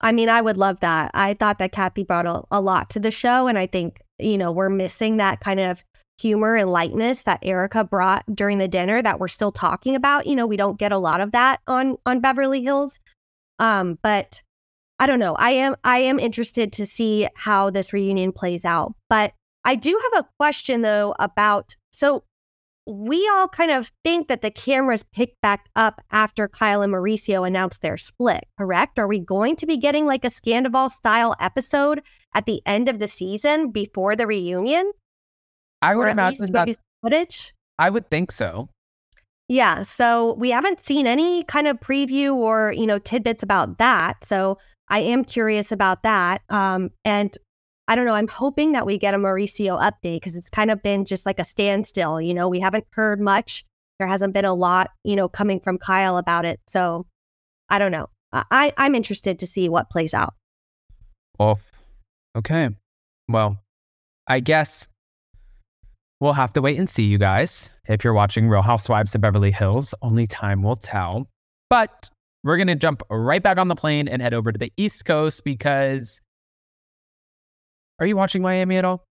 I 0.00 0.10
mean, 0.12 0.28
I 0.28 0.40
would 0.40 0.56
love 0.56 0.80
that. 0.80 1.12
I 1.14 1.34
thought 1.34 1.58
that 1.58 1.72
Kathy 1.72 2.02
brought 2.02 2.26
a, 2.26 2.42
a 2.50 2.60
lot 2.60 2.90
to 2.90 3.00
the 3.00 3.12
show. 3.12 3.46
And 3.46 3.56
I 3.56 3.66
think, 3.66 4.00
you 4.18 4.36
know, 4.36 4.50
we're 4.50 4.68
missing 4.68 5.18
that 5.18 5.40
kind 5.40 5.60
of 5.60 5.84
humor 6.18 6.56
and 6.56 6.70
lightness 6.70 7.22
that 7.22 7.38
Erika 7.42 7.84
brought 7.84 8.24
during 8.34 8.58
the 8.58 8.68
dinner 8.68 9.00
that 9.00 9.20
we're 9.20 9.28
still 9.28 9.52
talking 9.52 9.94
about. 9.94 10.26
You 10.26 10.34
know, 10.34 10.46
we 10.46 10.56
don't 10.56 10.78
get 10.78 10.92
a 10.92 10.98
lot 10.98 11.20
of 11.20 11.32
that 11.32 11.60
on 11.66 11.96
on 12.04 12.20
Beverly 12.20 12.62
Hills. 12.62 12.98
Um, 13.60 13.98
but 14.02 14.42
I 14.98 15.06
don't 15.06 15.18
know. 15.20 15.34
I 15.34 15.50
am 15.50 15.76
I 15.84 15.98
am 15.98 16.18
interested 16.18 16.72
to 16.74 16.86
see 16.86 17.28
how 17.34 17.70
this 17.70 17.92
reunion 17.92 18.32
plays 18.32 18.64
out. 18.64 18.94
But 19.08 19.32
I 19.64 19.76
do 19.76 19.98
have 20.12 20.24
a 20.24 20.28
question 20.38 20.82
though 20.82 21.14
about 21.20 21.76
so 21.92 22.24
we 22.86 23.28
all 23.32 23.48
kind 23.48 23.70
of 23.70 23.92
think 24.02 24.28
that 24.28 24.42
the 24.42 24.50
cameras 24.50 25.04
picked 25.04 25.40
back 25.40 25.68
up 25.76 26.00
after 26.10 26.48
Kyle 26.48 26.82
and 26.82 26.92
Mauricio 26.92 27.46
announced 27.46 27.80
their 27.82 27.96
split, 27.96 28.44
correct? 28.58 28.98
Are 28.98 29.06
we 29.06 29.20
going 29.20 29.56
to 29.56 29.66
be 29.66 29.76
getting 29.76 30.06
like 30.06 30.24
a 30.24 30.28
Scandival 30.28 30.90
style 30.90 31.36
episode 31.38 32.02
at 32.34 32.46
the 32.46 32.60
end 32.66 32.88
of 32.88 32.98
the 32.98 33.06
season 33.06 33.70
before 33.70 34.16
the 34.16 34.26
reunion? 34.26 34.90
I 35.80 35.94
would 35.94 36.04
Or 36.04 36.08
at 36.08 36.16
least 36.16 36.40
imagine 36.40 36.74
that 36.74 36.76
footage? 37.02 37.54
I 37.78 37.90
would 37.90 38.10
think 38.10 38.32
so. 38.32 38.68
Yeah, 39.48 39.82
so 39.82 40.34
we 40.34 40.50
haven't 40.50 40.84
seen 40.84 41.06
any 41.06 41.44
kind 41.44 41.66
of 41.66 41.78
preview 41.78 42.34
or, 42.34 42.72
you 42.72 42.86
know, 42.86 42.98
tidbits 42.98 43.42
about 43.42 43.78
that. 43.78 44.24
So 44.24 44.58
I 44.88 45.00
am 45.00 45.24
curious 45.24 45.70
about 45.70 46.02
that. 46.04 46.42
Um, 46.48 46.90
and 47.04 47.36
I 47.92 47.94
don't 47.94 48.06
know, 48.06 48.14
I'm 48.14 48.26
hoping 48.26 48.72
that 48.72 48.86
we 48.86 48.96
get 48.96 49.12
a 49.12 49.18
Mauricio 49.18 49.78
update 49.78 50.16
because 50.16 50.34
it's 50.34 50.48
kind 50.48 50.70
of 50.70 50.82
been 50.82 51.04
just 51.04 51.26
like 51.26 51.38
a 51.38 51.44
standstill. 51.44 52.22
You 52.22 52.32
know, 52.32 52.48
we 52.48 52.58
haven't 52.58 52.86
heard 52.92 53.20
much. 53.20 53.66
There 53.98 54.08
hasn't 54.08 54.32
been 54.32 54.46
a 54.46 54.54
lot, 54.54 54.92
you 55.04 55.14
know, 55.14 55.28
coming 55.28 55.60
from 55.60 55.76
Kyle 55.76 56.16
about 56.16 56.46
it. 56.46 56.58
So 56.66 57.04
I 57.68 57.78
don't 57.78 57.92
know. 57.92 58.08
I, 58.32 58.72
I'm 58.78 58.94
interested 58.94 59.38
to 59.40 59.46
see 59.46 59.68
what 59.68 59.90
plays 59.90 60.14
out. 60.14 60.32
Well, 61.38 61.60
okay. 62.34 62.70
Well, 63.28 63.58
I 64.26 64.40
guess 64.40 64.88
we'll 66.18 66.32
have 66.32 66.54
to 66.54 66.62
wait 66.62 66.78
and 66.78 66.88
see, 66.88 67.02
you 67.02 67.18
guys. 67.18 67.68
If 67.90 68.04
you're 68.04 68.14
watching 68.14 68.48
Real 68.48 68.62
Housewives 68.62 69.14
of 69.14 69.20
Beverly 69.20 69.52
Hills, 69.52 69.94
only 70.00 70.26
time 70.26 70.62
will 70.62 70.76
tell. 70.76 71.28
But 71.68 72.08
we're 72.42 72.56
going 72.56 72.68
to 72.68 72.74
jump 72.74 73.02
right 73.10 73.42
back 73.42 73.58
on 73.58 73.68
the 73.68 73.76
plane 73.76 74.08
and 74.08 74.22
head 74.22 74.32
over 74.32 74.50
to 74.50 74.58
the 74.58 74.72
East 74.78 75.04
Coast 75.04 75.44
because. 75.44 76.22
Are 78.02 78.06
you 78.06 78.16
watching 78.16 78.42
Miami 78.42 78.78
at 78.78 78.84
all? 78.84 79.06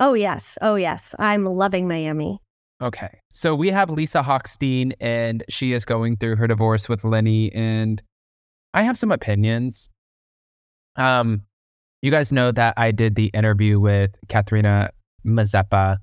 Oh, 0.00 0.14
yes. 0.14 0.58
Oh, 0.60 0.74
yes. 0.74 1.14
I'm 1.20 1.44
loving 1.44 1.86
Miami. 1.86 2.40
Okay. 2.82 3.20
So 3.30 3.54
we 3.54 3.70
have 3.70 3.88
Lisa 3.88 4.20
Hochstein, 4.20 4.94
and 4.98 5.44
she 5.48 5.72
is 5.72 5.84
going 5.84 6.16
through 6.16 6.34
her 6.34 6.48
divorce 6.48 6.88
with 6.88 7.04
Lenny, 7.04 7.52
and 7.52 8.02
I 8.74 8.82
have 8.82 8.98
some 8.98 9.12
opinions. 9.12 9.88
Um, 10.96 11.42
you 12.02 12.10
guys 12.10 12.32
know 12.32 12.50
that 12.50 12.74
I 12.76 12.90
did 12.90 13.14
the 13.14 13.26
interview 13.26 13.78
with 13.78 14.10
Katharina 14.28 14.90
Mazepa, 15.24 15.98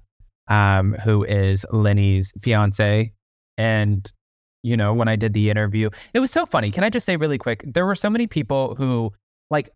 um, 0.47 0.93
who 1.03 1.25
is 1.25 1.65
Lenny's 1.73 2.31
fiance, 2.39 3.11
and 3.57 4.09
you 4.63 4.77
know 4.77 4.93
when 4.93 5.09
I 5.09 5.17
did 5.17 5.33
the 5.33 5.49
interview, 5.49 5.89
it 6.13 6.21
was 6.21 6.31
so 6.31 6.45
funny. 6.45 6.71
Can 6.71 6.85
I 6.85 6.89
just 6.89 7.05
say 7.05 7.17
really 7.17 7.37
quick? 7.37 7.65
There 7.67 7.85
were 7.85 7.95
so 7.95 8.09
many 8.09 8.27
people 8.27 8.75
who 8.75 9.11
like 9.49 9.69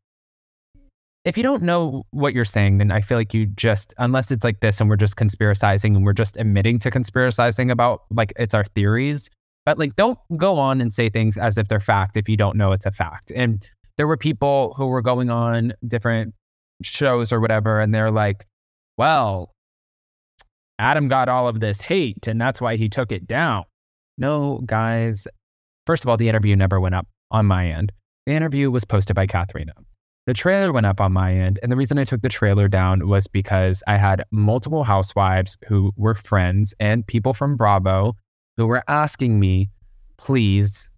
if 1.26 1.36
you 1.38 1.44
don't 1.44 1.64
know 1.64 2.06
what 2.12 2.36
you're 2.36 2.46
saying, 2.46 2.78
then 2.78 2.92
I 2.92 3.02
feel 3.02 3.18
like 3.18 3.34
you 3.34 3.48
just, 3.48 3.96
unless 3.98 4.30
it's 4.30 4.44
like 4.44 4.60
this 4.60 4.80
and 4.80 4.88
we're 4.88 4.96
just 4.96 5.16
conspiracizing 5.16 5.96
and 5.96 6.06
we're 6.06 6.14
just 6.14 6.38
admitting 6.38 6.78
to 6.80 6.92
conspiracizing 6.92 7.72
about 7.72 8.04
like 8.12 8.32
it's 8.38 8.54
our 8.54 8.64
theories, 8.64 9.32
but 9.66 9.80
like 9.80 9.96
don't 9.96 10.20
go 10.38 10.60
on 10.60 10.80
and 10.82 10.94
say 10.94 11.10
things 11.10 11.36
as 11.36 11.58
if 11.58 11.68
they're 11.68 11.80
fact 11.80 12.16
if 12.16 12.30
you 12.30 12.38
don't 12.38 12.56
know 12.56 12.72
it's 12.72 12.86
a 12.86 12.92
fact. 12.92 13.32
And 13.36 13.68
there 13.98 14.06
were 14.06 14.18
people 14.18 14.76
who 14.78 14.86
were 14.86 15.02
going 15.02 15.32
on 15.32 15.74
different 15.88 16.36
shows 16.84 17.32
or 17.32 17.40
whatever, 17.40 17.80
and 17.80 17.94
they're 17.94 18.12
like, 18.12 18.46
well, 18.98 19.52
Adam 20.78 21.08
got 21.08 21.28
all 21.28 21.48
of 21.48 21.60
this 21.60 21.82
hate 21.82 22.28
and 22.28 22.40
that's 22.40 22.62
why 22.62 22.76
he 22.76 22.88
took 22.88 23.12
it 23.12 23.26
down. 23.26 23.64
No, 24.20 24.62
guys. 24.66 25.28
First 25.88 26.04
of 26.04 26.10
all, 26.10 26.18
the 26.18 26.30
interview 26.30 26.56
never 26.56 26.80
went 26.80 26.94
up 26.94 27.08
on 27.32 27.48
my 27.48 27.68
end. 27.68 27.92
The 28.28 28.34
interview 28.34 28.70
was 28.70 28.86
posted 28.86 29.16
by 29.16 29.26
Katharina. 29.26 29.74
The 30.28 30.34
trailer 30.34 30.74
went 30.74 30.88
up 30.88 31.00
on 31.00 31.14
my 31.14 31.34
end. 31.36 31.60
And 31.62 31.72
the 31.72 31.76
reason 31.76 32.00
I 32.00 32.04
took 32.04 32.22
the 32.22 32.30
trailer 32.30 32.68
down 32.68 33.08
was 33.08 33.28
because 33.28 33.84
I 33.88 33.98
had 33.98 34.24
multiple 34.32 34.84
housewives 34.84 35.56
who 35.68 35.92
were 35.98 36.16
friends 36.16 36.74
and 36.80 37.06
people 37.06 37.34
from 37.34 37.56
Bravo 37.56 38.16
who 38.58 38.66
were 38.66 38.84
asking 38.88 39.40
me, 39.40 39.70
please, 40.18 40.90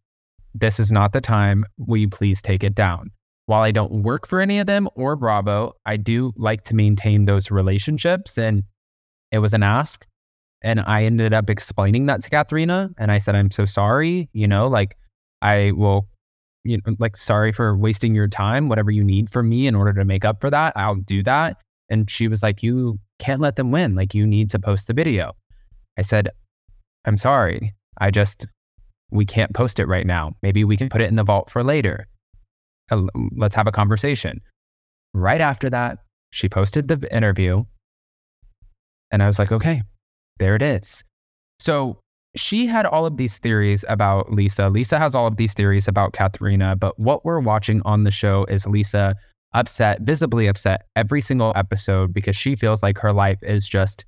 this 0.54 0.80
is 0.80 0.92
not 0.92 1.12
the 1.12 1.20
time. 1.20 1.66
Will 1.78 1.98
you 1.98 2.10
please 2.10 2.42
take 2.42 2.64
it 2.64 2.74
down? 2.74 3.12
While 3.48 3.64
I 3.64 3.72
don't 3.72 4.04
work 4.04 4.28
for 4.28 4.40
any 4.40 4.60
of 4.60 4.68
them 4.68 4.88
or 4.96 5.16
Bravo, 5.16 5.74
I 5.86 5.98
do 5.98 6.32
like 6.38 6.64
to 6.66 6.76
maintain 6.76 7.26
those 7.26 7.52
relationships. 7.52 8.38
And 8.38 8.64
it 9.32 9.40
was 9.40 9.54
an 9.54 9.64
ask. 9.64 10.06
And 10.62 10.80
I 10.82 11.04
ended 11.04 11.34
up 11.34 11.50
explaining 11.50 12.06
that 12.06 12.22
to 12.24 12.30
Katharina. 12.30 12.90
And 12.98 13.12
I 13.12 13.18
said, 13.18 13.36
I'm 13.36 13.52
so 13.52 13.66
sorry. 13.66 14.30
You 14.32 14.48
know, 14.48 14.68
like 14.68 14.98
I 15.42 15.72
will 15.72 16.08
you 16.68 16.78
know, 16.78 16.96
like 17.00 17.18
sorry 17.18 17.52
for 17.52 17.76
wasting 17.78 18.14
your 18.14 18.28
time. 18.28 18.70
Whatever 18.70 18.92
you 18.92 19.04
need 19.04 19.30
from 19.30 19.50
me 19.50 19.68
in 19.68 19.76
order 19.76 19.94
to 19.94 20.06
make 20.06 20.26
up 20.26 20.42
for 20.42 20.50
that, 20.50 20.74
I'll 20.76 20.96
do 20.96 21.24
that. 21.24 21.58
And 21.90 22.10
she 22.10 22.28
was 22.28 22.44
like, 22.44 22.62
You 22.62 23.00
can't 23.20 23.42
let 23.42 23.56
them 23.56 23.72
win. 23.72 23.96
Like 23.96 24.14
you 24.14 24.28
need 24.28 24.50
to 24.52 24.60
post 24.60 24.88
the 24.88 24.94
video. 24.94 25.34
I 25.98 26.02
said, 26.02 26.30
I'm 27.06 27.18
sorry. 27.18 27.74
I 28.00 28.12
just 28.12 28.46
we 29.12 29.26
can't 29.26 29.54
post 29.54 29.80
it 29.80 29.88
right 29.88 30.06
now. 30.06 30.34
Maybe 30.44 30.64
we 30.64 30.78
can 30.78 30.90
put 30.90 31.02
it 31.02 31.10
in 31.10 31.16
the 31.16 31.24
vault 31.24 31.50
for 31.50 31.64
later. 31.64 32.08
Uh, 32.92 33.04
Let's 33.36 33.56
have 33.56 33.68
a 33.68 33.72
conversation. 33.72 34.42
Right 35.14 35.42
after 35.42 35.70
that, 35.70 36.00
she 36.32 36.50
posted 36.50 36.88
the 36.88 37.16
interview. 37.16 37.64
And 39.12 39.24
I 39.24 39.28
was 39.28 39.40
like, 39.40 39.52
okay, 39.52 39.84
there 40.40 40.56
it 40.56 40.62
is. 40.62 41.04
So 41.60 41.98
she 42.40 42.68
had 42.68 42.86
all 42.86 43.06
of 43.06 43.18
these 43.18 43.38
theories 43.38 43.84
about 43.90 44.32
Lisa. 44.32 44.70
Lisa 44.70 44.98
has 45.00 45.16
all 45.16 45.28
of 45.28 45.38
these 45.38 45.54
theories 45.54 45.88
about 45.88 46.14
Katharina, 46.14 46.76
but 46.76 46.98
what 47.00 47.26
we're 47.26 47.40
watching 47.40 47.82
on 47.86 48.04
the 48.04 48.12
show 48.12 48.46
is 48.46 48.66
Lisa 48.66 49.16
upset, 49.54 50.02
visibly 50.02 50.48
upset 50.48 50.86
every 50.96 51.22
single 51.22 51.54
episode 51.56 52.14
because 52.14 52.36
she 52.36 52.56
feels 52.56 52.84
like 52.84 52.98
her 52.98 53.14
life 53.14 53.40
is 53.42 53.68
just 53.68 54.06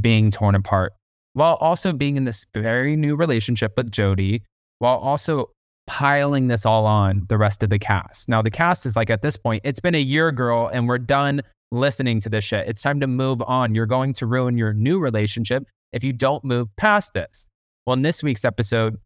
being 0.00 0.30
torn 0.30 0.54
apart 0.54 0.92
while 1.34 1.56
also 1.56 1.92
being 1.92 2.16
in 2.16 2.24
this 2.24 2.46
very 2.54 2.96
new 2.96 3.14
relationship 3.14 3.76
with 3.76 3.90
Jody, 3.90 4.42
while 4.78 4.96
also 4.98 5.50
piling 5.86 6.48
this 6.48 6.64
all 6.64 6.86
on 6.86 7.26
the 7.28 7.36
rest 7.36 7.62
of 7.62 7.70
the 7.70 7.78
cast. 7.78 8.28
Now, 8.28 8.40
the 8.40 8.50
cast 8.50 8.86
is 8.86 8.96
like 8.96 9.10
at 9.10 9.20
this 9.20 9.36
point, 9.36 9.60
it's 9.64 9.80
been 9.80 9.94
a 9.94 10.00
year, 10.00 10.32
girl, 10.32 10.68
and 10.68 10.88
we're 10.88 10.98
done 10.98 11.42
listening 11.70 12.20
to 12.20 12.28
this 12.28 12.44
shit. 12.44 12.66
It's 12.66 12.80
time 12.80 13.00
to 13.00 13.06
move 13.06 13.42
on. 13.42 13.74
You're 13.74 13.86
going 13.86 14.12
to 14.14 14.26
ruin 14.26 14.56
your 14.56 14.72
new 14.72 14.98
relationship 14.98 15.64
if 15.92 16.02
you 16.02 16.12
don't 16.12 16.44
move 16.44 16.68
past 16.76 17.12
this. 17.14 17.46
Well, 17.86 17.94
in 17.94 18.02
this 18.02 18.22
week's 18.22 18.44
episode, 18.44 18.96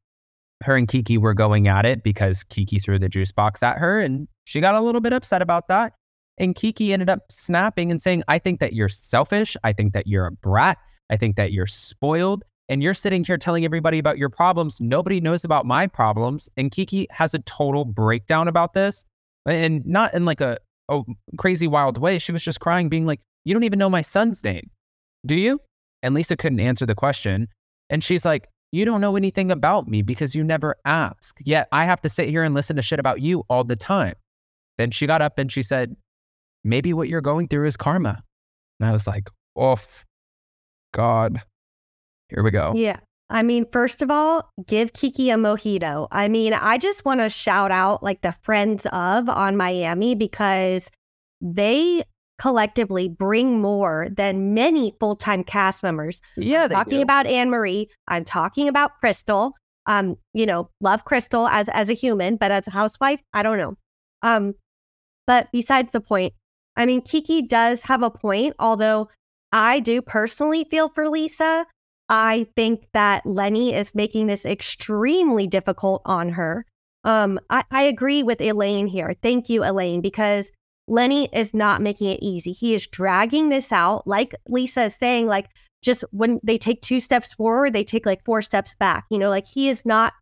her 0.63 0.77
and 0.77 0.89
Kiki 0.89 1.19
were 1.19 1.35
going 1.35 1.69
at 1.69 1.85
it 1.85 2.03
because 2.03 2.45
Kiki 2.45 2.79
threw 2.79 2.99
the 2.99 3.09
juice 3.09 3.33
box 3.33 3.63
at 3.63 3.79
her 3.79 4.01
and 4.01 4.27
she 4.45 4.61
got 4.61 4.75
a 4.75 4.81
little 4.81 5.01
bit 5.01 5.13
upset 5.13 5.43
about 5.43 5.69
that. 5.69 5.93
And 6.39 6.55
Kiki 6.55 6.93
ended 6.93 7.11
up 7.11 7.21
snapping 7.31 7.91
and 7.91 8.01
saying, 8.01 8.23
I 8.29 8.39
think 8.39 8.61
that 8.61 8.73
you're 8.73 8.89
selfish. 8.89 9.57
I 9.65 9.73
think 9.73 9.93
that 9.93 10.07
you're 10.07 10.27
a 10.27 10.33
brat. 10.33 10.79
I 11.11 11.17
think 11.17 11.37
that 11.37 11.53
you're 11.53 11.67
spoiled. 11.67 12.45
And 12.69 12.83
you're 12.83 12.95
sitting 12.95 13.25
here 13.25 13.39
telling 13.39 13.65
everybody 13.65 13.99
about 13.99 14.19
your 14.19 14.29
problems. 14.29 14.81
Nobody 14.81 15.21
knows 15.21 15.45
about 15.45 15.65
my 15.65 15.87
problems. 15.87 16.49
And 16.57 16.71
Kiki 16.71 17.07
has 17.11 17.35
a 17.35 17.39
total 17.41 17.85
breakdown 17.85 18.47
about 18.47 18.75
this. 18.75 19.05
And 19.47 19.85
not 19.87 20.13
in 20.13 20.25
like 20.25 20.41
a, 20.41 20.59
a 20.89 21.03
crazy 21.39 21.67
wild 21.67 21.99
way. 21.99 22.19
She 22.19 22.31
was 22.31 22.43
just 22.43 22.61
crying, 22.61 22.89
being 22.89 23.07
like, 23.07 23.21
You 23.45 23.55
don't 23.55 23.65
even 23.65 23.79
know 23.79 23.89
my 23.89 24.03
son's 24.03 24.45
name. 24.45 24.71
Do 25.25 25.35
you? 25.35 25.61
And 26.03 26.15
Lisa 26.15 26.37
couldn't 26.37 26.61
answer 26.61 26.85
the 26.85 26.95
question. 26.95 27.49
And 27.91 28.05
she's 28.05 28.25
like, 28.25 28.49
You 28.71 28.85
don't 28.85 29.01
know 29.01 29.17
anything 29.17 29.51
about 29.51 29.89
me 29.89 30.03
because 30.03 30.35
you 30.35 30.45
never 30.45 30.77
ask. 30.85 31.39
Yet 31.45 31.69
I 31.73 31.85
have 31.85 32.01
to 32.03 32.09
sit 32.09 32.29
here 32.29 32.43
and 32.43 32.55
listen 32.55 32.77
to 32.77 32.83
shit 32.83 32.99
about 32.99 33.21
you 33.21 33.45
all 33.49 33.65
the 33.65 33.77
time. 33.77 34.15
Then 34.77 34.91
she 34.91 35.07
got 35.07 35.23
up 35.23 35.39
and 35.39 35.51
she 35.51 35.63
said, 35.63 35.97
Maybe 36.65 36.93
what 36.93 37.09
you're 37.09 37.21
going 37.21 37.49
through 37.49 37.67
is 37.67 37.77
karma. 37.77 38.23
And 38.79 38.89
I 38.89 38.93
was 38.93 39.07
like, 39.07 39.31
Oof, 39.61 40.05
God, 40.93 41.41
here 42.29 42.43
we 42.43 42.51
go. 42.51 42.73
Yeah. 42.75 42.99
I 43.31 43.43
mean, 43.43 43.67
first 43.71 44.01
of 44.01 44.11
all, 44.11 44.51
give 44.67 44.93
Kiki 44.95 45.31
a 45.31 45.37
mojito. 45.37 46.09
I 46.11 46.29
mean, 46.29 46.55
I 46.55 46.79
just 46.79 47.05
want 47.05 47.21
to 47.21 47.29
shout 47.29 47.71
out 47.71 48.03
like 48.03 48.23
the 48.23 48.33
friends 48.43 48.87
of 48.87 49.29
on 49.29 49.57
Miami 49.57 50.15
because 50.15 50.91
they 51.41 52.05
collectively 52.39 53.09
bring 53.09 53.61
more 53.61 54.09
than 54.11 54.55
many 54.55 54.95
full 55.01 55.17
time 55.17 55.45
cast 55.45 55.83
members. 55.83 56.21
Yeah, 56.37 56.65
I'm 56.65 56.71
talking 56.71 57.03
about 57.03 57.27
Anne 57.27 57.51
Marie. 57.51 57.89
I'm 58.07 58.25
talking 58.25 58.69
about 58.69 58.93
Crystal. 59.01 59.53
Um, 59.87 60.17
you 60.35 60.47
know, 60.47 60.71
love 60.81 61.05
Crystal 61.05 61.49
as 61.49 61.69
as 61.71 61.91
a 61.91 61.95
human, 61.95 62.37
but 62.37 62.51
as 62.51 62.69
a 62.69 62.71
housewife, 62.71 63.21
I 63.33 63.43
don't 63.43 63.59
know. 63.59 63.75
Um, 64.23 64.55
but 65.27 65.49
besides 65.53 65.93
the 65.93 66.01
point, 66.01 66.33
I 66.77 66.87
mean, 66.87 67.03
Kiki 67.03 67.43
does 67.43 67.83
have 67.83 68.03
a 68.03 68.11
point, 68.11 68.55
although 68.59 69.09
I 69.53 69.81
do 69.81 70.01
personally 70.01 70.65
feel 70.71 70.89
for 70.91 71.09
Lisa. 71.09 71.67
I 72.09 72.47
think 72.57 72.87
that 72.95 73.27
Lenny 73.27 73.75
is 73.75 73.95
making 73.95 74.29
this 74.29 74.47
extremely 74.47 75.47
difficult 75.47 76.03
on 76.07 76.31
her. 76.31 76.65
Um, 77.05 77.39
I, 77.51 77.65
I 77.71 77.83
agree 77.83 78.23
with 78.23 78.41
Elaine 78.41 78.87
here. 78.87 79.15
Thank 79.23 79.49
you, 79.49 79.65
Elaine, 79.65 80.01
because 80.01 80.51
Lenny 80.89 81.29
is 81.33 81.55
not 81.55 81.83
making 81.83 82.09
it 82.09 82.21
easy. 82.23 82.53
He 82.53 82.75
is 82.75 82.87
dragging 82.87 83.49
this 83.49 83.73
out, 83.73 84.07
like 84.07 84.35
Lisa 84.49 84.85
is 84.85 84.95
saying, 84.95 85.27
like 85.27 85.51
just 85.83 86.05
when 86.11 86.41
they 86.43 86.57
take 86.57 86.83
two 86.83 87.01
steps 87.01 87.35
forward, 87.35 87.73
they 87.73 87.85
take 87.85 88.07
like 88.07 88.25
four 88.25 88.43
steps 88.43 88.75
back. 88.75 89.05
You 89.11 89.19
know, 89.19 89.29
like 89.29 89.47
he 89.47 89.69
is 89.69 89.85
not, 89.85 90.13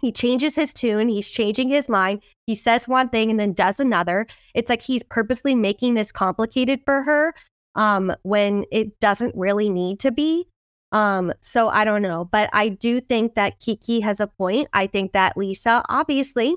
he 0.00 0.12
changes 0.12 0.54
his 0.54 0.72
tune, 0.72 1.08
he's 1.08 1.28
changing 1.28 1.68
his 1.68 1.88
mind. 1.88 2.22
He 2.46 2.54
says 2.54 2.88
one 2.88 3.08
thing 3.08 3.30
and 3.30 3.38
then 3.38 3.52
does 3.52 3.80
another. 3.80 4.26
It's 4.54 4.70
like 4.70 4.82
he's 4.82 5.02
purposely 5.02 5.54
making 5.54 5.94
this 5.94 6.12
complicated 6.12 6.80
for 6.84 7.02
her 7.02 7.34
um, 7.74 8.14
when 8.22 8.64
it 8.70 8.98
doesn't 9.00 9.34
really 9.36 9.68
need 9.68 10.00
to 10.00 10.10
be. 10.10 10.46
Um, 10.92 11.32
so 11.40 11.68
I 11.68 11.84
don't 11.84 12.02
know, 12.02 12.24
but 12.24 12.48
I 12.52 12.70
do 12.70 13.00
think 13.00 13.34
that 13.34 13.60
Kiki 13.60 14.00
has 14.00 14.20
a 14.20 14.26
point. 14.26 14.68
I 14.72 14.86
think 14.86 15.12
that 15.12 15.36
Lisa 15.36 15.84
obviously 15.88 16.56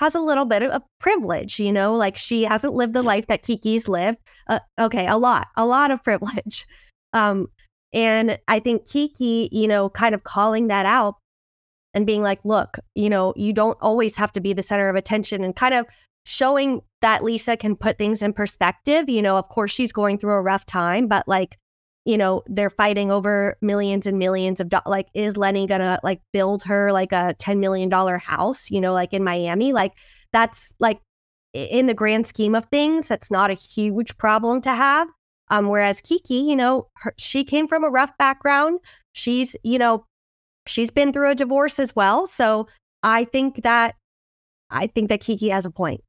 has 0.00 0.14
a 0.14 0.20
little 0.20 0.46
bit 0.46 0.62
of 0.62 0.82
privilege, 0.98 1.60
you 1.60 1.70
know, 1.70 1.94
like 1.94 2.16
she 2.16 2.42
hasn't 2.42 2.72
lived 2.72 2.94
the 2.94 3.02
life 3.02 3.26
that 3.26 3.42
Kiki's 3.42 3.86
lived. 3.86 4.16
Uh, 4.48 4.58
okay, 4.80 5.06
a 5.06 5.18
lot, 5.18 5.48
a 5.56 5.66
lot 5.66 5.90
of 5.90 6.02
privilege. 6.02 6.66
Um, 7.12 7.48
and 7.92 8.38
I 8.46 8.60
think 8.60 8.88
Kiki, 8.88 9.48
you 9.50 9.66
know, 9.66 9.90
kind 9.90 10.14
of 10.14 10.22
calling 10.22 10.68
that 10.68 10.86
out 10.86 11.16
and 11.92 12.06
being 12.06 12.22
like, 12.22 12.38
look, 12.44 12.78
you 12.94 13.10
know, 13.10 13.32
you 13.34 13.52
don't 13.52 13.76
always 13.80 14.14
have 14.14 14.30
to 14.34 14.40
be 14.40 14.52
the 14.52 14.62
center 14.62 14.88
of 14.88 14.94
attention 14.94 15.42
and 15.42 15.56
kind 15.56 15.74
of 15.74 15.86
showing 16.24 16.82
that 17.02 17.24
Lisa 17.24 17.56
can 17.56 17.74
put 17.74 17.98
things 17.98 18.22
in 18.22 18.32
perspective. 18.32 19.08
You 19.08 19.22
know, 19.22 19.36
of 19.38 19.48
course, 19.48 19.72
she's 19.72 19.90
going 19.90 20.18
through 20.18 20.34
a 20.34 20.40
rough 20.40 20.64
time, 20.66 21.08
but 21.08 21.26
like, 21.26 21.56
you 22.04 22.16
know, 22.16 22.42
they're 22.46 22.70
fighting 22.70 23.10
over 23.10 23.56
millions 23.60 24.06
and 24.06 24.18
millions 24.18 24.60
of. 24.60 24.72
Like, 24.86 25.08
is 25.14 25.36
Lenny 25.36 25.66
gonna 25.66 26.00
like 26.02 26.20
build 26.32 26.62
her 26.64 26.92
like 26.92 27.12
a 27.12 27.34
$10 27.38 27.58
million 27.58 27.90
house, 28.18 28.70
you 28.70 28.80
know, 28.80 28.92
like 28.92 29.12
in 29.12 29.24
Miami? 29.24 29.72
Like, 29.72 29.92
that's 30.32 30.72
like 30.80 31.00
in 31.52 31.86
the 31.86 31.94
grand 31.94 32.26
scheme 32.26 32.54
of 32.54 32.66
things, 32.66 33.08
that's 33.08 33.30
not 33.30 33.50
a 33.50 33.54
huge 33.54 34.16
problem 34.16 34.60
to 34.62 34.74
have. 34.74 35.08
Um, 35.50 35.68
whereas 35.68 36.00
Kiki, 36.00 36.36
you 36.36 36.54
know, 36.54 36.86
her, 36.94 37.12
she 37.18 37.44
came 37.44 37.66
from 37.66 37.82
a 37.82 37.90
rough 37.90 38.16
background. 38.18 38.78
She's, 39.12 39.56
you 39.64 39.78
know, 39.78 40.06
she's 40.66 40.90
been 40.90 41.12
through 41.12 41.30
a 41.30 41.34
divorce 41.34 41.80
as 41.80 41.94
well. 41.96 42.26
So 42.26 42.68
I 43.02 43.24
think 43.24 43.62
that 43.62 43.96
I 44.70 44.86
think 44.86 45.08
that 45.08 45.20
Kiki 45.20 45.48
has 45.48 45.66
a 45.66 45.70
point. 45.70 46.02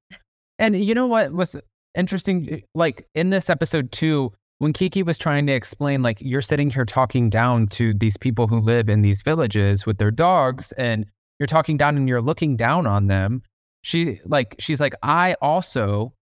And 0.59 0.83
you 0.83 0.93
know 0.93 1.07
what 1.07 1.33
was 1.33 1.55
interesting? 1.95 2.61
Like 2.75 3.07
in 3.15 3.31
this 3.31 3.49
episode 3.49 3.91
too, 3.91 4.31
when 4.61 4.73
Kiki 4.73 5.01
was 5.01 5.17
trying 5.17 5.47
to 5.47 5.53
explain, 5.53 6.03
like, 6.03 6.19
you're 6.21 6.39
sitting 6.39 6.69
here 6.69 6.85
talking 6.85 7.31
down 7.31 7.65
to 7.69 7.95
these 7.95 8.15
people 8.15 8.45
who 8.45 8.59
live 8.59 8.89
in 8.89 9.01
these 9.01 9.23
villages 9.23 9.87
with 9.87 9.97
their 9.97 10.11
dogs, 10.11 10.71
and 10.73 11.07
you're 11.39 11.47
talking 11.47 11.77
down 11.77 11.97
and 11.97 12.07
you're 12.07 12.21
looking 12.21 12.57
down 12.57 12.85
on 12.85 13.07
them. 13.07 13.41
She 13.81 14.21
like 14.23 14.55
she's 14.59 14.79
like, 14.79 14.93
I 15.01 15.33
also 15.41 16.13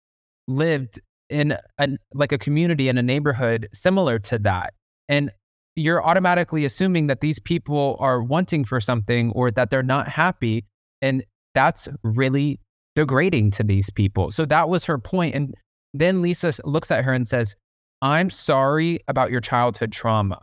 lived 0.48 1.02
in 1.30 1.58
a 1.80 1.90
like 2.14 2.32
a 2.32 2.38
community 2.38 2.88
in 2.88 2.98
a 2.98 3.04
neighborhood 3.04 3.68
similar 3.74 4.20
to 4.20 4.40
that. 4.40 4.74
And 5.10 5.32
you're 5.76 6.02
automatically 6.02 6.64
assuming 6.64 7.08
that 7.08 7.20
these 7.20 7.40
people 7.40 7.98
are 8.00 8.24
wanting 8.24 8.64
for 8.64 8.80
something 8.80 9.34
or 9.34 9.52
that 9.52 9.70
they're 9.70 9.84
not 9.84 10.08
happy. 10.08 10.64
And 11.02 11.26
that's 11.56 11.90
really 12.04 12.62
degrading 12.96 13.52
to 13.52 13.64
these 13.64 13.90
people. 13.90 14.32
So 14.32 14.46
that 14.46 14.70
was 14.70 14.86
her 14.86 14.98
point. 14.98 15.36
And 15.36 15.54
then 15.94 16.22
Lisa 16.22 16.54
looks 16.64 16.90
at 16.90 17.04
her 17.04 17.12
and 17.12 17.28
says, 17.28 17.58
I'm 18.02 18.30
sorry 18.30 19.00
about 19.08 19.32
your 19.32 19.42
childhood 19.42 19.92
trauma. 19.92 20.42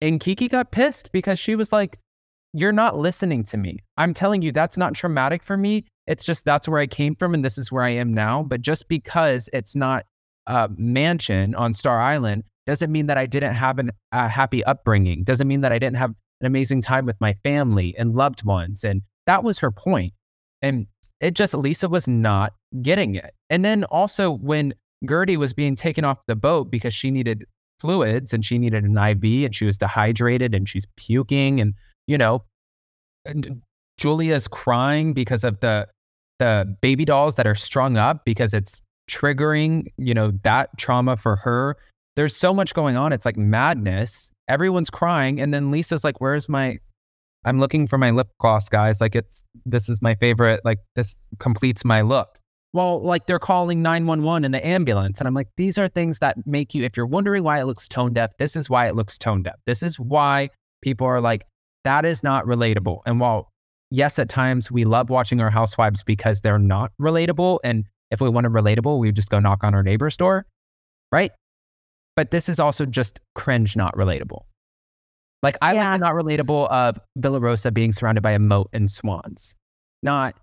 And 0.00 0.20
Kiki 0.20 0.48
got 0.48 0.72
pissed 0.72 1.12
because 1.12 1.38
she 1.38 1.54
was 1.54 1.72
like, 1.72 1.98
You're 2.52 2.72
not 2.72 2.98
listening 2.98 3.44
to 3.44 3.56
me. 3.56 3.78
I'm 3.96 4.14
telling 4.14 4.42
you, 4.42 4.52
that's 4.52 4.76
not 4.76 4.94
traumatic 4.94 5.42
for 5.42 5.56
me. 5.56 5.84
It's 6.06 6.24
just 6.24 6.44
that's 6.44 6.68
where 6.68 6.80
I 6.80 6.86
came 6.86 7.14
from 7.14 7.34
and 7.34 7.44
this 7.44 7.56
is 7.56 7.70
where 7.70 7.84
I 7.84 7.90
am 7.90 8.12
now. 8.12 8.42
But 8.42 8.60
just 8.60 8.88
because 8.88 9.48
it's 9.52 9.76
not 9.76 10.04
a 10.46 10.68
mansion 10.76 11.54
on 11.54 11.72
Star 11.72 12.00
Island 12.00 12.42
doesn't 12.66 12.90
mean 12.90 13.06
that 13.06 13.18
I 13.18 13.26
didn't 13.26 13.54
have 13.54 13.80
a 14.12 14.28
happy 14.28 14.64
upbringing, 14.64 15.24
doesn't 15.24 15.48
mean 15.48 15.60
that 15.60 15.72
I 15.72 15.78
didn't 15.78 15.96
have 15.96 16.10
an 16.40 16.46
amazing 16.46 16.82
time 16.82 17.06
with 17.06 17.20
my 17.20 17.34
family 17.44 17.94
and 17.96 18.14
loved 18.14 18.44
ones. 18.44 18.84
And 18.84 19.02
that 19.26 19.44
was 19.44 19.58
her 19.60 19.70
point. 19.70 20.12
And 20.60 20.86
it 21.20 21.34
just, 21.34 21.54
Lisa 21.54 21.88
was 21.88 22.08
not 22.08 22.52
getting 22.82 23.14
it. 23.14 23.34
And 23.50 23.64
then 23.64 23.84
also 23.84 24.32
when 24.32 24.74
Guerdy 25.04 25.36
was 25.36 25.52
being 25.52 25.76
taken 25.76 26.04
off 26.04 26.18
the 26.26 26.36
boat 26.36 26.70
because 26.70 26.94
she 26.94 27.10
needed 27.10 27.44
fluids 27.80 28.32
and 28.32 28.44
she 28.44 28.58
needed 28.58 28.84
an 28.84 28.96
IV 28.96 29.44
and 29.44 29.54
she 29.54 29.64
was 29.64 29.76
dehydrated 29.78 30.54
and 30.54 30.68
she's 30.68 30.86
puking 30.96 31.60
and, 31.60 31.74
you 32.06 32.16
know, 32.16 32.44
and 33.24 33.62
Julia's 33.96 34.48
crying 34.48 35.12
because 35.12 35.44
of 35.44 35.60
the 35.60 35.86
the 36.38 36.76
baby 36.80 37.04
dolls 37.04 37.36
that 37.36 37.46
are 37.46 37.54
strung 37.54 37.96
up 37.96 38.24
because 38.24 38.52
it's 38.52 38.80
triggering, 39.08 39.86
you 39.96 40.12
know, 40.14 40.32
that 40.42 40.76
trauma 40.76 41.16
for 41.16 41.36
her. 41.36 41.76
There's 42.16 42.34
so 42.34 42.52
much 42.52 42.74
going 42.74 42.96
on. 42.96 43.12
It's 43.12 43.24
like 43.24 43.36
madness. 43.36 44.32
Everyone's 44.48 44.90
crying. 44.90 45.40
And 45.40 45.54
then 45.54 45.70
Lisa's 45.70 46.02
like, 46.02 46.20
Where's 46.20 46.48
my 46.48 46.78
I'm 47.44 47.58
looking 47.58 47.86
for 47.86 47.98
my 47.98 48.10
lip 48.10 48.28
gloss, 48.38 48.68
guys. 48.68 49.00
Like 49.00 49.14
it's 49.14 49.42
this 49.66 49.88
is 49.88 50.00
my 50.00 50.14
favorite, 50.14 50.60
like 50.64 50.78
this 50.94 51.20
completes 51.38 51.84
my 51.84 52.00
look. 52.02 52.38
Well, 52.74 53.02
like 53.02 53.26
they're 53.26 53.38
calling 53.38 53.82
911 53.82 54.44
in 54.44 54.52
the 54.52 54.66
ambulance. 54.66 55.18
And 55.18 55.28
I'm 55.28 55.34
like, 55.34 55.48
these 55.56 55.76
are 55.76 55.88
things 55.88 56.18
that 56.20 56.38
make 56.46 56.74
you, 56.74 56.84
if 56.84 56.96
you're 56.96 57.06
wondering 57.06 57.44
why 57.44 57.60
it 57.60 57.64
looks 57.64 57.86
tone 57.86 58.14
deaf, 58.14 58.30
this 58.38 58.56
is 58.56 58.70
why 58.70 58.86
it 58.88 58.94
looks 58.94 59.18
tone 59.18 59.42
deaf. 59.42 59.56
This 59.66 59.82
is 59.82 60.00
why 60.00 60.48
people 60.80 61.06
are 61.06 61.20
like, 61.20 61.44
that 61.84 62.04
is 62.04 62.22
not 62.22 62.46
relatable. 62.46 63.00
And 63.04 63.20
while, 63.20 63.50
yes, 63.90 64.18
at 64.18 64.28
times 64.30 64.70
we 64.70 64.84
love 64.84 65.10
watching 65.10 65.40
our 65.40 65.50
housewives 65.50 66.02
because 66.02 66.40
they're 66.40 66.58
not 66.58 66.92
relatable. 67.00 67.58
And 67.62 67.84
if 68.10 68.20
we 68.20 68.30
want 68.30 68.44
to 68.44 68.50
relatable, 68.50 68.98
we 68.98 69.08
would 69.08 69.16
just 69.16 69.30
go 69.30 69.38
knock 69.38 69.64
on 69.64 69.74
our 69.74 69.82
neighbor's 69.82 70.16
door, 70.16 70.46
right? 71.10 71.32
But 72.16 72.30
this 72.30 72.48
is 72.48 72.58
also 72.58 72.86
just 72.86 73.20
cringe, 73.34 73.76
not 73.76 73.94
relatable. 73.96 74.42
Like 75.42 75.56
I 75.60 75.74
Yeah. 75.74 75.90
like 75.90 76.00
the 76.00 76.06
not 76.06 76.14
relatable 76.14 76.68
of 76.68 76.98
Villa 77.16 77.40
Rosa 77.40 77.70
being 77.70 77.92
surrounded 77.92 78.22
by 78.22 78.30
a 78.32 78.38
moat 78.38 78.70
and 78.72 78.90
swans. 78.90 79.54
Not, 80.02 80.36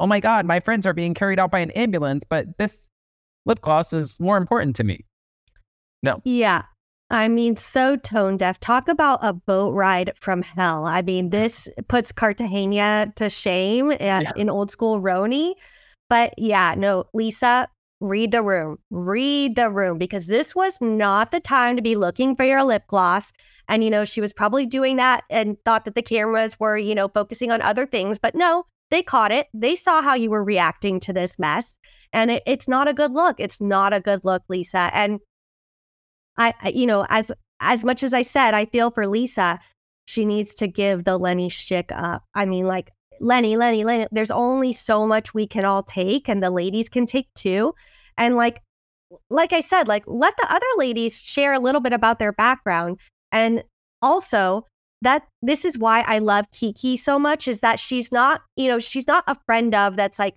oh 0.00 0.06
my 0.06 0.20
God, 0.20 0.46
my 0.46 0.60
friends 0.60 0.86
are 0.86 0.92
being 0.92 1.14
carried 1.14 1.38
out 1.38 1.50
by 1.50 1.60
an 1.60 1.70
ambulance, 1.72 2.24
but 2.28 2.58
this 2.58 2.86
lip 3.46 3.60
gloss 3.60 3.92
is 3.92 4.18
more 4.20 4.36
important 4.36 4.76
to 4.76 4.84
me. 4.84 5.04
No. 6.02 6.20
Yeah. 6.24 6.62
I 7.10 7.28
mean, 7.28 7.56
so 7.56 7.96
tone 7.96 8.36
deaf. 8.36 8.58
Talk 8.60 8.88
about 8.88 9.20
a 9.22 9.32
boat 9.32 9.74
ride 9.74 10.12
from 10.18 10.42
hell. 10.42 10.86
I 10.86 11.02
mean, 11.02 11.30
this 11.30 11.68
puts 11.88 12.12
Cartagena 12.12 13.12
to 13.16 13.30
shame 13.30 13.90
uh, 13.90 13.96
Yeah. 14.00 14.32
in 14.36 14.50
old 14.50 14.70
school 14.70 15.00
Roni. 15.00 15.54
But 16.10 16.34
yeah, 16.38 16.74
no, 16.76 17.04
Lisa, 17.14 17.68
read 18.00 18.32
the 18.32 18.42
room. 18.42 18.78
Read 18.90 19.56
the 19.56 19.70
room 19.70 19.98
because 19.98 20.26
this 20.26 20.54
was 20.54 20.78
not 20.80 21.30
the 21.30 21.40
time 21.40 21.76
to 21.76 21.82
be 21.82 21.94
looking 21.94 22.36
for 22.36 22.44
your 22.44 22.64
lip 22.64 22.84
gloss. 22.88 23.32
And, 23.68 23.82
you 23.84 23.90
know, 23.90 24.04
she 24.04 24.20
was 24.20 24.32
probably 24.32 24.66
doing 24.66 24.96
that 24.96 25.24
and 25.30 25.56
thought 25.64 25.84
that 25.86 25.94
the 25.94 26.02
cameras 26.02 26.58
were, 26.58 26.76
you 26.76 26.94
know, 26.94 27.08
focusing 27.08 27.50
on 27.50 27.62
other 27.62 27.86
things. 27.86 28.18
But 28.18 28.34
no, 28.34 28.66
they 28.94 29.02
caught 29.02 29.32
it. 29.32 29.48
They 29.52 29.74
saw 29.74 30.02
how 30.02 30.14
you 30.14 30.30
were 30.30 30.44
reacting 30.44 31.00
to 31.00 31.12
this 31.12 31.36
mess. 31.36 31.76
And 32.12 32.30
it, 32.30 32.44
it's 32.46 32.68
not 32.68 32.86
a 32.86 32.94
good 32.94 33.12
look. 33.12 33.40
It's 33.40 33.60
not 33.60 33.92
a 33.92 33.98
good 34.00 34.20
look, 34.22 34.42
Lisa. 34.48 34.90
And 34.94 35.18
I, 36.36 36.54
I, 36.62 36.68
you 36.68 36.86
know, 36.86 37.04
as 37.10 37.32
as 37.58 37.84
much 37.84 38.04
as 38.04 38.14
I 38.14 38.22
said, 38.22 38.54
I 38.54 38.66
feel 38.66 38.92
for 38.92 39.06
Lisa. 39.06 39.58
she 40.06 40.24
needs 40.24 40.54
to 40.56 40.68
give 40.68 41.04
the 41.04 41.18
Lenny 41.18 41.48
shtick 41.48 41.90
up. 41.92 42.22
I 42.34 42.44
mean, 42.44 42.66
like 42.66 42.90
Lenny, 43.20 43.56
Lenny, 43.56 43.84
Lenny. 43.84 44.06
There's 44.12 44.30
only 44.30 44.72
so 44.72 45.06
much 45.06 45.34
we 45.34 45.46
can 45.46 45.64
all 45.64 45.82
take, 45.82 46.28
and 46.28 46.42
the 46.42 46.50
ladies 46.50 46.88
can 46.88 47.06
take 47.06 47.28
too. 47.34 47.74
And 48.16 48.36
like, 48.36 48.60
like 49.30 49.52
I 49.52 49.60
said, 49.60 49.88
like 49.88 50.04
let 50.06 50.34
the 50.36 50.52
other 50.52 50.66
ladies 50.76 51.16
share 51.18 51.52
a 51.52 51.58
little 51.58 51.80
bit 51.80 51.92
about 51.92 52.18
their 52.18 52.32
background, 52.32 52.98
and 53.32 53.64
also 54.02 54.66
that 55.02 55.22
this 55.42 55.64
is 55.64 55.78
why 55.78 56.00
I 56.00 56.18
love 56.18 56.46
Kiki 56.50 56.96
so 56.96 57.18
much 57.18 57.46
is 57.46 57.60
that 57.60 57.78
she's 57.78 58.10
not, 58.10 58.40
you 58.56 58.68
know, 58.68 58.78
she's 58.78 59.06
not 59.06 59.24
a 59.26 59.36
friend 59.46 59.74
of 59.74 59.96
that's 59.96 60.18
like 60.18 60.34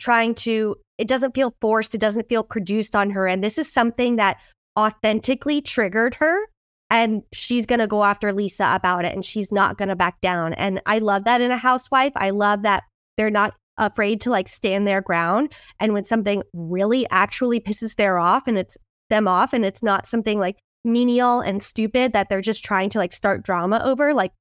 trying 0.00 0.34
to. 0.36 0.76
It 0.98 1.08
doesn't 1.08 1.34
feel 1.34 1.54
forced. 1.60 1.94
It 1.94 2.00
doesn't 2.00 2.28
feel 2.28 2.44
produced 2.44 2.94
on 2.94 3.10
her, 3.10 3.26
and 3.26 3.42
this 3.42 3.56
is 3.56 3.72
something 3.72 4.16
that 4.16 4.38
authentically 4.78 5.60
triggered 5.60 6.14
her 6.14 6.46
and 6.90 7.22
she's 7.32 7.66
going 7.66 7.78
to 7.78 7.86
go 7.86 8.04
after 8.04 8.32
Lisa 8.32 8.70
about 8.74 9.04
it 9.04 9.14
and 9.14 9.24
she's 9.24 9.52
not 9.52 9.78
going 9.78 9.88
to 9.88 9.96
back 9.96 10.20
down. 10.20 10.54
And 10.54 10.82
I 10.86 10.98
love 10.98 11.24
that 11.24 11.40
in 11.40 11.50
a 11.50 11.56
housewife. 11.56 12.12
I 12.16 12.30
love 12.30 12.62
that 12.62 12.82
they're 13.16 13.30
not 13.30 13.54
afraid 13.78 14.20
to 14.22 14.30
like 14.30 14.48
stand 14.48 14.86
their 14.86 15.00
ground. 15.00 15.56
And 15.78 15.92
when 15.92 16.04
something 16.04 16.42
really 16.52 17.06
actually 17.10 17.60
pisses 17.60 17.94
their 17.94 18.18
off 18.18 18.46
and 18.48 18.58
it's 18.58 18.76
them 19.08 19.28
off 19.28 19.52
and 19.52 19.64
it's 19.64 19.82
not 19.82 20.06
something 20.06 20.38
like 20.38 20.58
menial 20.84 21.40
and 21.40 21.62
stupid 21.62 22.12
that 22.12 22.28
they're 22.28 22.40
just 22.40 22.64
trying 22.64 22.90
to 22.90 22.98
like 22.98 23.12
start 23.12 23.42
drama 23.42 23.80
over, 23.84 24.14
like 24.14 24.32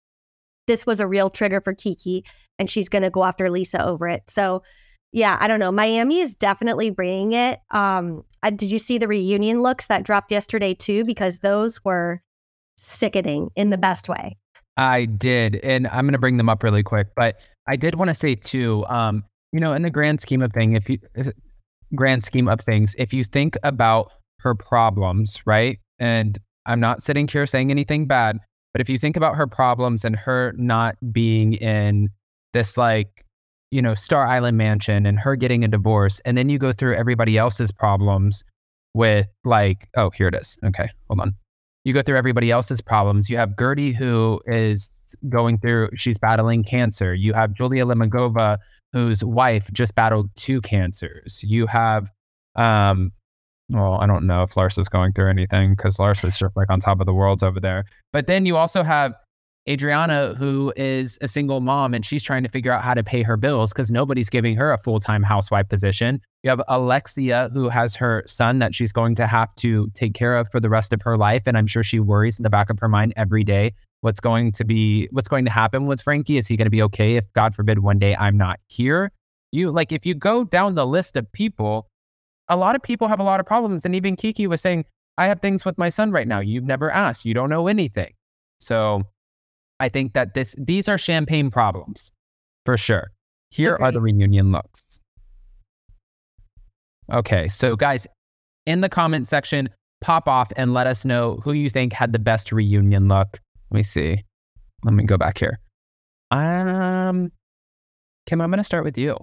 this 0.68 0.86
was 0.86 1.00
a 1.00 1.08
real 1.08 1.30
trigger 1.30 1.62
for 1.62 1.74
Kiki 1.74 2.24
and 2.58 2.70
she's 2.70 2.90
going 2.90 3.02
to 3.02 3.10
go 3.10 3.24
after 3.24 3.50
Lisa 3.50 3.84
over 3.84 4.08
it. 4.08 4.24
So 4.30 4.64
yeah, 5.12 5.38
I 5.40 5.48
don't 5.48 5.60
know. 5.60 5.72
Miami 5.72 6.20
is 6.20 6.36
definitely 6.36 6.92
bringing 6.92 7.34
it. 7.34 7.60
Um, 7.72 8.24
I, 8.44 8.52
did 8.52 8.72
you 8.72 8.78
see 8.78 8.98
the 8.98 9.08
reunion 9.08 9.62
looks 9.62 9.88
that 9.88 10.04
dropped 10.04 10.32
yesterday 10.32 10.76
too? 10.76 11.04
Because 11.04 11.40
those 11.40 11.84
were 11.84 12.22
sickening 12.78 13.50
in 13.56 13.72
the 13.72 13.78
best 13.78 14.08
way. 14.08 14.38
I 14.78 15.06
did, 15.06 15.58
and 15.58 15.88
I'm 15.88 16.06
going 16.06 16.14
to 16.14 16.20
bring 16.20 16.38
them 16.38 16.48
up 16.48 16.64
really 16.64 16.84
quick. 16.84 17.08
But 17.16 17.48
I 17.68 17.76
did 17.76 17.96
want 17.96 18.10
to 18.10 18.16
say 18.16 18.36
too, 18.36 18.86
um, 18.88 19.24
you 19.52 19.60
know, 19.60 19.74
in 19.74 19.82
the 19.82 19.90
grand 19.90 20.22
scheme 20.22 20.42
of 20.42 20.54
thing, 20.54 20.74
if 20.74 20.90
you 20.90 21.00
grand 21.96 22.24
scheme 22.24 22.48
of 22.48 22.62
things, 22.62 22.96
if 22.98 23.14
you 23.14 23.24
think 23.24 23.58
about 23.64 24.12
her 24.40 24.56
problems, 24.56 25.42
right? 25.46 25.80
And 26.00 26.38
I'm 26.66 26.80
not 26.80 27.02
sitting 27.02 27.28
here 27.28 27.45
saying 27.45 27.72
anything 27.72 28.06
bad, 28.06 28.38
but 28.74 28.82
if 28.82 28.89
you 28.89 28.97
think 28.97 29.18
about 29.18 29.36
her 29.36 29.47
problems 29.47 30.06
and 30.06 30.16
her 30.16 30.54
not 30.58 30.95
being 31.12 31.54
in 31.54 32.10
this 32.54 32.78
like, 32.78 33.26
you 33.72 33.82
know, 33.82 33.93
Star 33.93 34.26
Island 34.26 34.58
mansion 34.58 35.06
and 35.06 35.20
her 35.20 35.36
getting 35.36 35.64
a 35.64 35.68
divorce, 35.68 36.20
and 36.26 36.38
then 36.38 36.50
you 36.50 36.58
go 36.58 36.72
through 36.74 36.95
everybody 36.95 37.38
else's 37.38 37.72
problems 37.72 38.43
with 38.93 39.28
like, 39.43 39.88
oh, 39.95 40.10
here 40.10 40.28
it 40.28 40.36
is. 40.36 40.58
Okay, 40.64 40.89
hold 41.08 41.20
on 41.20 41.36
you 41.84 41.93
go 41.93 42.02
through 42.02 42.18
everybody 42.18 42.52
else's 42.52 42.82
problems. 42.82 43.30
You 43.30 43.38
have 43.38 43.52
Guerdy 43.52 43.95
who 43.95 44.41
is 44.45 45.16
going 45.30 45.58
through, 45.60 45.89
she's 45.95 46.18
battling 46.18 46.64
cancer. 46.64 47.14
You 47.14 47.34
have 47.34 47.54
Julia 47.54 47.86
Lemigova, 47.86 48.58
whose 48.93 49.24
wife 49.24 49.72
just 49.72 49.95
battled 49.95 50.30
two 50.36 50.62
cancers. 50.62 51.43
You 51.43 51.68
have, 51.68 52.12
um, 52.56 53.12
well, 53.70 53.93
I 53.95 54.07
don't 54.07 54.26
know 54.26 54.43
if 54.43 54.57
Larsa's 54.57 54.89
going 54.89 55.13
through 55.13 55.30
anything 55.30 55.76
because 55.76 55.99
Larsa's 55.99 56.38
just 56.38 56.55
like 56.55 56.70
on 56.70 56.80
top 56.80 56.99
of 56.99 57.05
the 57.05 57.13
world 57.13 57.43
over 57.43 57.59
there. 57.59 57.86
But 58.11 58.28
then 58.28 58.45
you 58.45 58.57
also 58.57 58.84
have 58.84 59.13
Adriana, 59.67 60.34
who 60.36 60.74
is 60.76 61.20
a 61.22 61.28
single 61.28 61.59
mom 61.59 61.93
and 61.93 62.03
she's 62.03 62.24
trying 62.24 62.41
to 62.43 62.49
figure 62.49 62.72
out 62.72 62.84
how 62.84 62.95
to 62.95 63.03
pay 63.03 63.22
her 63.22 63.38
bills 63.38 63.72
because 63.72 63.91
nobody's 63.91 64.30
giving 64.30 64.55
her 64.55 64.72
a 64.72 64.78
full 64.80 64.99
time 64.99 65.22
housewife 65.22 65.70
position. 65.70 66.20
You 66.43 66.49
have 66.49 66.61
Alexia, 66.67 67.51
who 67.53 67.70
has 67.70 67.95
her 67.95 68.24
son 68.26 68.59
that 68.59 68.74
she's 68.74 68.91
going 68.91 69.13
to 69.15 69.28
have 69.28 69.53
to 69.55 69.89
take 69.93 70.15
care 70.15 70.38
of 70.38 70.49
for 70.51 70.59
the 70.59 70.70
rest 70.70 70.91
of 70.93 71.01
her 71.03 71.17
life. 71.17 71.43
And 71.45 71.57
I'm 71.57 71.67
sure 71.67 71.84
she 71.84 71.99
worries 71.99 72.39
in 72.39 72.43
the 72.43 72.49
back 72.49 72.70
of 72.70 72.80
her 72.80 72.88
mind 72.88 73.13
every 73.15 73.43
day 73.43 73.74
what's 74.01 74.20
going 74.20 74.51
to 74.53 74.63
be, 74.63 75.07
what's 75.11 75.28
going 75.28 75.45
to 75.45 75.51
happen 75.51 75.86
with 75.86 76.01
Frankie. 76.01 76.38
Is 76.38 76.47
he 76.47 76.55
going 76.55 76.65
to 76.65 76.72
be 76.72 76.82
okay 76.84 77.17
if, 77.17 77.32
God 77.34 77.53
forbid, 77.53 77.80
one 77.80 77.99
day 77.99 78.15
I'm 78.15 78.38
not 78.38 78.59
here? 78.70 79.11
You 79.51 79.72
like, 79.72 79.91
if 79.91 80.05
you 80.05 80.13
go 80.13 80.43
down 80.43 80.76
the 80.76 80.88
list 80.88 81.17
of 81.17 81.30
people, 81.32 81.89
a 82.50 82.58
lot 82.58 82.76
of 82.76 82.82
people 82.82 83.08
have 83.08 83.20
a 83.20 83.24
lot 83.24 83.39
of 83.39 83.45
problems. 83.45 83.86
And 83.86 83.95
even 83.95 84.16
Kiki 84.16 84.47
was 84.47 84.62
saying, 84.62 84.86
I 85.18 85.28
have 85.28 85.41
things 85.41 85.66
with 85.66 85.78
my 85.78 85.89
son 85.89 86.12
right 86.12 86.28
now. 86.28 86.39
You've 86.39 86.64
never 86.64 86.89
asked. 86.91 87.26
You 87.26 87.34
don't 87.34 87.50
know 87.50 87.68
anything. 87.68 88.14
So, 88.60 89.04
I 89.80 89.88
think 89.89 90.14
that 90.14 90.34
this 90.34 90.56
these 90.58 90.89
are 90.89 90.97
champagne 90.97 91.50
problems 91.50 92.12
for 92.66 92.76
sure. 92.76 93.12
Here 93.50 93.78
are 93.80 93.91
the 93.91 94.02
reunion 94.02 94.52
looks. 94.52 95.00
Okay, 97.12 97.47
so 97.47 97.76
guys, 97.76 98.06
in 98.66 98.82
the 98.82 98.89
comment 98.89 99.28
section, 99.28 99.70
pop 100.02 100.28
off 100.28 100.52
and 100.56 100.74
let 100.74 100.86
us 100.86 101.06
know 101.06 101.38
who 101.43 101.54
you 101.54 101.70
think 101.70 101.93
had 101.93 102.14
the 102.14 102.20
best 102.20 102.52
reunion 102.52 103.08
look. 103.08 103.39
Let 103.72 103.78
me 103.78 103.84
see. 103.84 104.24
Let 104.84 104.93
me 104.93 105.04
go 105.04 105.18
back 105.18 105.38
here. 105.38 105.60
Um, 106.32 107.32
Kim, 108.28 108.41
I'm 108.41 108.52
going 108.52 108.60
to 108.60 108.64
start 108.64 108.84
with 108.84 108.97
you. 108.97 109.18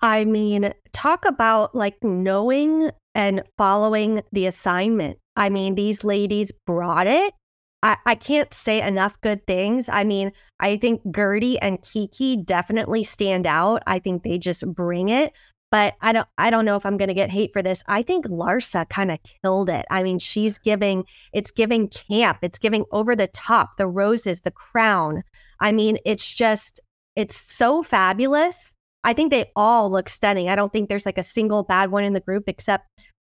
I 0.00 0.26
mean, 0.26 0.74
talk 0.96 1.24
about 1.24 1.74
like 1.74 2.02
knowing 2.02 2.90
and 3.14 3.42
following 3.58 4.22
the 4.32 4.46
assignment. 4.46 5.18
I 5.36 5.50
mean, 5.50 5.74
these 5.74 6.04
ladies 6.04 6.52
brought 6.66 7.06
it 7.06 7.34
I, 7.82 7.96
I 8.06 8.14
can't 8.14 8.52
say 8.52 8.82
enough 8.82 9.20
good 9.20 9.46
things. 9.46 9.88
I 9.88 10.04
mean, 10.04 10.32
I 10.58 10.76
think 10.76 11.02
Guerdy 11.06 11.58
and 11.60 11.80
Kiki 11.82 12.36
definitely 12.36 13.04
stand 13.04 13.46
out. 13.46 13.82
I 13.86 13.98
think 13.98 14.22
they 14.22 14.38
just 14.38 14.66
bring 14.74 15.08
it. 15.08 15.32
But 15.70 15.94
I 16.00 16.12
don't 16.12 16.28
I 16.38 16.50
don't 16.50 16.64
know 16.64 16.76
if 16.76 16.86
I'm 16.86 16.96
gonna 16.96 17.14
get 17.14 17.30
hate 17.30 17.52
for 17.52 17.62
this. 17.62 17.82
I 17.86 18.02
think 18.02 18.26
Larsa 18.26 18.88
kind 18.88 19.10
of 19.10 19.18
killed 19.42 19.68
it. 19.68 19.84
I 19.90 20.02
mean, 20.02 20.18
she's 20.18 20.58
giving 20.58 21.04
it's 21.32 21.50
giving 21.50 21.88
camp, 21.88 22.38
it's 22.42 22.58
giving 22.58 22.84
over 22.92 23.14
the 23.14 23.26
top, 23.28 23.76
the 23.76 23.86
roses, 23.86 24.40
the 24.40 24.52
crown. 24.52 25.22
I 25.60 25.72
mean, 25.72 25.98
it's 26.04 26.28
just 26.32 26.80
it's 27.14 27.36
so 27.36 27.82
fabulous. 27.82 28.75
I 29.06 29.14
think 29.14 29.30
they 29.30 29.50
all 29.56 29.90
look 29.90 30.10
stunning. 30.10 30.50
I 30.50 30.56
don't 30.56 30.70
think 30.70 30.90
there's 30.90 31.06
like 31.06 31.16
a 31.16 31.22
single 31.22 31.62
bad 31.62 31.90
one 31.90 32.04
in 32.04 32.12
the 32.12 32.20
group 32.20 32.44
except 32.46 32.86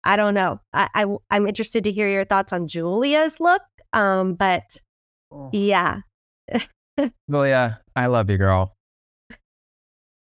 I 0.05 0.17
don't 0.17 0.35
know. 0.35 0.61
I, 0.73 0.89
I 0.95 1.07
I'm 1.31 1.49
interested 1.49 1.83
to 1.85 1.93
hear 1.93 2.09
your 2.09 2.25
thoughts 2.25 2.53
on 2.53 2.69
Julia's 2.69 3.41
look 3.41 3.63
um, 3.93 4.35
but 4.35 4.77
oh. 5.31 5.51
yeah. 5.53 5.99
Julia, 7.31 7.81
I 7.97 8.07
love 8.07 8.31
you, 8.31 8.39
girl. 8.39 8.75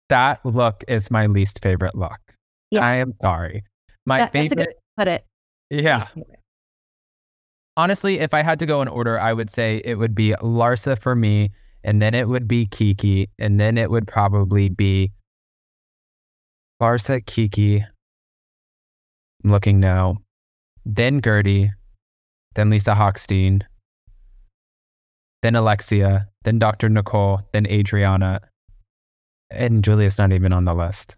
That 0.08 0.44
look 0.44 0.84
is 0.88 1.10
my 1.10 1.26
least 1.26 1.60
favorite 1.62 1.94
look. 1.94 2.18
Yeah. 2.70 2.84
I 2.84 2.96
am 2.96 3.14
sorry. 3.20 3.64
My 4.04 4.18
that, 4.18 4.32
favorite. 4.32 4.74
put 4.96 5.08
it. 5.08 5.24
Yeah. 5.70 6.04
Honestly, 7.76 8.18
if 8.18 8.34
I 8.34 8.42
had 8.42 8.58
to 8.58 8.66
go 8.66 8.82
in 8.82 8.88
order, 8.88 9.18
I 9.18 9.32
would 9.32 9.48
say 9.48 9.80
it 9.84 9.94
would 9.94 10.14
be 10.14 10.34
Larsa 10.42 10.98
for 10.98 11.14
me, 11.14 11.50
and 11.82 12.02
then 12.02 12.14
it 12.14 12.28
would 12.28 12.46
be 12.46 12.66
Kiki, 12.66 13.30
and 13.38 13.58
then 13.58 13.78
it 13.78 13.90
would 13.90 14.06
probably 14.06 14.68
be 14.68 15.10
Larsa, 16.82 17.24
Kiki. 17.24 17.84
I'm 19.44 19.50
looking 19.52 19.78
now. 19.78 20.16
Then 20.84 21.22
Guerdy, 21.22 21.70
then 22.56 22.70
Lisa 22.70 22.92
Hochstein, 22.92 23.62
then 25.42 25.54
Alexia, 25.54 26.26
then 26.42 26.58
Dr. 26.58 26.88
Nicole, 26.88 27.40
then 27.52 27.68
Adriana. 27.68 28.40
And 29.52 29.84
Julia's 29.84 30.18
not 30.18 30.32
even 30.32 30.52
on 30.52 30.64
the 30.64 30.74
list. 30.74 31.14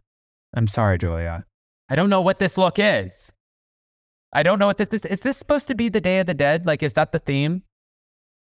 I'm 0.55 0.69
sorry, 0.69 0.99
Julia. 0.99 1.45
I 1.89 1.97
don't 1.97 2.11
know 2.11 2.21
what 2.21 2.41
this 2.41 2.59
look 2.59 2.79
is. 2.79 3.33
I 4.35 4.43
don't 4.43 4.59
know 4.59 4.67
what 4.67 4.77
this 4.77 4.91
is. 4.91 5.07
Is 5.07 5.21
this 5.21 5.39
supposed 5.39 5.69
to 5.69 5.75
be 5.75 5.89
the 5.89 6.01
Day 6.01 6.19
of 6.19 6.27
the 6.27 6.35
Dead? 6.35 6.67
Like, 6.67 6.83
is 6.83 6.93
that 6.93 7.12
the 7.12 7.21
theme? 7.21 7.62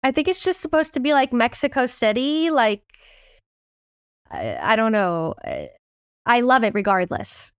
I 0.01 0.11
think 0.11 0.27
it's 0.27 0.43
just 0.43 0.59
supposed 0.59 0.95
to 0.95 0.99
be 0.99 1.13
like 1.13 1.31
Mexico 1.31 1.85
City. 1.85 2.49
Like, 2.49 2.81
I, 4.31 4.57
I 4.59 4.75
don't 4.75 4.91
know. 4.91 5.35
I 6.25 6.41
love 6.41 6.63
it 6.63 6.73
regardless. 6.73 7.51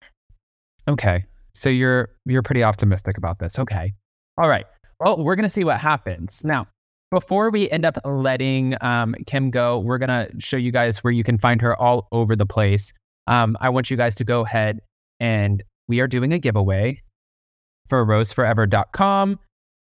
Okay. 0.88 1.24
So 1.54 1.68
you're 1.68 2.10
you're 2.24 2.42
pretty 2.42 2.62
optimistic 2.62 3.16
about 3.16 3.38
this. 3.38 3.58
Okay. 3.58 3.92
All 4.38 4.48
right. 4.48 4.66
Well, 5.00 5.22
we're 5.22 5.36
to 5.44 5.50
see 5.50 5.64
what 5.64 5.78
happens. 5.78 6.42
Now, 6.44 6.66
before 7.10 7.50
we 7.50 7.70
end 7.70 7.84
up 7.84 7.98
letting 8.04 8.76
um, 8.80 9.14
Kim 9.26 9.50
go, 9.50 9.78
we're 9.78 9.98
to 10.08 10.30
show 10.38 10.56
you 10.56 10.72
guys 10.72 10.98
where 10.98 11.12
you 11.12 11.22
can 11.22 11.38
find 11.38 11.60
her 11.62 11.76
all 11.80 12.08
over 12.12 12.34
the 12.34 12.46
place. 12.46 12.92
Um, 13.26 13.56
I 13.60 13.68
want 13.68 13.90
you 13.90 13.96
guys 13.96 14.14
to 14.16 14.24
go 14.24 14.42
ahead 14.42 14.80
and 15.20 15.62
we 15.88 16.00
are 16.00 16.08
doing 16.08 16.32
a 16.32 16.38
giveaway 16.38 17.00
for 17.88 18.04
roseforever.com. 18.04 19.38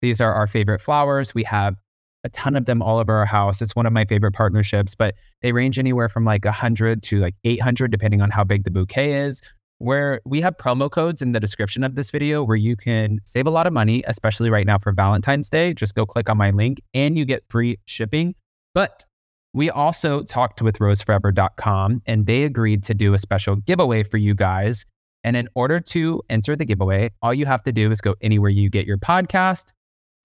These 0.02 0.22
are 0.22 0.34
our 0.34 0.48
favorite 0.48 0.80
flowers. 0.80 1.34
We 1.34 1.44
have 1.44 1.76
a 2.24 2.30
ton 2.30 2.56
of 2.56 2.66
them 2.66 2.82
all 2.82 2.98
over 2.98 3.16
our 3.16 3.26
house. 3.26 3.62
It's 3.62 3.76
one 3.76 3.86
of 3.86 3.94
my 3.94 4.06
favorite 4.06 4.34
partnerships, 4.34 4.96
but 4.96 5.16
they 5.42 5.52
range 5.52 5.80
anywhere 5.80 6.10
from 6.10 6.26
like 6.26 6.46
100 6.46 7.04
to 7.04 7.20
like 7.20 7.36
800, 7.44 7.92
depending 7.92 8.22
on 8.22 8.32
how 8.32 8.44
big 8.44 8.64
the 8.64 8.72
bouquet 8.72 9.14
is 9.14 9.42
where 9.80 10.22
we 10.26 10.42
have 10.42 10.58
promo 10.58 10.90
codes 10.90 11.22
in 11.22 11.32
the 11.32 11.40
description 11.40 11.84
of 11.84 11.96
this 11.96 12.10
video 12.10 12.44
where 12.44 12.58
you 12.58 12.76
can 12.76 13.20
save 13.26 13.46
a 13.46 13.50
lot 13.50 13.68
of 13.68 13.74
money, 13.74 14.04
especially 14.08 14.50
right 14.50 14.66
now 14.66 14.78
for 14.78 14.92
Valentine's 14.92 15.50
Day. 15.50 15.74
Just 15.74 15.96
go 15.96 16.06
click 16.06 16.30
on 16.30 16.38
my 16.38 16.52
link 16.52 16.82
and 16.94 17.18
you 17.18 17.26
get 17.26 17.44
free 17.50 17.78
shipping. 17.86 18.36
But 18.74 19.06
we 19.54 19.70
also 19.70 20.24
talked 20.24 20.62
with 20.62 20.80
roseforever.com 20.80 22.02
and 22.06 22.26
they 22.26 22.44
agreed 22.44 22.84
to 22.84 22.94
do 22.94 23.14
a 23.14 23.18
special 23.18 23.56
giveaway 23.56 24.04
for 24.04 24.18
you 24.18 24.34
guys. 24.34 24.86
And 25.24 25.36
in 25.36 25.48
order 25.56 25.80
to 25.80 26.22
enter 26.30 26.56
the 26.56 26.66
giveaway, 26.66 27.12
all 27.22 27.34
you 27.34 27.46
have 27.46 27.64
to 27.64 27.72
do 27.72 27.92
is 27.92 28.02
go 28.02 28.16
anywhere 28.22 28.50
you 28.50 28.70
get 28.70 28.86
your 28.86 28.98
podcast, 28.98 29.72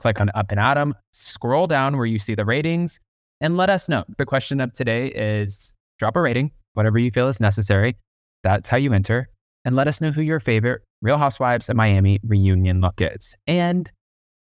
click 0.03 0.20
on 0.20 0.30
Up 0.34 0.50
and 0.50 0.61
Adam, 0.61 0.94
scroll 1.12 1.66
down 1.66 1.96
where 1.96 2.07
you 2.07 2.18
see 2.18 2.34
the 2.34 2.44
ratings, 2.44 2.98
and 3.40 3.57
let 3.57 3.70
us 3.70 3.88
know. 3.88 4.05
The 4.18 4.26
question 4.26 4.61
of 4.61 4.72
today 4.72 5.07
is 5.09 5.72
drop 5.98 6.16
a 6.16 6.20
rating, 6.20 6.50
whatever 6.74 6.98
you 6.98 7.11
feel 7.11 7.28
is 7.28 7.40
necessary. 7.40 7.96
That's 8.42 8.68
how 8.68 8.76
you 8.76 8.92
enter. 8.92 9.28
And 9.64 9.76
let 9.76 9.86
us 9.86 10.00
know 10.00 10.11
who 10.11 10.20
your 10.20 10.40
favorite 10.40 10.82
Real 11.03 11.18
Housewives 11.18 11.68
of 11.68 11.76
Miami 11.76 12.18
reunion 12.24 12.80
look 12.80 13.00
is. 13.00 13.36
And 13.46 13.90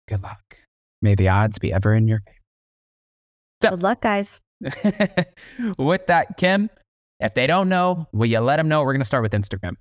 good 0.07 0.21
luck. 0.21 0.57
May 1.01 1.15
the 1.15 1.29
odds 1.29 1.57
be 1.57 1.73
ever 1.73 1.95
in 1.95 2.07
your 2.07 2.19
favor. 2.19 3.71
Good 3.71 3.81
luck, 3.81 4.01
guys. 4.01 4.39
with 5.79 6.05
that, 6.07 6.37
Kim, 6.37 6.69
if 7.19 7.33
they 7.33 7.47
don't 7.47 7.69
know, 7.69 8.07
will 8.13 8.27
you 8.27 8.39
let 8.39 8.57
them 8.57 8.69
know? 8.69 8.81
We're 8.81 8.93
going 8.93 9.01
to 9.01 9.05
start 9.05 9.23
with 9.23 9.33
Instagram. 9.33 9.73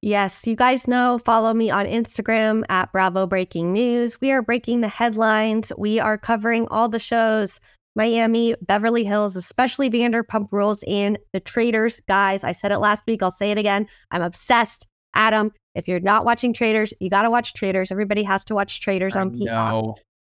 Yes, 0.00 0.46
you 0.46 0.54
guys 0.54 0.86
know, 0.86 1.18
follow 1.24 1.52
me 1.52 1.70
on 1.70 1.86
Instagram 1.86 2.62
at 2.68 2.92
Bravo 2.92 3.26
Breaking 3.26 3.72
News. 3.72 4.20
We 4.20 4.30
are 4.30 4.42
breaking 4.42 4.80
the 4.80 4.88
headlines. 4.88 5.72
We 5.76 5.98
are 5.98 6.16
covering 6.16 6.68
all 6.68 6.88
the 6.88 7.00
shows 7.00 7.58
Miami, 7.96 8.54
Beverly 8.62 9.02
Hills, 9.02 9.34
especially 9.34 9.90
Vanderpump 9.90 10.48
Rules 10.52 10.84
and 10.86 11.18
The 11.32 11.40
Traitors. 11.40 12.00
Guys, 12.06 12.44
I 12.44 12.52
said 12.52 12.70
it 12.70 12.78
last 12.78 13.04
week. 13.08 13.24
I'll 13.24 13.32
say 13.32 13.50
it 13.50 13.58
again. 13.58 13.88
I'm 14.12 14.22
obsessed. 14.22 14.86
Adam, 15.14 15.50
if 15.74 15.88
you're 15.88 15.98
not 15.98 16.24
watching 16.24 16.52
Traitors, 16.52 16.94
you 17.00 17.10
got 17.10 17.22
to 17.22 17.30
watch 17.30 17.54
Traitors. 17.54 17.90
Everybody 17.90 18.22
has 18.22 18.44
to 18.44 18.54
watch 18.54 18.80
Traitors 18.80 19.16
on 19.16 19.32
Peacock. 19.32 19.72
No, 19.72 19.94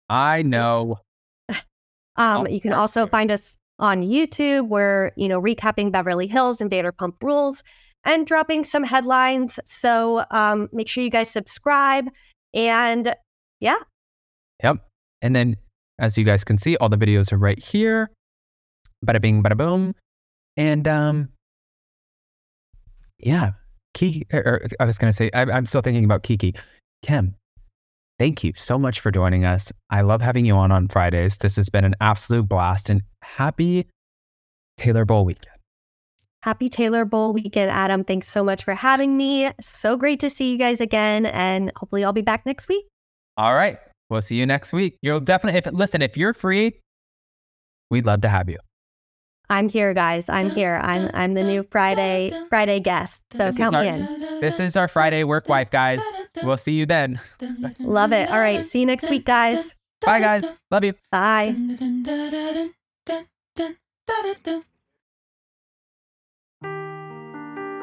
I 0.09 0.43
know. 0.43 0.99
Um, 2.17 2.47
you 2.47 2.61
can 2.61 2.75
also 2.75 3.07
find 3.07 3.31
us 3.31 3.57
on 3.79 4.03
YouTube. 4.03 4.69
We're, 4.69 5.13
you 5.17 5.29
know, 5.29 5.41
recapping 5.41 5.91
Beverly 5.91 6.27
Hills 6.27 6.61
and 6.61 6.71
Vanderpump 6.71 7.15
Rules 7.23 7.63
and 8.05 8.27
dropping 8.27 8.65
some 8.65 8.85
headlines. 8.85 9.59
So 9.65 10.25
um, 10.31 10.69
make 10.73 10.89
sure 10.89 11.05
you 11.05 11.11
guys 11.11 11.31
subscribe. 11.31 12.09
And 12.55 13.15
yeah, 13.61 13.77
Yep. 14.63 14.79
And 15.21 15.37
then, 15.37 15.57
as 15.99 16.17
you 16.17 16.25
guys 16.25 16.45
can 16.45 16.59
see, 16.59 16.77
all 16.77 16.89
the 16.89 16.97
videos 16.97 17.33
are 17.33 17.39
right 17.39 17.63
here. 17.63 18.11
Bada 19.05 19.21
bing, 19.21 19.43
bada 19.43 19.57
boom. 19.57 19.95
And 20.57 20.87
um, 20.87 21.29
yeah, 23.19 23.53
Kiki. 23.95 24.27
Or, 24.33 24.41
or 24.41 24.67
I 24.81 24.85
was 24.85 24.99
gonna 24.99 25.13
say, 25.13 25.31
I, 25.35 25.43
I'm 25.43 25.67
still 25.67 25.81
thinking 25.81 26.05
about 26.05 26.23
Kiki. 26.23 26.55
Kim, 27.03 27.35
thank 28.19 28.45
you 28.45 28.53
so 28.57 28.79
much 28.79 29.01
for 29.01 29.11
joining 29.11 29.45
us. 29.45 29.73
I 29.91 30.03
love 30.03 30.21
having 30.23 30.45
you 30.45 30.55
on 30.55 30.71
on 30.73 30.89
Fridays. 30.89 31.39
This 31.39 31.57
has 31.57 31.69
been 31.69 31.85
an 31.85 31.95
absolute 32.01 32.49
blast, 32.49 32.91
and 32.91 33.03
happy 33.23 33.87
Taylor 34.77 35.05
Bowl 35.05 35.25
weekend. 35.25 35.52
Happy 36.43 36.69
Taylor 36.69 37.05
Bowl 37.05 37.33
weekend, 37.33 37.71
Adam. 37.71 38.05
Thanks 38.05 38.29
so 38.29 38.45
much 38.45 38.65
for 38.65 38.75
having 38.75 39.17
me. 39.17 39.51
So 39.61 39.97
great 39.97 40.21
to 40.21 40.31
see 40.31 40.51
you 40.53 40.59
guys 40.59 40.81
again. 40.81 41.27
And 41.27 41.73
hopefully 41.77 42.05
I'll 42.05 42.13
be 42.13 42.23
back 42.23 42.45
next 42.47 42.69
week. 42.69 42.85
All 43.37 43.55
right, 43.55 43.79
we'll 44.11 44.21
see 44.21 44.37
you 44.37 44.47
next 44.47 44.73
week. 44.73 44.97
You'll 45.03 45.21
definitely, 45.21 45.59
if 45.59 45.67
listen, 45.73 46.03
if 46.03 46.17
you're 46.17 46.35
free, 46.35 46.79
we'd 47.91 48.05
love 48.07 48.21
to 48.23 48.29
have 48.29 48.49
you. 48.51 48.59
I'm 49.51 49.69
here, 49.69 49.93
guys. 49.93 50.29
I'm 50.31 50.49
here. 50.49 50.81
I'm 50.83 51.11
I'm 51.13 51.35
the 51.35 51.43
new 51.43 51.63
Friday 51.71 52.33
Friday 52.49 52.81
guest. 52.81 53.21
So 53.33 53.47
This 53.47 53.57
count 53.57 53.77
our- 53.77 53.83
me 53.83 53.89
in. 53.89 54.41
This 54.41 54.61
is 54.61 54.77
our 54.77 54.89
Friday 54.89 55.25
work 55.25 55.49
wife, 55.49 55.71
guys. 55.71 56.01
We'll 56.43 56.57
see 56.57 56.73
you 56.73 56.87
then. 56.87 57.21
Love 57.81 58.13
it. 58.13 58.31
All 58.31 58.39
right. 58.39 58.65
See 58.65 58.81
you 58.81 58.87
next 58.87 59.11
week, 59.11 59.27
guys. 59.27 59.75
Bye, 60.01 60.21
guys. 60.21 60.45
Love 60.71 60.85
you. 60.85 60.95
Bye. 61.11 61.55